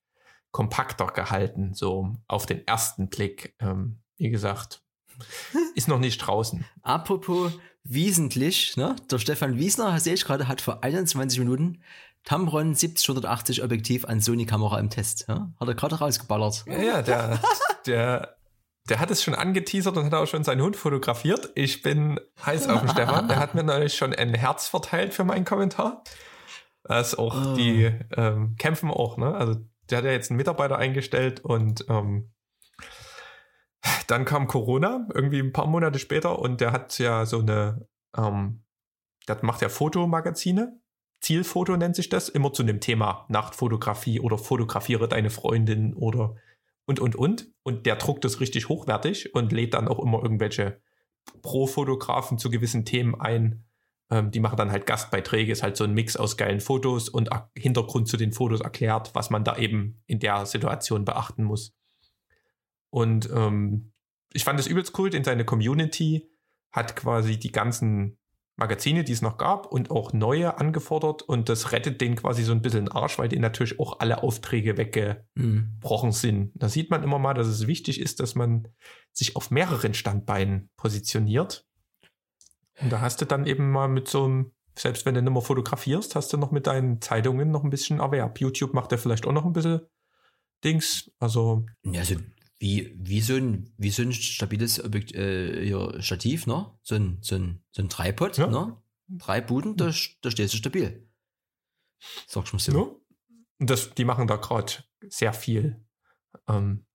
kompakter 0.51 1.07
gehalten, 1.07 1.73
so 1.73 2.15
auf 2.27 2.45
den 2.47 2.65
ersten 2.67 3.09
Blick. 3.09 3.55
Ähm, 3.59 3.99
wie 4.17 4.31
gesagt, 4.31 4.83
ist 5.75 5.87
noch 5.87 5.99
nicht 5.99 6.17
draußen. 6.17 6.65
Apropos 6.81 7.51
wesentlich, 7.83 8.75
ne? 8.77 8.95
Der 9.11 9.19
Stefan 9.19 9.57
Wiesner, 9.57 9.99
sehe 9.99 10.13
ich 10.13 10.25
gerade, 10.25 10.47
hat 10.47 10.61
vor 10.61 10.83
21 10.83 11.39
Minuten 11.39 11.81
Tamron 12.23 12.73
7080 12.73 13.63
Objektiv 13.63 14.05
an 14.05 14.21
Sony-Kamera 14.21 14.79
im 14.79 14.89
Test. 14.89 15.25
Ja? 15.27 15.51
Hat 15.59 15.67
er 15.67 15.75
gerade 15.75 15.99
rausgeballert. 15.99 16.65
Ja, 16.67 16.81
ja, 16.81 17.01
der, 17.01 17.39
der, 17.85 18.37
der 18.89 18.99
hat 18.99 19.11
es 19.11 19.23
schon 19.23 19.35
angeteasert 19.35 19.97
und 19.97 20.05
hat 20.05 20.13
auch 20.13 20.27
schon 20.27 20.43
seinen 20.43 20.61
Hund 20.61 20.75
fotografiert. 20.75 21.51
Ich 21.55 21.81
bin 21.81 22.19
heiß 22.45 22.67
auf 22.69 22.81
den 22.81 22.89
Stefan. 22.89 23.27
Der 23.27 23.39
hat 23.39 23.55
mir 23.55 23.63
neulich 23.63 23.95
schon 23.95 24.13
ein 24.13 24.33
Herz 24.33 24.67
verteilt 24.67 25.13
für 25.13 25.23
meinen 25.23 25.45
Kommentar. 25.45 26.03
Das 26.83 27.15
auch, 27.15 27.35
oh. 27.35 27.55
die 27.55 27.91
ähm, 28.15 28.55
kämpfen 28.57 28.91
auch, 28.91 29.17
ne? 29.17 29.35
Also 29.35 29.55
der 29.89 29.99
hat 29.99 30.05
ja 30.05 30.11
jetzt 30.11 30.31
einen 30.31 30.37
Mitarbeiter 30.37 30.77
eingestellt 30.77 31.41
und 31.41 31.85
ähm, 31.89 32.33
dann 34.07 34.25
kam 34.25 34.47
Corona, 34.47 35.07
irgendwie 35.13 35.39
ein 35.39 35.53
paar 35.53 35.67
Monate 35.67 35.99
später, 35.99 36.39
und 36.39 36.61
der 36.61 36.71
hat 36.71 36.97
ja 36.99 37.25
so 37.25 37.39
eine, 37.39 37.87
ähm, 38.17 38.63
der 39.27 39.37
macht 39.41 39.61
ja 39.61 39.69
Fotomagazine 39.69 40.79
Zielfoto 41.23 41.77
nennt 41.77 41.95
sich 41.95 42.09
das, 42.09 42.27
immer 42.27 42.51
zu 42.51 42.63
dem 42.63 42.81
Thema 42.81 43.25
Nachtfotografie 43.29 44.19
oder 44.19 44.37
fotografiere 44.37 45.07
deine 45.07 45.29
Freundin 45.29 45.93
oder 45.93 46.35
und, 46.85 46.99
und, 46.99 47.15
und. 47.15 47.47
Und 47.63 47.85
der 47.85 47.95
druckt 47.95 48.25
das 48.25 48.41
richtig 48.41 48.67
hochwertig 48.67 49.33
und 49.33 49.53
lädt 49.53 49.73
dann 49.73 49.87
auch 49.87 49.99
immer 49.99 50.21
irgendwelche 50.21 50.81
Pro-Fotografen 51.41 52.37
zu 52.37 52.49
gewissen 52.49 52.83
Themen 52.83 53.15
ein. 53.15 53.63
Ähm, 54.09 54.31
die 54.31 54.41
machen 54.41 54.57
dann 54.57 54.71
halt 54.71 54.85
Gastbeiträge, 54.85 55.53
ist 55.53 55.63
halt 55.63 55.77
so 55.77 55.85
ein 55.85 55.93
Mix 55.93 56.17
aus 56.17 56.35
geilen 56.35 56.59
Fotos 56.59 57.07
und 57.07 57.29
Hintergrund 57.57 58.09
zu 58.09 58.17
den 58.17 58.33
Fotos 58.33 58.59
erklärt, 58.59 59.15
was 59.15 59.29
man 59.29 59.45
da 59.45 59.55
eben 59.55 60.03
in 60.05 60.19
der 60.19 60.45
Situation 60.45 61.05
beachten 61.05 61.45
muss. 61.45 61.73
Und 62.89 63.29
ähm, 63.33 63.93
ich 64.33 64.43
fand 64.43 64.59
es 64.59 64.67
übelst 64.67 64.99
cool, 64.99 65.09
denn 65.09 65.23
seine 65.23 65.45
Community 65.45 66.29
hat 66.73 66.97
quasi 66.97 67.39
die 67.39 67.53
ganzen 67.53 68.17
Magazine, 68.55 69.03
die 69.03 69.11
es 69.13 69.21
noch 69.21 69.37
gab 69.37 69.65
und 69.65 69.89
auch 69.89 70.13
neue 70.13 70.59
angefordert 70.59 71.23
und 71.23 71.49
das 71.49 71.71
rettet 71.71 72.01
denen 72.01 72.15
quasi 72.15 72.43
so 72.43 72.51
ein 72.51 72.61
bisschen 72.61 72.85
den 72.85 72.91
Arsch, 72.91 73.17
weil 73.17 73.27
denen 73.27 73.41
natürlich 73.41 73.79
auch 73.79 73.99
alle 73.99 74.21
Aufträge 74.21 74.77
weggebrochen 74.77 76.09
mhm. 76.09 76.13
sind. 76.13 76.51
Da 76.55 76.69
sieht 76.69 76.91
man 76.91 77.03
immer 77.03 77.17
mal, 77.17 77.33
dass 77.33 77.47
es 77.47 77.65
wichtig 77.65 77.99
ist, 77.99 78.19
dass 78.19 78.35
man 78.35 78.67
sich 79.11 79.35
auf 79.35 79.49
mehreren 79.49 79.95
Standbeinen 79.95 80.69
positioniert. 80.77 81.65
Und 82.79 82.91
da 82.91 83.01
hast 83.01 83.21
du 83.21 83.25
dann 83.25 83.47
eben 83.47 83.71
mal 83.71 83.87
mit 83.87 84.07
so 84.07 84.25
einem, 84.25 84.51
selbst 84.77 85.05
wenn 85.05 85.15
du 85.15 85.21
nicht 85.21 85.33
mehr 85.33 85.41
fotografierst, 85.41 86.15
hast 86.15 86.31
du 86.31 86.37
noch 86.37 86.51
mit 86.51 86.67
deinen 86.67 87.01
Zeitungen 87.01 87.49
noch 87.49 87.63
ein 87.63 87.69
bisschen 87.71 87.99
Erwerb. 87.99 88.39
YouTube 88.39 88.73
macht 88.73 88.91
ja 88.91 88.97
vielleicht 88.97 89.25
auch 89.25 89.31
noch 89.33 89.45
ein 89.45 89.53
bisschen 89.53 89.81
Dings. 90.63 91.11
Also. 91.19 91.65
Ja, 91.83 92.01
also 92.01 92.15
wie, 92.59 92.93
wie, 92.97 93.21
so 93.21 93.35
ein, 93.35 93.73
wie 93.77 93.89
so 93.89 94.03
ein 94.03 94.13
stabiles 94.13 94.83
Objekt, 94.83 95.13
äh, 95.13 96.01
Stativ, 96.01 96.47
ne? 96.47 96.71
So 96.81 96.95
ein, 96.95 97.17
so 97.21 97.35
ein, 97.35 97.63
so 97.71 97.81
ein 97.81 97.89
Tripod, 97.89 98.37
ja. 98.37 98.47
ne? 98.47 98.77
Drei 99.07 99.41
Buden, 99.41 99.75
da, 99.75 99.85
da 100.21 100.31
stehst 100.31 100.53
du 100.53 100.57
stabil. 100.57 101.07
Sagst 102.27 102.51
du 102.51 102.55
mal 102.55 102.61
so. 102.61 103.01
Ja. 103.59 103.65
Das, 103.65 103.93
die 103.93 104.05
machen 104.05 104.27
da 104.27 104.37
gerade 104.37 104.73
sehr 105.07 105.33
viel. 105.33 105.85
Ähm, 106.47 106.85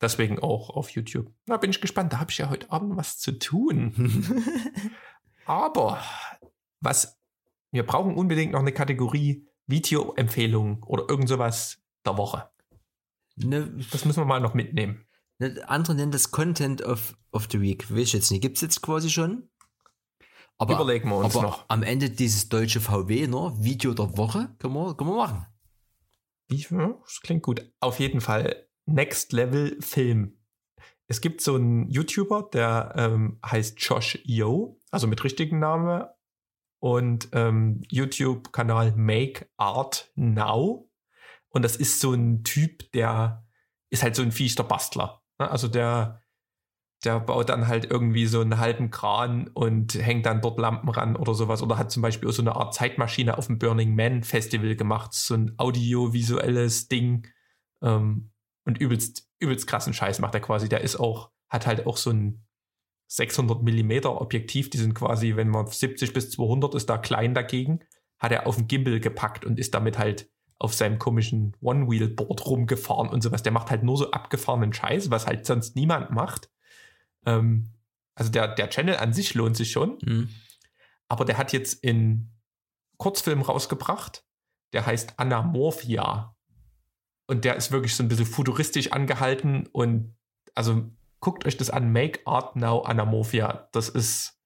deswegen 0.00 0.38
auch 0.38 0.70
auf 0.70 0.90
YouTube. 0.90 1.32
Da 1.46 1.56
bin 1.56 1.70
ich 1.70 1.80
gespannt. 1.80 2.12
Da 2.12 2.20
habe 2.20 2.30
ich 2.30 2.38
ja 2.38 2.50
heute 2.50 2.70
Abend 2.70 2.96
was 2.96 3.18
zu 3.18 3.38
tun. 3.38 4.44
Aber 5.44 6.02
was 6.80 7.18
wir 7.72 7.84
brauchen 7.84 8.14
unbedingt 8.14 8.52
noch 8.52 8.60
eine 8.60 8.72
Kategorie 8.72 9.48
Videoempfehlung 9.66 10.82
oder 10.82 11.08
irgend 11.08 11.28
sowas 11.28 11.82
der 12.04 12.18
Woche. 12.18 12.50
Ne, 13.36 13.72
das 13.90 14.04
müssen 14.04 14.20
wir 14.20 14.24
mal 14.24 14.40
noch 14.40 14.54
mitnehmen. 14.54 15.06
Ne, 15.38 15.62
andere 15.66 15.94
nennen 15.94 16.12
das 16.12 16.30
Content 16.30 16.82
of, 16.82 17.16
of 17.30 17.48
the 17.50 17.60
Week. 17.60 17.90
Weiß 17.90 17.98
ich 17.98 18.12
jetzt 18.12 18.30
nicht. 18.30 18.42
Gibt 18.42 18.56
es 18.56 18.62
jetzt 18.62 18.82
quasi 18.82 19.10
schon? 19.10 19.48
Aber, 20.58 20.74
Überlegen 20.74 21.08
wir 21.08 21.16
uns 21.16 21.34
aber 21.34 21.46
noch. 21.46 21.64
Am 21.68 21.82
Ende 21.82 22.10
dieses 22.10 22.48
deutsche 22.48 22.80
VW, 22.80 23.26
ne? 23.26 23.52
Video 23.58 23.94
der 23.94 24.16
Woche, 24.16 24.54
können 24.58 24.74
wir, 24.74 24.94
können 24.94 25.10
wir 25.10 25.16
machen. 25.16 25.46
Das 26.48 27.20
klingt 27.22 27.42
gut. 27.42 27.72
Auf 27.80 27.98
jeden 27.98 28.20
Fall 28.20 28.68
Next 28.86 29.32
Level 29.32 29.76
Film. 29.80 30.38
Es 31.08 31.20
gibt 31.20 31.40
so 31.40 31.56
einen 31.56 31.88
YouTuber, 31.88 32.48
der 32.52 32.94
ähm, 32.96 33.38
heißt 33.44 33.80
Josh 33.80 34.18
Yo, 34.24 34.78
also 34.90 35.06
mit 35.06 35.22
richtigen 35.24 35.58
Namen 35.58 36.04
und 36.80 37.28
ähm, 37.32 37.82
YouTube-Kanal 37.90 38.94
Make 38.96 39.48
Art 39.56 40.10
Now. 40.14 40.90
Und 41.52 41.62
das 41.62 41.76
ist 41.76 42.00
so 42.00 42.12
ein 42.12 42.44
Typ, 42.44 42.90
der 42.92 43.46
ist 43.90 44.02
halt 44.02 44.16
so 44.16 44.22
ein 44.22 44.32
fiester 44.32 44.64
Bastler. 44.64 45.22
Ne? 45.38 45.50
Also 45.50 45.68
der, 45.68 46.22
der 47.04 47.20
baut 47.20 47.50
dann 47.50 47.68
halt 47.68 47.84
irgendwie 47.90 48.26
so 48.26 48.40
einen 48.40 48.58
halben 48.58 48.90
Kran 48.90 49.48
und 49.48 49.94
hängt 49.94 50.26
dann 50.26 50.40
dort 50.40 50.58
Lampen 50.58 50.88
ran 50.88 51.14
oder 51.14 51.34
sowas. 51.34 51.62
Oder 51.62 51.76
hat 51.76 51.90
zum 51.90 52.02
Beispiel 52.02 52.28
auch 52.28 52.32
so 52.32 52.42
eine 52.42 52.56
Art 52.56 52.74
Zeitmaschine 52.74 53.36
auf 53.36 53.46
dem 53.46 53.58
Burning 53.58 53.94
Man 53.94 54.22
Festival 54.24 54.76
gemacht. 54.76 55.12
So 55.12 55.34
ein 55.34 55.54
audiovisuelles 55.58 56.88
Ding. 56.88 57.28
Ähm, 57.82 58.30
und 58.64 58.78
übelst, 58.78 59.28
übelst 59.40 59.66
krassen 59.66 59.92
Scheiß 59.92 60.20
macht 60.20 60.34
er 60.34 60.40
quasi. 60.40 60.68
Der 60.68 60.80
ist 60.82 60.96
auch, 60.96 61.30
hat 61.48 61.66
halt 61.66 61.86
auch 61.86 61.96
so 61.96 62.10
ein 62.10 62.46
600 63.08 63.62
Millimeter 63.62 64.20
Objektiv. 64.20 64.70
Die 64.70 64.78
sind 64.78 64.94
quasi, 64.94 65.36
wenn 65.36 65.48
man 65.48 65.66
70 65.66 66.14
bis 66.14 66.30
200 66.30 66.74
ist, 66.76 66.88
da 66.88 66.96
klein 66.96 67.34
dagegen. 67.34 67.80
Hat 68.18 68.32
er 68.32 68.46
auf 68.46 68.56
den 68.56 68.68
Gimbal 68.68 69.00
gepackt 69.00 69.44
und 69.44 69.58
ist 69.58 69.74
damit 69.74 69.98
halt 69.98 70.30
auf 70.62 70.74
seinem 70.74 70.98
komischen 70.98 71.56
One-Wheel-Board 71.60 72.46
rumgefahren 72.46 73.08
und 73.08 73.20
sowas. 73.20 73.42
Der 73.42 73.52
macht 73.52 73.70
halt 73.70 73.82
nur 73.82 73.96
so 73.96 74.12
abgefahrenen 74.12 74.72
Scheiß, 74.72 75.10
was 75.10 75.26
halt 75.26 75.44
sonst 75.44 75.74
niemand 75.74 76.10
macht. 76.10 76.50
Ähm, 77.26 77.70
also 78.14 78.30
der, 78.30 78.54
der 78.54 78.70
Channel 78.70 78.96
an 78.96 79.12
sich 79.12 79.34
lohnt 79.34 79.56
sich 79.56 79.72
schon. 79.72 79.98
Mhm. 80.04 80.28
Aber 81.08 81.24
der 81.24 81.36
hat 81.36 81.52
jetzt 81.52 81.82
in 81.82 82.30
Kurzfilm 82.96 83.42
rausgebracht. 83.42 84.24
Der 84.72 84.86
heißt 84.86 85.18
Anamorphia. 85.18 86.36
Und 87.26 87.44
der 87.44 87.56
ist 87.56 87.72
wirklich 87.72 87.96
so 87.96 88.04
ein 88.04 88.08
bisschen 88.08 88.26
futuristisch 88.26 88.92
angehalten 88.92 89.66
und 89.72 90.14
also 90.54 90.90
guckt 91.20 91.44
euch 91.44 91.56
das 91.56 91.70
an. 91.70 91.92
Make 91.92 92.20
Art 92.26 92.56
Now 92.56 92.82
Anamorphia. 92.82 93.68
Das 93.72 93.88
ist 93.88 94.38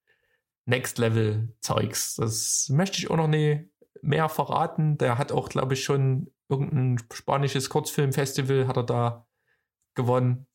Next 0.64 0.99
Level 0.99 1.55
Zeugs. 1.61 2.14
Das 2.17 2.69
möchte 2.71 2.99
ich 2.99 3.11
auch 3.11 3.17
noch 3.17 3.29
nie 3.29 3.71
mehr 4.07 4.28
verraten. 4.28 4.98
Der 4.98 5.18
hat 5.18 5.32
auch, 5.32 5.48
glaube 5.48 5.74
ich, 5.74 5.84
schon 5.84 6.30
irgendein 6.48 7.04
spanisches 7.12 7.68
Kurzfilmfestival 7.68 8.68
hat 8.68 8.76
er 8.76 8.82
da 8.84 9.26
gewonnen. 9.94 10.46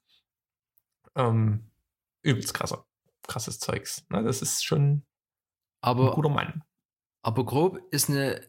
Ähm, 1.16 1.72
übelst 2.22 2.54
krasser, 2.54 2.86
krasses 3.28 3.60
Zeugs. 3.60 4.06
Na, 4.10 4.22
das 4.22 4.42
ist 4.42 4.64
schon 4.64 5.04
aber, 5.82 6.10
ein 6.10 6.16
guter 6.16 6.30
Mann. 6.30 6.64
Aber 7.22 7.46
grob 7.46 7.80
ist 7.92 8.10
eine, 8.10 8.42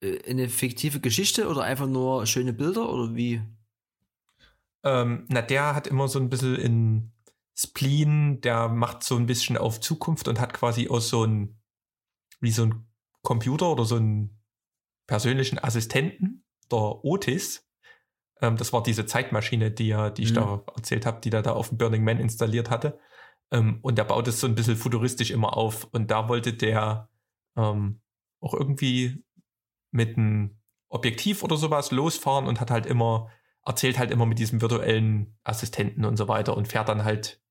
äh, 0.00 0.28
eine 0.28 0.48
fiktive 0.48 1.00
Geschichte 1.00 1.48
oder 1.48 1.62
einfach 1.62 1.86
nur 1.86 2.26
schöne 2.26 2.52
Bilder 2.52 2.92
oder 2.92 3.14
wie? 3.14 3.42
Ähm, 4.82 5.26
na, 5.28 5.42
der 5.42 5.74
hat 5.74 5.86
immer 5.86 6.08
so 6.08 6.18
ein 6.18 6.30
bisschen 6.30 6.56
in 6.56 7.12
Spleen, 7.54 8.40
der 8.40 8.68
macht 8.68 9.04
so 9.04 9.16
ein 9.16 9.26
bisschen 9.26 9.58
auf 9.58 9.80
Zukunft 9.80 10.26
und 10.26 10.40
hat 10.40 10.54
quasi 10.54 10.88
aus 10.88 11.08
so 11.08 11.24
ein, 11.24 11.60
wie 12.40 12.50
so 12.50 12.64
ein 12.64 12.86
Computer 13.22 13.70
oder 13.70 13.84
so 13.84 13.96
einen 13.96 14.39
persönlichen 15.10 15.58
Assistenten, 15.58 16.44
der 16.70 17.04
Otis. 17.04 17.68
Ähm, 18.40 18.56
das 18.56 18.72
war 18.72 18.80
diese 18.80 19.06
Zeitmaschine, 19.06 19.72
die, 19.72 19.88
ja, 19.88 20.08
die 20.08 20.22
ich 20.22 20.30
mhm. 20.30 20.36
da 20.36 20.64
erzählt 20.76 21.04
habe, 21.04 21.20
die 21.20 21.30
da, 21.30 21.42
da 21.42 21.50
auf 21.50 21.70
dem 21.70 21.78
Burning 21.78 22.04
Man 22.04 22.20
installiert 22.20 22.70
hatte. 22.70 23.00
Ähm, 23.50 23.80
und 23.82 23.98
der 23.98 24.04
baut 24.04 24.28
es 24.28 24.38
so 24.38 24.46
ein 24.46 24.54
bisschen 24.54 24.76
futuristisch 24.76 25.32
immer 25.32 25.56
auf. 25.56 25.88
Und 25.90 26.12
da 26.12 26.28
wollte 26.28 26.52
der 26.52 27.08
ähm, 27.56 28.00
auch 28.38 28.54
irgendwie 28.54 29.24
mit 29.90 30.16
einem 30.16 30.60
Objektiv 30.88 31.42
oder 31.42 31.56
sowas 31.56 31.90
losfahren 31.90 32.46
und 32.46 32.60
hat 32.60 32.70
halt 32.70 32.86
immer, 32.86 33.30
erzählt 33.66 33.98
halt 33.98 34.12
immer 34.12 34.26
mit 34.26 34.38
diesem 34.38 34.60
virtuellen 34.60 35.36
Assistenten 35.42 36.04
und 36.04 36.18
so 36.18 36.28
weiter 36.28 36.56
und 36.56 36.68
fährt 36.68 36.88
dann 36.88 37.02
halt 37.02 37.42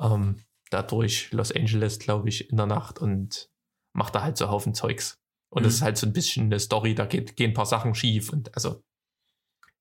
ähm, 0.00 0.38
da 0.70 0.80
durch 0.80 1.30
Los 1.32 1.52
Angeles, 1.52 1.98
glaube 1.98 2.30
ich, 2.30 2.48
in 2.48 2.56
der 2.56 2.64
Nacht 2.64 2.98
und 2.98 3.50
macht 3.92 4.14
da 4.14 4.22
halt 4.22 4.38
so 4.38 4.48
Haufen 4.48 4.72
Zeugs. 4.72 5.20
Und 5.54 5.62
mhm. 5.62 5.66
das 5.66 5.74
ist 5.74 5.82
halt 5.82 5.96
so 5.96 6.06
ein 6.06 6.12
bisschen 6.12 6.46
eine 6.46 6.58
Story, 6.58 6.96
da 6.96 7.06
geht, 7.06 7.36
gehen 7.36 7.52
ein 7.52 7.54
paar 7.54 7.64
Sachen 7.64 7.94
schief 7.94 8.30
und 8.30 8.52
also 8.56 8.82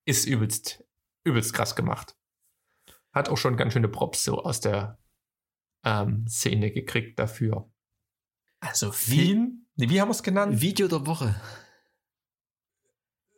ist 0.06 0.26
übelst, 0.26 0.84
übelst 1.24 1.52
krass 1.54 1.76
gemacht. 1.76 2.16
Hat 3.12 3.28
auch 3.28 3.38
schon 3.38 3.58
ganz 3.58 3.74
schöne 3.74 3.88
Props 3.88 4.24
so 4.24 4.44
aus 4.44 4.60
der 4.60 5.00
ähm, 5.84 6.28
Szene 6.28 6.72
gekriegt 6.72 7.18
dafür. 7.18 7.72
Also 8.60 8.92
Film, 8.92 9.66
wie, 9.76 9.90
wie 9.90 10.00
haben 10.00 10.10
wir 10.10 10.14
es 10.14 10.22
genannt? 10.22 10.62
Video 10.62 10.88
der 10.88 11.08
Woche. 11.08 11.42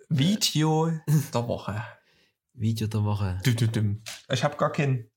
Video 0.10 0.92
der 1.34 1.48
Woche. 1.48 1.86
Video 2.52 2.88
der 2.88 3.06
Woche. 3.06 3.40
Ich 4.30 4.44
habe 4.44 4.58
gar 4.58 4.74
keinen. 4.74 5.10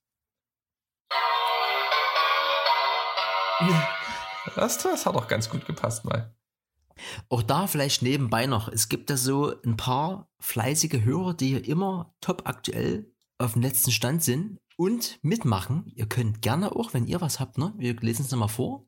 Das, 4.55 4.77
das 4.77 5.05
hat 5.05 5.15
auch 5.15 5.27
ganz 5.27 5.49
gut 5.49 5.65
gepasst 5.65 6.05
mal. 6.05 6.33
Auch 7.29 7.43
da 7.43 7.67
vielleicht 7.67 8.01
nebenbei 8.01 8.45
noch, 8.45 8.67
es 8.67 8.89
gibt 8.89 9.09
da 9.09 9.17
so 9.17 9.53
ein 9.63 9.77
paar 9.77 10.29
fleißige 10.39 11.03
Hörer, 11.03 11.33
die 11.33 11.47
hier 11.49 11.67
immer 11.67 12.13
top 12.21 12.43
aktuell 12.45 13.11
auf 13.37 13.53
dem 13.53 13.61
letzten 13.61 13.91
Stand 13.91 14.23
sind 14.23 14.59
und 14.77 15.19
mitmachen. 15.21 15.91
Ihr 15.95 16.07
könnt 16.07 16.41
gerne 16.41 16.75
auch, 16.75 16.93
wenn 16.93 17.07
ihr 17.07 17.21
was 17.21 17.39
habt, 17.39 17.57
ne? 17.57 17.73
wir 17.77 17.95
lesen 17.95 18.25
es 18.25 18.31
nochmal 18.31 18.49
vor, 18.49 18.87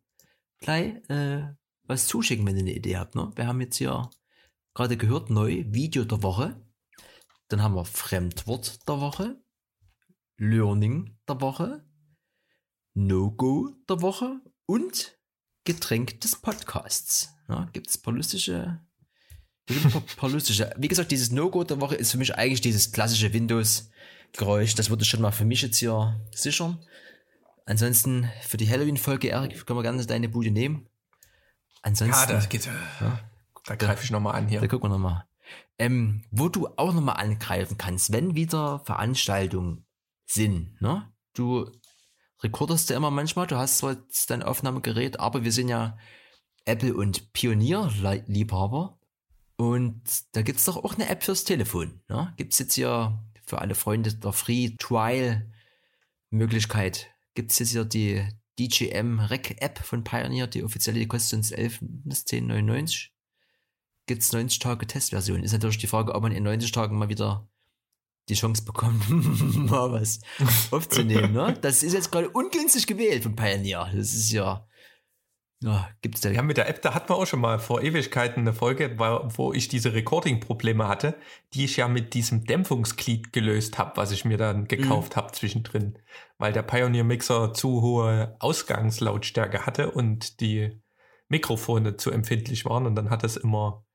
gleich 0.59 0.95
äh, 1.09 1.53
was 1.83 2.07
zuschicken, 2.07 2.45
wenn 2.45 2.55
ihr 2.55 2.63
eine 2.63 2.75
Idee 2.75 2.97
habt. 2.97 3.15
Ne? 3.15 3.31
Wir 3.35 3.47
haben 3.47 3.61
jetzt 3.61 3.77
hier 3.77 4.09
gerade 4.73 4.97
gehört, 4.97 5.29
neu 5.29 5.65
Video 5.67 6.05
der 6.05 6.23
Woche. 6.23 6.65
Dann 7.49 7.61
haben 7.61 7.75
wir 7.75 7.85
Fremdwort 7.85 8.87
der 8.87 9.01
Woche, 9.01 9.43
Learning 10.37 11.17
der 11.27 11.41
Woche, 11.41 11.85
No-Go 12.93 13.69
der 13.89 14.01
Woche 14.01 14.41
und 14.65 15.17
Getränk 15.63 16.21
des 16.21 16.35
Podcasts. 16.35 17.33
Ja, 17.47 17.69
Gibt 17.73 17.87
es 17.87 17.97
paar 17.97 18.13
lustige. 18.13 18.79
Wie 19.67 20.87
gesagt, 20.87 21.11
dieses 21.11 21.31
No-Go 21.31 21.63
der 21.63 21.79
Woche 21.79 21.95
ist 21.95 22.11
für 22.11 22.17
mich 22.17 22.35
eigentlich 22.35 22.61
dieses 22.61 22.91
klassische 22.91 23.31
Windows-Geräusch. 23.31 24.75
Das 24.75 24.89
würde 24.89 25.03
ich 25.03 25.09
schon 25.09 25.21
mal 25.21 25.31
für 25.31 25.45
mich 25.45 25.61
jetzt 25.61 25.77
hier 25.77 26.19
sichern. 26.31 26.83
Ansonsten 27.65 28.29
für 28.41 28.57
die 28.57 28.69
Halloween-Folge, 28.69 29.29
Erik, 29.29 29.65
können 29.65 29.77
wir 29.79 29.83
gerne 29.83 30.05
deine 30.05 30.29
Bude 30.29 30.51
nehmen. 30.51 30.87
Ansonsten. 31.83 32.29
Ja, 32.29 32.35
das 32.35 32.49
geht. 32.49 32.65
Ja, 32.65 33.19
da 33.65 33.75
greife 33.75 34.03
ich 34.03 34.11
nochmal 34.11 34.35
an 34.35 34.47
hier. 34.47 34.61
Da 34.61 34.67
gucken 34.67 34.89
wir 34.89 34.97
nochmal. 34.97 35.25
Ähm, 35.77 36.23
wo 36.31 36.49
du 36.49 36.67
auch 36.77 36.93
nochmal 36.93 37.17
angreifen 37.17 37.77
kannst, 37.77 38.11
wenn 38.11 38.35
wieder 38.35 38.79
Veranstaltungen 38.85 39.85
sind. 40.25 40.81
Ne? 40.81 41.11
Du 41.33 41.71
rekorderst 42.43 42.89
ja 42.89 42.97
immer 42.97 43.11
manchmal, 43.11 43.47
du 43.47 43.57
hast 43.57 43.77
zwar 43.79 43.97
dein 44.27 44.43
Aufnahmegerät, 44.43 45.19
aber 45.19 45.43
wir 45.43 45.51
sind 45.51 45.69
ja 45.69 45.97
Apple 46.65 46.93
und 46.95 47.33
Pionier-Liebhaber. 47.33 48.97
Und 49.57 50.01
da 50.31 50.41
gibt 50.41 50.59
es 50.59 50.65
doch 50.65 50.77
auch 50.77 50.95
eine 50.95 51.07
App 51.07 51.23
fürs 51.23 51.43
Telefon. 51.43 52.01
Ne? 52.09 52.33
Gibt 52.37 52.53
es 52.53 52.59
jetzt 52.59 52.73
hier 52.73 53.23
für 53.45 53.59
alle 53.59 53.75
Freunde 53.75 54.13
der 54.13 54.33
Free 54.33 54.75
Trial 54.79 55.51
Möglichkeit, 56.31 57.11
gibt 57.35 57.51
es 57.51 57.59
jetzt 57.59 57.71
hier 57.71 57.85
die 57.85 58.25
DJM 58.57 59.19
Rec 59.19 59.61
App 59.61 59.79
von 59.79 60.03
Pioneer, 60.03 60.47
die 60.47 60.63
offizielle, 60.63 60.99
die 60.99 61.07
kostet 61.07 61.37
uns 61.37 61.51
11 61.51 61.79
bis 61.81 62.25
10,99. 62.25 63.09
Gibt 64.07 64.23
es 64.23 64.31
90 64.31 64.59
Tage 64.59 64.87
Testversion. 64.87 65.43
Ist 65.43 65.51
natürlich 65.51 65.77
die 65.77 65.87
Frage, 65.87 66.15
ob 66.15 66.23
man 66.23 66.31
in 66.31 66.43
90 66.43 66.71
Tagen 66.71 66.97
mal 66.97 67.09
wieder 67.09 67.49
die 68.29 68.35
Chance 68.35 68.63
bekommt, 68.63 69.09
mal 69.09 69.91
was 69.91 70.19
aufzunehmen. 70.71 71.33
Ne? 71.33 71.57
Das 71.61 71.83
ist 71.83 71.93
jetzt 71.93 72.11
gerade 72.11 72.29
ungünstig 72.29 72.87
gewählt 72.87 73.23
von 73.23 73.35
Pioneer. 73.35 73.89
Das 73.93 74.13
ist 74.13 74.31
ja 74.31 74.65
ja, 75.63 75.89
gibt's 76.01 76.21
da. 76.21 76.29
Ja, 76.31 76.41
mit 76.41 76.57
der 76.57 76.67
App, 76.67 76.81
da 76.81 76.95
hatten 76.95 77.09
wir 77.09 77.17
auch 77.17 77.27
schon 77.27 77.39
mal 77.39 77.59
vor 77.59 77.83
Ewigkeiten 77.83 78.41
eine 78.41 78.53
Folge, 78.53 78.97
wo 78.97 79.53
ich 79.53 79.67
diese 79.67 79.93
Recording-Probleme 79.93 80.87
hatte, 80.87 81.15
die 81.53 81.65
ich 81.65 81.77
ja 81.77 81.87
mit 81.87 82.15
diesem 82.15 82.45
Dämpfungsglied 82.45 83.31
gelöst 83.31 83.77
habe, 83.77 83.95
was 83.95 84.11
ich 84.11 84.25
mir 84.25 84.37
dann 84.37 84.67
gekauft 84.67 85.15
mhm. 85.15 85.17
habe 85.17 85.33
zwischendrin, 85.33 85.99
weil 86.39 86.51
der 86.51 86.63
Pioneer 86.63 87.03
Mixer 87.03 87.53
zu 87.53 87.81
hohe 87.83 88.35
Ausgangslautstärke 88.39 89.67
hatte 89.67 89.91
und 89.91 90.39
die 90.41 90.81
Mikrofone 91.27 91.95
zu 91.95 92.09
empfindlich 92.09 92.65
waren 92.65 92.87
und 92.87 92.95
dann 92.95 93.11
hat 93.11 93.23
es 93.23 93.37
immer 93.37 93.85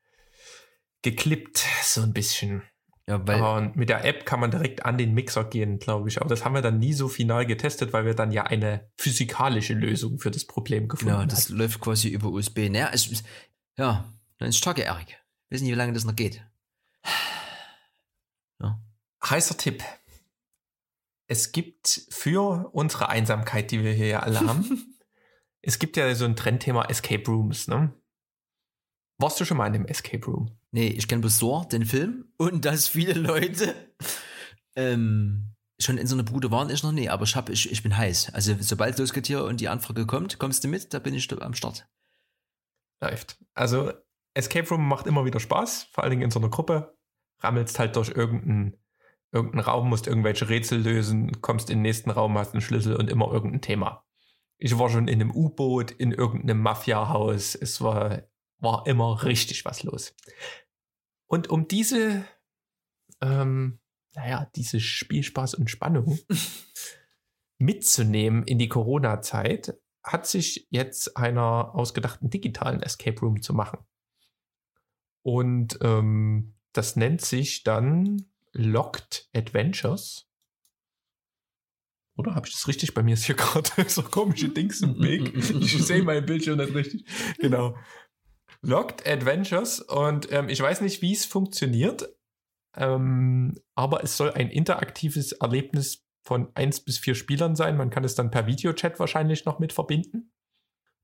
geklippt, 1.03 1.67
so 1.83 2.01
ein 2.03 2.13
bisschen. 2.13 2.63
Ja, 3.09 3.25
weil 3.27 3.41
Aber 3.41 3.73
mit 3.75 3.89
der 3.89 4.05
App 4.05 4.27
kann 4.27 4.41
man 4.41 4.51
direkt 4.51 4.85
an 4.85 4.99
den 4.99 5.15
Mixer 5.15 5.45
gehen, 5.45 5.79
glaube 5.79 6.09
ich. 6.09 6.21
Aber 6.21 6.29
das 6.29 6.45
haben 6.45 6.55
wir 6.55 6.63
dann 6.63 6.81
nie 6.81 6.93
so 6.93 7.09
final 7.09 7.47
getestet, 7.47 7.93
weil 7.93 8.05
wir 8.05 8.15
dann 8.15 8.33
ja 8.33 8.45
eine 8.45 8.91
physikalische 8.97 9.75
Lösung 9.75 10.19
für 10.19 10.33
das 10.33 10.45
Problem 10.45 10.89
gefunden 10.89 11.15
haben. 11.15 11.21
Ja, 11.21 11.27
das 11.27 11.45
hatten. 11.45 11.59
läuft 11.59 11.81
quasi 11.81 12.09
über 12.09 12.29
USB. 12.29 12.69
Naja, 12.69 12.91
es, 12.93 13.23
ja, 13.79 14.13
dann 14.39 14.49
ist 14.49 14.59
starke 14.59 14.83
Erik. 14.83 15.19
Wissen 15.51 15.65
nicht, 15.65 15.73
wie 15.73 15.79
lange 15.79 15.93
das 15.93 16.05
noch 16.05 16.17
geht. 16.17 16.45
Ja. 18.61 18.81
Heißer 19.25 19.57
Tipp. 19.57 19.85
Es 21.29 21.53
gibt 21.53 22.07
für 22.11 22.71
unsere 22.73 23.09
Einsamkeit, 23.09 23.71
die 23.71 23.85
wir 23.85 23.93
hier 23.93 24.07
ja 24.07 24.21
alle 24.21 24.41
haben, 24.41 24.97
es 25.63 25.79
gibt 25.79 25.97
ja 25.97 26.13
so 26.15 26.25
ein 26.25 26.37
Trendthema 26.37 26.85
Escape 26.87 27.25
Rooms, 27.27 27.69
ne? 27.69 27.93
Warst 29.19 29.41
du 29.41 29.45
schon 29.45 29.57
mal 29.57 29.67
in 29.67 29.73
dem 29.73 29.87
Escape 29.87 30.25
Room? 30.27 30.59
Nee, 30.77 30.89
ich 30.89 31.09
kenne 31.09 31.23
bloß 31.23 31.39
Saw, 31.39 31.67
den 31.67 31.87
Film, 31.87 32.27
und 32.37 32.67
dass 32.67 32.87
viele 32.87 33.15
Leute 33.15 33.75
ähm, 34.75 35.55
schon 35.81 35.97
in 35.97 36.07
so 36.07 36.15
einer 36.15 36.23
Bude 36.23 36.51
waren, 36.51 36.69
ich 36.69 36.83
noch 36.83 36.93
nie, 36.93 37.09
aber 37.09 37.25
ich, 37.25 37.35
hab, 37.35 37.49
ich, 37.49 37.73
ich 37.73 37.83
bin 37.83 37.97
heiß. 37.97 38.35
Also 38.35 38.55
sobald 38.61 38.93
es 38.93 38.99
losgeht 38.99 39.27
hier 39.27 39.45
und 39.45 39.63
die 39.63 39.71
Anfrage 39.71 40.05
kommt, 40.05 40.39
kommst 40.39 40.65
du 40.65 40.69
mit, 40.69 40.93
da 40.93 40.99
bin 40.99 41.15
ich 41.15 41.33
am 41.41 41.55
Start. 41.55 41.89
läuft. 43.01 43.39
Also 43.55 43.91
Escape 44.35 44.69
Room 44.69 44.87
macht 44.87 45.07
immer 45.07 45.25
wieder 45.25 45.41
Spaß, 45.41 45.85
vor 45.93 46.05
allen 46.05 46.11
Dingen 46.11 46.25
in 46.25 46.31
so 46.31 46.41
einer 46.41 46.51
Gruppe. 46.51 46.95
Rammelst 47.41 47.79
halt 47.79 47.97
durch 47.97 48.11
irgendeinen 48.11 48.77
irgendeinen 49.33 49.65
Raum, 49.65 49.89
musst 49.89 50.07
irgendwelche 50.07 50.51
Rätsel 50.51 50.79
lösen, 50.79 51.41
kommst 51.41 51.71
in 51.71 51.79
den 51.79 51.83
nächsten 51.85 52.11
Raum, 52.11 52.37
hast 52.37 52.53
einen 52.53 52.61
Schlüssel 52.61 52.97
und 52.97 53.09
immer 53.09 53.33
irgendein 53.33 53.63
Thema. 53.63 54.05
Ich 54.59 54.79
war 54.79 54.91
schon 54.91 55.09
in 55.09 55.23
einem 55.23 55.31
U-Boot, 55.31 55.91
in 55.91 56.13
irgendeinem 56.13 56.61
Mafia-Haus. 56.61 57.55
Es 57.55 57.81
war, 57.81 58.25
war 58.59 58.87
immer 58.87 59.25
richtig 59.25 59.65
was 59.65 59.83
los. 59.83 60.15
Und 61.27 61.51
um 61.51 61.69
diese, 61.69 62.25
ähm, 63.21 63.81
naja, 64.15 64.51
diese 64.55 64.81
Spielspaß 64.81 65.55
und 65.55 65.71
Spannung 65.71 66.19
mitzunehmen 67.59 68.45
in 68.45 68.59
die 68.59 68.69
Corona-Zeit, 68.69 69.79
hat 70.03 70.27
sich 70.27 70.69
jetzt 70.71 71.17
einer 71.17 71.75
ausgedachten 71.75 72.31
digitalen 72.31 72.81
Escape 72.81 73.21
Room 73.21 73.43
zu 73.43 73.53
machen. 73.53 73.81
Und 75.23 75.79
ähm, 75.83 76.55
das 76.73 76.95
nennt 76.95 77.21
sich 77.21 77.65
dann 77.65 78.31
Locked 78.53 79.29
Adventures. 79.35 80.29
Oder 82.17 82.35
habe 82.35 82.47
ich 82.47 82.55
das 82.55 82.69
richtig? 82.69 82.95
Bei 82.95 83.03
mir 83.03 83.15
ist 83.15 83.25
hier 83.25 83.35
gerade 83.35 83.71
so 83.89 84.03
komische 84.03 84.49
Dings 84.49 84.81
im 84.81 85.01
Weg. 85.01 85.35
Ich 85.61 85.85
sehe 85.85 86.03
mein 86.03 86.25
Bildschirm 86.25 86.59
nicht 86.59 86.75
richtig. 86.75 87.05
Genau. 87.39 87.77
Locked 88.63 89.07
Adventures. 89.07 89.81
Und 89.81 90.31
ähm, 90.33 90.49
ich 90.49 90.61
weiß 90.61 90.81
nicht, 90.81 91.03
wie 91.03 91.13
es 91.13 91.25
funktioniert. 91.25 92.09
Ähm, 92.77 93.55
aber 93.75 94.05
es 94.05 94.17
soll 94.17 94.33
ein 94.33 94.51
interaktives 94.51 95.33
Erlebnis 95.33 96.07
von 96.23 96.51
eins 96.55 96.81
bis 96.81 96.99
vier 96.99 97.15
Spielern 97.15 97.57
sein. 97.57 97.77
Man 97.77 97.91
kann 97.91 98.05
es 98.05 98.15
dann 98.15 98.31
per 98.31 98.47
Videochat 98.47 98.99
wahrscheinlich 98.99 99.45
noch 99.45 99.59
mit 99.59 99.73
verbinden. 99.73 100.33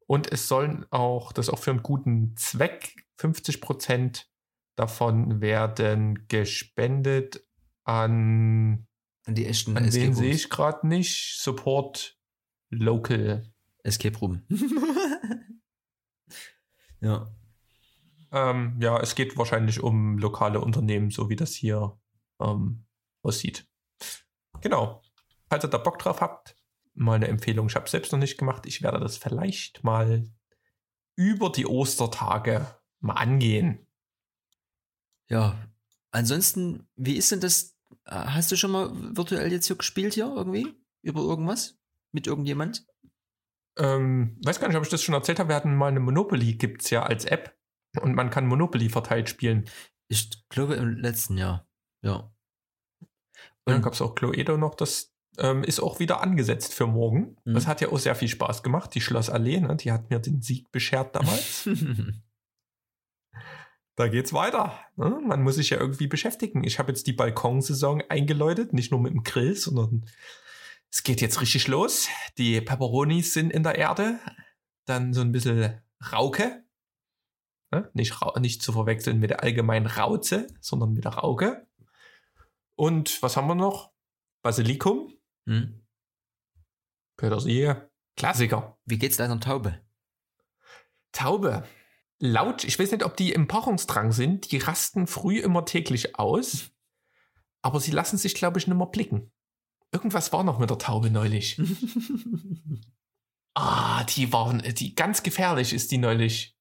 Und 0.07 0.31
es 0.31 0.49
sollen 0.49 0.85
auch, 0.91 1.33
das 1.33 1.49
auch 1.49 1.59
für 1.59 1.71
einen 1.71 1.83
guten 1.83 2.37
Zweck, 2.37 3.07
50 3.19 3.61
Prozent 3.61 4.29
davon 4.77 5.41
werden 5.41 6.27
gespendet 6.29 7.47
an, 7.85 8.87
an 9.25 9.35
die 9.35 9.47
echten 9.47 9.77
an 9.77 9.89
den 9.89 10.15
sehe 10.15 10.33
ich 10.33 10.51
gerade 10.51 10.87
nicht. 10.87 11.39
Support 11.41 12.19
Local. 12.71 13.53
Escape 13.85 14.19
Room. 14.19 14.43
ja. 17.01 17.29
Ähm, 18.33 18.79
ja, 18.81 18.99
es 18.99 19.15
geht 19.15 19.37
wahrscheinlich 19.37 19.83
um 19.83 20.19
lokale 20.19 20.61
Unternehmen, 20.61 21.11
so 21.11 21.29
wie 21.29 21.37
das 21.37 21.53
hier 21.53 21.99
ähm, 22.41 22.87
aussieht. 23.23 23.69
Genau. 24.63 25.03
Falls 25.49 25.65
ihr 25.65 25.69
da 25.69 25.79
Bock 25.79 25.99
drauf 25.99 26.21
habt, 26.23 26.57
mal 26.95 27.15
eine 27.15 27.29
Empfehlung. 27.29 27.67
Ich 27.69 27.75
habe 27.75 27.85
es 27.85 27.91
selbst 27.91 28.11
noch 28.13 28.19
nicht 28.19 28.39
gemacht. 28.39 28.65
Ich 28.67 28.83
werde 28.83 29.01
das 29.01 29.19
vielleicht 29.19 29.85
mal 29.85 30.25
über 31.15 31.51
die 31.51 31.67
Ostertage 31.67 32.67
mal 33.01 33.15
angehen. 33.15 33.87
Ja, 35.29 35.59
ansonsten, 36.11 36.89
wie 36.97 37.17
ist 37.17 37.31
denn 37.33 37.41
das? 37.41 37.77
Hast 38.07 38.51
du 38.51 38.57
schon 38.57 38.71
mal 38.71 38.91
virtuell 39.17 39.53
jetzt 39.53 39.67
hier 39.67 39.77
gespielt 39.77 40.15
hier 40.15 40.33
irgendwie? 40.35 40.75
Über 41.03 41.21
irgendwas? 41.21 41.79
Mit 42.13 42.27
irgendjemand? 42.27 42.87
Ähm, 43.79 44.39
weiß 44.45 44.59
gar 44.59 44.69
nicht, 44.69 44.77
ob 44.77 44.83
ich 44.85 44.91
das 44.91 45.03
schon 45.03 45.15
erzählt 45.15 45.39
habe. 45.39 45.51
Wir 45.51 45.57
hatten 45.57 45.77
mal 45.77 45.89
eine 45.89 46.01
Monopoly, 46.01 46.55
gibt 46.55 46.83
es 46.83 46.91
ja 46.91 47.03
als 47.03 47.25
App. 47.25 47.55
Und 48.01 48.15
man 48.15 48.31
kann 48.31 48.47
Monopoly 48.47 48.89
verteilt 48.89 49.29
spielen. 49.29 49.67
Ich 50.09 50.31
glaube 50.49 50.75
im 50.75 50.97
letzten 50.97 51.37
Jahr. 51.37 51.67
Ja. 52.03 52.33
Und 53.65 53.75
dann 53.75 53.83
gab 53.83 53.93
es 53.93 54.03
auch 54.03 54.15
Cluedo 54.15 54.57
noch, 54.57 54.75
das 54.75 55.13
ähm, 55.39 55.65
ist 55.65 55.81
auch 55.81 56.01
wieder 56.01 56.21
angesetzt 56.21 56.75
für 56.75 56.87
morgen. 56.87 57.37
Mhm. 57.45 57.55
Das 57.55 57.67
hat 57.67 57.81
ja 57.81 57.89
auch 57.89 57.99
sehr 57.99 58.15
viel 58.15 58.29
Spaß 58.29 58.63
gemacht. 58.63 58.95
Die 58.95 59.01
Schlossallee, 59.01 59.61
ne, 59.61 59.77
die 59.77 59.93
hat 59.93 60.11
mir 60.11 60.19
den 60.19 60.43
Sieg 60.43 60.71
beschert 60.73 61.15
damals. 61.15 61.69
da 63.97 64.09
geht's 64.09 64.33
weiter. 64.33 64.79
Ne? 64.97 65.21
Man 65.25 65.43
muss 65.43 65.57
sich 65.57 65.71
ja 65.71 65.79
irgendwie 65.79 66.07
beschäftigen. 66.07 66.65
Ich 66.65 66.79
habe 66.79 66.91
jetzt 66.91 67.07
die 67.07 67.13
Balkonsaison 67.13 68.03
eingeläutet, 68.09 68.73
nicht 68.73 68.91
nur 68.91 69.01
mit 69.01 69.13
dem 69.13 69.23
Grill, 69.23 69.55
sondern 69.55 70.07
es 70.91 71.03
geht 71.03 71.21
jetzt 71.21 71.41
richtig 71.41 71.69
los. 71.69 72.09
Die 72.37 72.61
Peperonis 72.61 73.33
sind 73.33 73.51
in 73.51 73.63
der 73.63 73.77
Erde. 73.77 74.19
Dann 74.85 75.15
so 75.15 75.23
ein 75.23 75.33
bisschen 75.33 75.81
Rauke. 76.13 76.65
Ne? 77.73 77.91
Nicht, 77.95 78.15
nicht 78.39 78.63
zu 78.63 78.73
verwechseln 78.73 79.19
mit 79.19 79.31
der 79.31 79.43
allgemeinen 79.43 79.87
Rauze, 79.87 80.47
sondern 80.61 80.93
mit 80.93 81.05
der 81.05 81.15
Rauke. 81.15 81.67
Und 82.77 83.23
was 83.23 83.37
haben 83.37 83.49
wir 83.49 83.55
noch? 83.55 83.93
Basilikum. 84.43 85.13
Hm. 85.47 85.85
Petersilie. 87.17 87.91
Klassiker. 88.17 88.79
Wie 88.85 88.99
geht's 88.99 89.17
deiner 89.17 89.41
Taube? 89.41 89.81
Taube 91.13 91.65
laut, 92.23 92.63
ich 92.63 92.79
weiß 92.79 92.93
nicht, 92.93 93.05
ob 93.05 93.17
die 93.17 93.33
im 93.33 93.49
Paarungsdrang 93.49 94.13
sind, 94.13 94.53
die 94.53 94.59
rasten 94.59 95.07
früh 95.07 95.41
immer 95.41 95.65
täglich 95.65 96.19
aus, 96.19 96.71
aber 97.63 97.81
sie 97.81 97.91
lassen 97.91 98.17
sich, 98.17 98.35
glaube 98.35 98.59
ich, 98.59 98.67
nicht 98.69 98.77
mehr 98.77 98.87
blicken. 98.87 99.33
Irgendwas 99.91 100.33
war 100.33 100.45
noch 100.45 100.59
mit 100.59 100.71
der 100.71 100.79
Taube 100.79 101.11
neulich. 101.11 101.61
ah, 103.55 104.05
die 104.05 104.33
waren, 104.33 104.63
die 104.75 104.95
ganz 104.95 105.23
gefährlich 105.23 105.73
ist 105.73 105.91
die 105.91 105.99
neulich. 105.99 106.52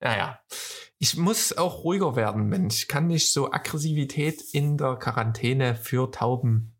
Naja, 0.00 0.40
ich 0.98 1.16
muss 1.16 1.56
auch 1.56 1.84
ruhiger 1.84 2.16
werden, 2.16 2.48
Mensch. 2.48 2.82
Ich 2.82 2.88
kann 2.88 3.06
nicht 3.06 3.32
so 3.32 3.52
Aggressivität 3.52 4.42
in 4.52 4.76
der 4.76 4.96
Quarantäne 4.96 5.74
für 5.74 6.10
Tauben 6.10 6.78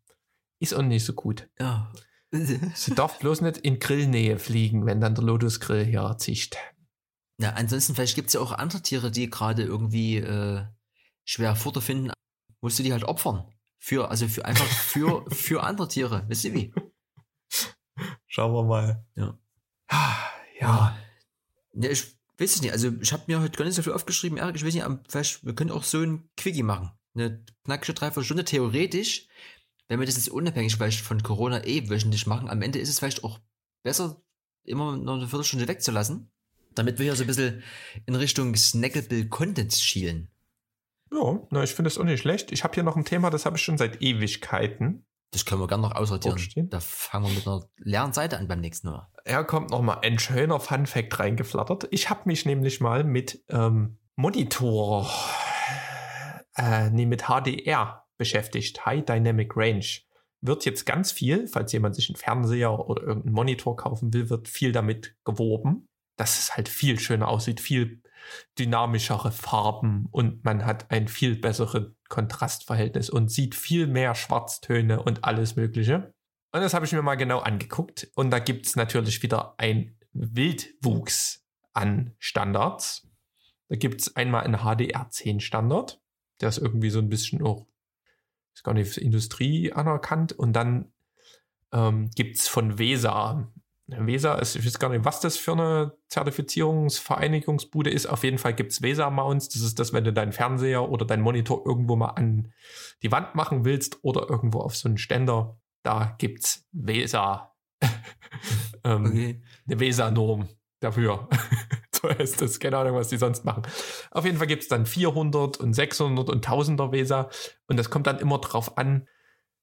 ist 0.60 0.74
auch 0.74 0.82
nicht 0.82 1.04
so 1.04 1.12
gut. 1.12 1.48
Ja. 1.58 1.92
Sie 2.30 2.94
darf 2.94 3.18
bloß 3.18 3.40
nicht 3.40 3.58
in 3.58 3.78
Grillnähe 3.78 4.38
fliegen, 4.38 4.86
wenn 4.86 5.00
dann 5.00 5.14
der 5.14 5.24
Lotusgrill 5.24 5.84
hier 5.84 6.16
zischt. 6.18 6.56
Ja, 7.40 7.50
ansonsten 7.50 7.94
vielleicht 7.94 8.16
gibt 8.16 8.28
es 8.28 8.34
ja 8.34 8.40
auch 8.40 8.52
andere 8.52 8.82
Tiere, 8.82 9.10
die 9.10 9.30
gerade 9.30 9.62
irgendwie 9.62 10.16
äh, 10.16 10.64
schwer 11.24 11.54
Futter 11.56 11.80
finden. 11.80 12.10
Musst 12.60 12.78
du 12.78 12.82
die 12.82 12.92
halt 12.92 13.04
opfern. 13.04 13.50
Für, 13.78 14.10
also 14.10 14.26
für 14.26 14.44
einfach 14.44 14.66
für, 14.66 15.24
für 15.30 15.62
andere 15.62 15.88
Tiere. 15.88 16.24
Wisst 16.26 16.44
ihr 16.44 16.54
wie? 16.54 16.74
Schauen 18.26 18.52
wir 18.52 18.64
mal. 18.64 19.06
Ja. 19.14 19.38
Ja. 20.60 20.98
ja 21.74 21.90
ich 21.90 22.17
weiß 22.38 22.56
es 22.56 22.62
nicht. 22.62 22.72
Also 22.72 22.92
ich 23.00 23.12
habe 23.12 23.24
mir 23.26 23.40
heute 23.40 23.56
gar 23.56 23.64
nicht 23.64 23.74
so 23.74 23.82
viel 23.82 23.92
aufgeschrieben. 23.92 24.38
Erik, 24.38 24.56
ich 24.56 24.64
weiß 24.64 24.74
nicht, 24.74 25.44
wir 25.44 25.54
können 25.54 25.70
auch 25.70 25.84
so 25.84 26.00
ein 26.00 26.28
Quickie 26.36 26.62
machen. 26.62 26.90
Eine 27.14 27.44
knackige 27.64 27.94
Dreiviertelstunde. 27.94 28.44
Theoretisch, 28.44 29.28
wenn 29.88 29.98
wir 29.98 30.06
das 30.06 30.16
jetzt 30.16 30.28
unabhängig 30.28 30.76
vielleicht 30.76 31.00
von 31.00 31.22
Corona 31.22 31.64
eh 31.64 31.88
wöchentlich 31.88 32.26
machen, 32.26 32.48
am 32.48 32.62
Ende 32.62 32.78
ist 32.78 32.88
es 32.88 32.98
vielleicht 32.98 33.24
auch 33.24 33.40
besser, 33.82 34.22
immer 34.64 34.96
noch 34.96 35.14
eine 35.14 35.28
Viertelstunde 35.28 35.66
wegzulassen 35.66 36.30
damit 36.78 36.98
wir 36.98 37.04
hier 37.04 37.16
so 37.16 37.24
ein 37.24 37.26
bisschen 37.26 37.62
in 38.06 38.14
Richtung 38.14 38.54
Snackable 38.54 39.28
Content 39.28 39.74
schielen. 39.74 40.28
Ja, 41.12 41.62
ich 41.62 41.74
finde 41.74 41.88
das 41.88 41.98
auch 41.98 42.04
nicht 42.04 42.20
schlecht. 42.20 42.52
Ich 42.52 42.64
habe 42.64 42.74
hier 42.74 42.82
noch 42.82 42.96
ein 42.96 43.04
Thema, 43.04 43.30
das 43.30 43.46
habe 43.46 43.56
ich 43.56 43.62
schon 43.62 43.78
seit 43.78 44.02
Ewigkeiten. 44.02 45.04
Das 45.30 45.44
können 45.44 45.60
wir 45.60 45.66
gerne 45.66 45.82
noch 45.82 45.94
aussortieren. 45.94 46.70
Da 46.70 46.80
fangen 46.80 47.26
wir 47.26 47.34
mit 47.34 47.46
einer 47.46 47.62
leeren 47.76 48.12
Seite 48.12 48.38
an 48.38 48.48
beim 48.48 48.60
nächsten 48.60 48.88
Mal. 48.88 49.08
Er 49.24 49.44
kommt 49.44 49.70
noch 49.70 49.82
mal 49.82 49.98
ein 50.02 50.18
schöner 50.18 50.58
Fun-Fact 50.58 51.18
reingeflattert. 51.18 51.88
Ich 51.90 52.08
habe 52.08 52.22
mich 52.24 52.46
nämlich 52.46 52.80
mal 52.80 53.04
mit 53.04 53.44
ähm, 53.50 53.98
Monitor, 54.16 55.10
äh, 56.56 56.88
nee, 56.90 57.06
mit 57.06 57.24
HDR 57.24 58.06
beschäftigt. 58.16 58.86
High 58.86 59.04
Dynamic 59.04 59.54
Range. 59.54 59.84
Wird 60.40 60.64
jetzt 60.64 60.86
ganz 60.86 61.12
viel, 61.12 61.46
falls 61.46 61.72
jemand 61.72 61.96
sich 61.96 62.08
einen 62.08 62.16
Fernseher 62.16 62.88
oder 62.88 63.02
irgendeinen 63.02 63.34
Monitor 63.34 63.76
kaufen 63.76 64.14
will, 64.14 64.30
wird 64.30 64.48
viel 64.48 64.72
damit 64.72 65.16
geworben 65.24 65.88
dass 66.18 66.38
es 66.38 66.56
halt 66.56 66.68
viel 66.68 66.98
schöner 66.98 67.28
aussieht, 67.28 67.60
viel 67.60 68.02
dynamischere 68.58 69.32
Farben 69.32 70.06
und 70.10 70.44
man 70.44 70.64
hat 70.64 70.90
ein 70.90 71.08
viel 71.08 71.36
besseres 71.36 71.92
Kontrastverhältnis 72.08 73.10
und 73.10 73.30
sieht 73.30 73.54
viel 73.54 73.86
mehr 73.86 74.14
Schwarztöne 74.14 75.02
und 75.02 75.24
alles 75.24 75.56
Mögliche. 75.56 76.12
Und 76.52 76.62
das 76.62 76.74
habe 76.74 76.86
ich 76.86 76.92
mir 76.92 77.02
mal 77.02 77.16
genau 77.16 77.40
angeguckt. 77.40 78.10
Und 78.14 78.30
da 78.30 78.38
gibt 78.38 78.66
es 78.66 78.76
natürlich 78.76 79.22
wieder 79.22 79.54
ein 79.58 79.96
Wildwuchs 80.12 81.44
an 81.72 82.14
Standards. 82.18 83.06
Da 83.68 83.76
gibt 83.76 84.00
es 84.00 84.16
einmal 84.16 84.44
einen 84.44 84.56
HDR10 84.56 85.40
Standard. 85.40 86.00
Der 86.40 86.48
ist 86.48 86.58
irgendwie 86.58 86.90
so 86.90 86.98
ein 86.98 87.10
bisschen 87.10 87.42
auch, 87.42 87.66
ist 88.54 88.64
gar 88.64 88.74
nicht 88.74 88.90
für 88.90 89.00
Industrie 89.00 89.72
anerkannt. 89.72 90.32
Und 90.32 90.54
dann 90.54 90.92
ähm, 91.72 92.10
gibt 92.14 92.36
es 92.36 92.48
von 92.48 92.78
VESA 92.78 93.52
Weser 93.88 94.40
ist, 94.40 94.54
ich 94.54 94.66
weiß 94.66 94.78
gar 94.78 94.90
nicht, 94.90 95.04
was 95.04 95.20
das 95.20 95.38
für 95.38 95.52
eine 95.52 95.96
Zertifizierungsvereinigungsbude 96.08 97.90
ist. 97.90 98.06
Auf 98.06 98.22
jeden 98.22 98.36
Fall 98.36 98.52
gibt 98.52 98.72
es 98.72 98.82
Weser-Mounts. 98.82 99.48
Das 99.48 99.62
ist 99.62 99.78
das, 99.78 99.94
wenn 99.94 100.04
du 100.04 100.12
deinen 100.12 100.32
Fernseher 100.32 100.90
oder 100.90 101.06
deinen 101.06 101.22
Monitor 101.22 101.64
irgendwo 101.64 101.96
mal 101.96 102.10
an 102.10 102.52
die 103.02 103.10
Wand 103.10 103.34
machen 103.34 103.64
willst 103.64 103.98
oder 104.02 104.28
irgendwo 104.28 104.60
auf 104.60 104.76
so 104.76 104.88
einen 104.88 104.98
Ständer. 104.98 105.58
Da 105.82 106.14
gibt 106.18 106.44
es 106.44 106.66
Weser. 106.72 107.54
ähm, 108.84 109.06
okay. 109.06 109.42
Eine 109.66 109.80
Weser-Norm 109.80 110.48
dafür. 110.80 111.28
so 111.90 112.10
heißt 112.10 112.42
das. 112.42 112.60
Keine 112.60 112.76
Ahnung, 112.76 112.94
was 112.94 113.08
die 113.08 113.16
sonst 113.16 113.46
machen. 113.46 113.62
Auf 114.10 114.26
jeden 114.26 114.36
Fall 114.36 114.48
gibt 114.48 114.64
es 114.64 114.68
dann 114.68 114.84
400 114.84 115.56
und 115.56 115.72
600 115.72 116.28
und 116.28 116.46
1000er 116.46 116.92
Weser. 116.92 117.30
Und 117.68 117.78
das 117.78 117.88
kommt 117.88 118.06
dann 118.06 118.18
immer 118.18 118.38
drauf 118.38 118.76
an, 118.76 119.08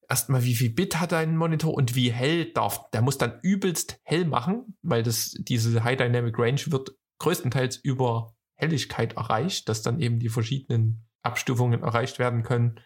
erstmal, 0.09 0.43
wie 0.43 0.55
viel 0.55 0.69
Bit 0.69 0.99
hat 0.99 1.11
dein 1.11 1.37
Monitor 1.37 1.73
und 1.73 1.95
wie 1.95 2.11
hell 2.11 2.51
darf. 2.53 2.89
Der 2.91 3.01
muss 3.01 3.17
dann 3.17 3.39
übelst 3.41 3.99
hell 4.03 4.25
machen, 4.25 4.77
weil 4.81 5.03
das, 5.03 5.35
diese 5.39 5.83
High 5.83 5.97
Dynamic 5.97 6.37
Range 6.37 6.61
wird 6.67 6.95
größtenteils 7.19 7.77
über 7.77 8.35
Helligkeit 8.55 9.13
erreicht, 9.13 9.69
dass 9.69 9.81
dann 9.81 9.99
eben 9.99 10.19
die 10.19 10.29
verschiedenen 10.29 11.05
Abstufungen 11.23 11.83
erreicht 11.83 12.19
werden 12.19 12.43
können. 12.43 12.79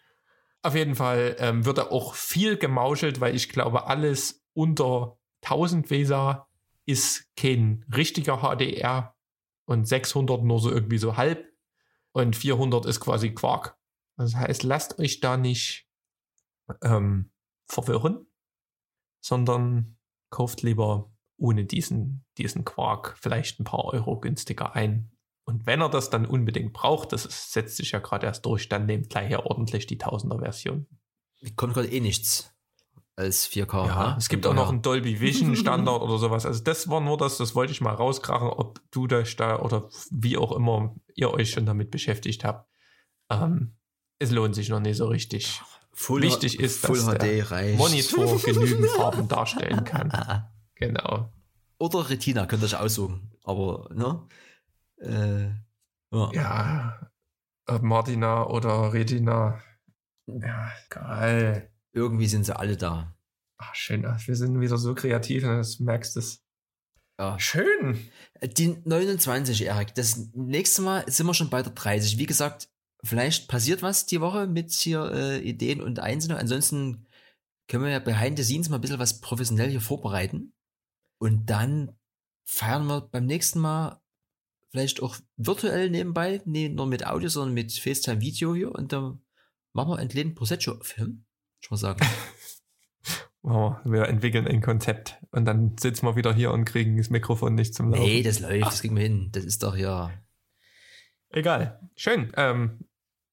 Auf 0.62 0.76
jeden 0.76 0.96
Fall 0.96 1.36
ähm, 1.40 1.66
wird 1.66 1.78
da 1.78 1.84
auch 1.88 2.16
viel 2.16 2.58
gemauschelt, 2.58 3.22
weil 3.22 3.36
ich 3.36 3.50
glaube, 3.50 3.88
alles 3.88 4.44
unter 4.54 5.18
1000 5.44 5.90
WESA 5.90 6.48
ist 6.86 7.28
kein 7.36 7.86
richtiger 7.96 8.38
HDR 8.38 9.16
und 9.66 9.88
600 9.88 10.44
nur 10.44 10.60
so 10.60 10.72
irgendwie 10.72 10.98
so 10.98 11.18
halb 11.18 11.48
und 12.12 12.36
400 12.36 12.86
ist 12.86 13.00
quasi 13.00 13.34
Quark. 13.34 13.78
Das 14.18 14.36
heißt, 14.36 14.64
lasst 14.64 15.00
euch 15.00 15.20
da 15.22 15.38
nicht 15.38 15.89
ähm, 16.84 17.32
verwirren, 17.66 18.26
sondern 19.22 19.98
kauft 20.30 20.62
lieber 20.62 21.12
ohne 21.38 21.66
diesen, 21.66 22.26
diesen 22.38 22.66
Quark 22.66 23.18
vielleicht 23.20 23.60
ein 23.60 23.64
paar 23.64 23.86
Euro 23.86 24.20
günstiger 24.20 24.76
ein. 24.76 25.12
Und 25.46 25.66
wenn 25.66 25.82
er 25.82 25.90
das 25.90 26.10
dann 26.10 26.26
unbedingt 26.26 26.74
braucht, 26.74 27.12
das 27.14 27.26
ist, 27.26 27.54
setzt 27.54 27.78
sich 27.78 27.92
ja 27.92 28.00
gerade 28.00 28.28
erst 28.28 28.46
durch, 28.46 28.70
dann 28.70 28.86
nehmt 28.86 29.10
gleich 29.10 29.28
hier 29.28 29.46
ordentlich 29.46 29.88
die 29.88 29.98
Tausender-Version. 29.98 30.86
Kommt 31.56 31.74
gerade 31.74 31.92
eh 31.92 32.02
nichts 32.02 32.54
als 33.16 33.50
4K. 33.50 33.88
Ja, 33.88 34.10
ne? 34.12 34.16
es 34.18 34.30
gibt 34.30 34.46
auch 34.48 34.54
noch 34.54 34.70
einen 34.70 34.82
Dolby 34.82 35.20
Vision 35.20 35.56
Standard 35.56 36.02
oder 36.02 36.18
sowas. 36.18 36.46
Also 36.46 36.64
das 36.64 36.90
war 36.90 37.02
nur 37.02 37.18
das, 37.18 37.38
das 37.38 37.54
wollte 37.54 37.72
ich 37.72 37.82
mal 37.82 37.94
rauskrachen, 37.94 38.48
ob 38.48 38.80
du 38.92 39.08
euch 39.12 39.36
da 39.36 39.60
oder 39.60 39.90
wie 40.10 40.38
auch 40.38 40.52
immer 40.54 40.96
ihr 41.16 41.32
euch 41.32 41.52
schon 41.52 41.66
damit 41.66 41.92
beschäftigt 41.92 42.44
habt. 42.44 42.70
Ähm, 43.30 43.76
es 44.20 44.32
lohnt 44.32 44.56
sich 44.56 44.70
noch 44.70 44.80
nicht 44.80 44.98
so 44.98 45.08
richtig. 45.08 45.62
Full 46.00 46.22
Wichtig 46.22 46.62
ist, 46.62 46.86
Full 46.86 46.96
dass 46.96 47.08
HD 47.08 47.22
der 47.24 47.52
reicht. 47.52 47.78
Monitor 47.78 48.42
genügend 48.42 48.90
Farben 48.92 49.28
darstellen 49.28 49.84
kann. 49.84 50.12
Genau. 50.76 51.30
Oder 51.78 52.10
Retina, 52.10 52.46
könnt 52.46 52.64
ihr 52.64 52.68
euch 52.68 52.78
aussuchen. 52.78 53.34
Aber, 53.44 53.90
ne? 53.94 54.26
Äh, 55.02 55.50
ja. 56.16 56.32
Ja, 56.32 57.12
ob 57.66 57.82
Martina 57.82 58.48
oder 58.48 58.94
Retina. 58.94 59.62
Ja, 60.26 60.72
geil. 60.90 61.70
Irgendwie 61.92 62.28
sind 62.28 62.46
sie 62.46 62.58
alle 62.58 62.78
da. 62.78 63.14
Ach, 63.58 63.76
schön. 63.76 64.04
Wir 64.04 64.36
sind 64.38 64.62
wieder 64.62 64.78
so 64.78 64.96
kreativ, 64.96 65.44
ne, 65.44 65.58
das 65.58 65.82
merkst 65.82 66.16
du. 66.16 66.22
Ja. 67.20 67.38
Schön. 67.38 68.10
Die 68.42 68.78
29, 68.86 69.66
Erik. 69.66 69.94
Das 69.96 70.30
nächste 70.34 70.82
Mal 70.82 71.04
sind 71.12 71.28
wir 71.28 71.34
schon 71.34 71.50
bei 71.50 71.62
der 71.62 71.74
30. 71.74 72.18
Wie 72.18 72.26
gesagt, 72.26 72.70
vielleicht 73.04 73.48
passiert 73.48 73.82
was 73.82 74.06
die 74.06 74.22
Woche 74.22 74.48
mit 74.48 74.72
hier 74.72 75.12
äh, 75.12 75.40
Ideen 75.40 75.82
und 75.82 76.00
Einzelnen. 76.00 76.38
Ansonsten 76.38 77.08
können 77.68 77.84
wir 77.84 77.92
ja 77.92 78.00
behind 78.00 78.38
the 78.38 78.44
scenes 78.44 78.70
mal 78.70 78.78
ein 78.78 78.82
bisschen 78.82 79.00
was 79.00 79.22
professionell 79.22 79.70
hier 79.70 79.82
vorbereiten. 79.82 80.54
Und 81.20 81.50
dann 81.50 81.96
feiern 82.46 82.88
wir 82.88 83.02
beim 83.02 83.26
nächsten 83.26 83.60
Mal 83.60 84.02
vielleicht 84.72 85.02
auch 85.02 85.18
virtuell 85.38 85.90
nebenbei, 85.90 86.42
nicht 86.46 86.74
nur 86.74 86.88
mit 86.88 87.06
Audio, 87.06 87.30
sondern 87.30 87.54
mit 87.54 87.72
FaceTime-Video 87.74 88.56
hier. 88.56 88.72
Und 88.74 88.92
dann 88.92 89.22
machen 89.74 89.92
wir 89.92 89.98
einen 89.98 90.10
kleinen 90.10 90.36
Prosecco-Film. 90.36 91.26
Ich 91.62 91.72
mal 91.72 91.78
sagen. 91.78 92.06
Oh, 93.42 93.74
wir 93.86 94.10
entwickeln 94.10 94.48
ein 94.48 94.62
Konzept 94.62 95.18
und 95.32 95.46
dann 95.46 95.78
sitzen 95.80 96.06
wir 96.06 96.18
wieder 96.18 96.34
hier 96.34 96.52
und 96.52 96.66
kriegen 96.66 96.98
das 96.98 97.10
Mikrofon 97.10 97.56
nicht 97.56 97.74
zum 97.74 97.90
Laufen. 97.90 98.04
Nee, 98.04 98.22
das 98.22 98.42
läuft, 98.42 98.66
das 98.66 98.82
kriegen 98.82 98.98
wir 98.98 99.04
hin. 99.04 99.30
Das 99.32 99.46
ist 99.46 99.64
doch 99.64 99.78
ja. 99.78 100.12
Egal. 101.30 101.80
Schön. 101.96 102.34
Ähm, 102.36 102.80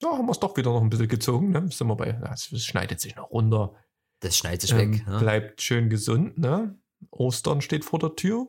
ja, 0.03 0.11
haben 0.11 0.26
wir 0.26 0.32
es 0.32 0.40
doch 0.40 0.57
wieder 0.57 0.72
noch 0.72 0.82
ein 0.82 0.90
bisschen 0.90 1.09
gezogen. 1.09 1.51
Ne? 1.51 1.68
Sind 1.70 1.86
wir 1.88 1.97
bei, 1.97 2.09
es 2.32 2.53
es 2.53 2.64
schneidet 2.64 3.01
sich 3.01 3.16
noch 3.16 3.30
runter. 3.30 3.74
Das 4.20 4.36
schneidet 4.36 4.62
sich 4.62 4.72
Ähm, 4.72 4.92
weg. 4.94 5.07
Ne? 5.07 5.18
Bleibt 5.18 5.62
schön 5.62 5.88
gesund. 5.90 6.38
Ne? 6.38 6.78
Ostern 7.11 7.61
steht 7.61 7.84
vor 7.84 7.99
der 7.99 8.14
Tür. 8.16 8.47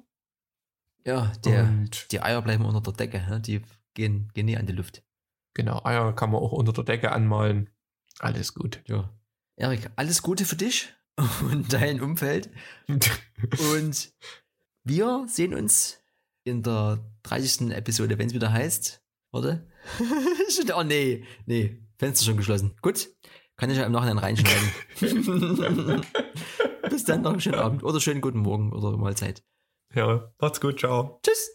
Ja, 1.06 1.32
der, 1.45 1.64
Und 1.64 2.12
die 2.12 2.22
Eier 2.22 2.41
bleiben 2.41 2.66
unter 2.66 2.82
der 2.82 2.93
Decke. 2.93 3.20
Ne? 3.30 3.39
Die 3.39 3.62
gehen, 3.93 4.30
gehen 4.34 4.45
nie 4.45 4.58
an 4.58 4.66
die 4.66 4.74
Luft. 4.74 5.04
genau, 5.54 5.82
Eier 5.84 6.14
kann 6.14 6.32
man 6.32 6.41
auch 6.41 6.52
unter 6.52 6.74
der 6.74 6.84
Decke 6.84 7.12
anmalen. 7.12 7.70
Alles 8.20 8.54
gut. 8.54 8.82
Ja. 8.88 9.10
Erik, 9.56 9.89
alles 9.95 10.22
Gute 10.22 10.45
für 10.45 10.56
dich 10.56 10.93
und 11.52 11.72
dein 11.74 12.02
Umfeld. 12.02 12.50
Und 12.88 14.14
wir 14.84 15.26
sehen 15.28 15.54
uns 15.54 16.00
in 16.43 16.64
der 16.64 17.00
30. 17.24 17.72
Episode, 17.72 18.18
wenn 18.18 18.28
es 18.28 18.34
wieder 18.34 18.52
heißt. 18.54 19.04
Warte. 19.32 19.68
Oh 20.76 20.84
nee, 20.84 21.24
nee, 21.46 21.80
Fenster 21.98 22.26
schon 22.26 22.38
geschlossen. 22.38 22.76
Gut, 22.82 23.10
kann 23.56 23.70
ich 23.70 23.78
ja 23.78 23.86
im 23.86 23.92
Nachhinein 23.92 24.18
reinschneiden. 24.18 24.72
Bis 26.90 27.04
dann, 27.06 27.22
noch 27.22 27.32
einen 27.32 27.42
schönen 27.42 27.56
Abend 27.56 27.84
oder 27.84 28.00
schönen 28.00 28.22
guten 28.22 28.40
Morgen 28.40 28.72
oder 28.72 28.96
Mahlzeit. 28.98 29.44
ja, 29.94 30.32
macht's 30.40 30.62
gut. 30.62 30.80
Ciao. 30.80 31.20
Tschüss. 31.24 31.52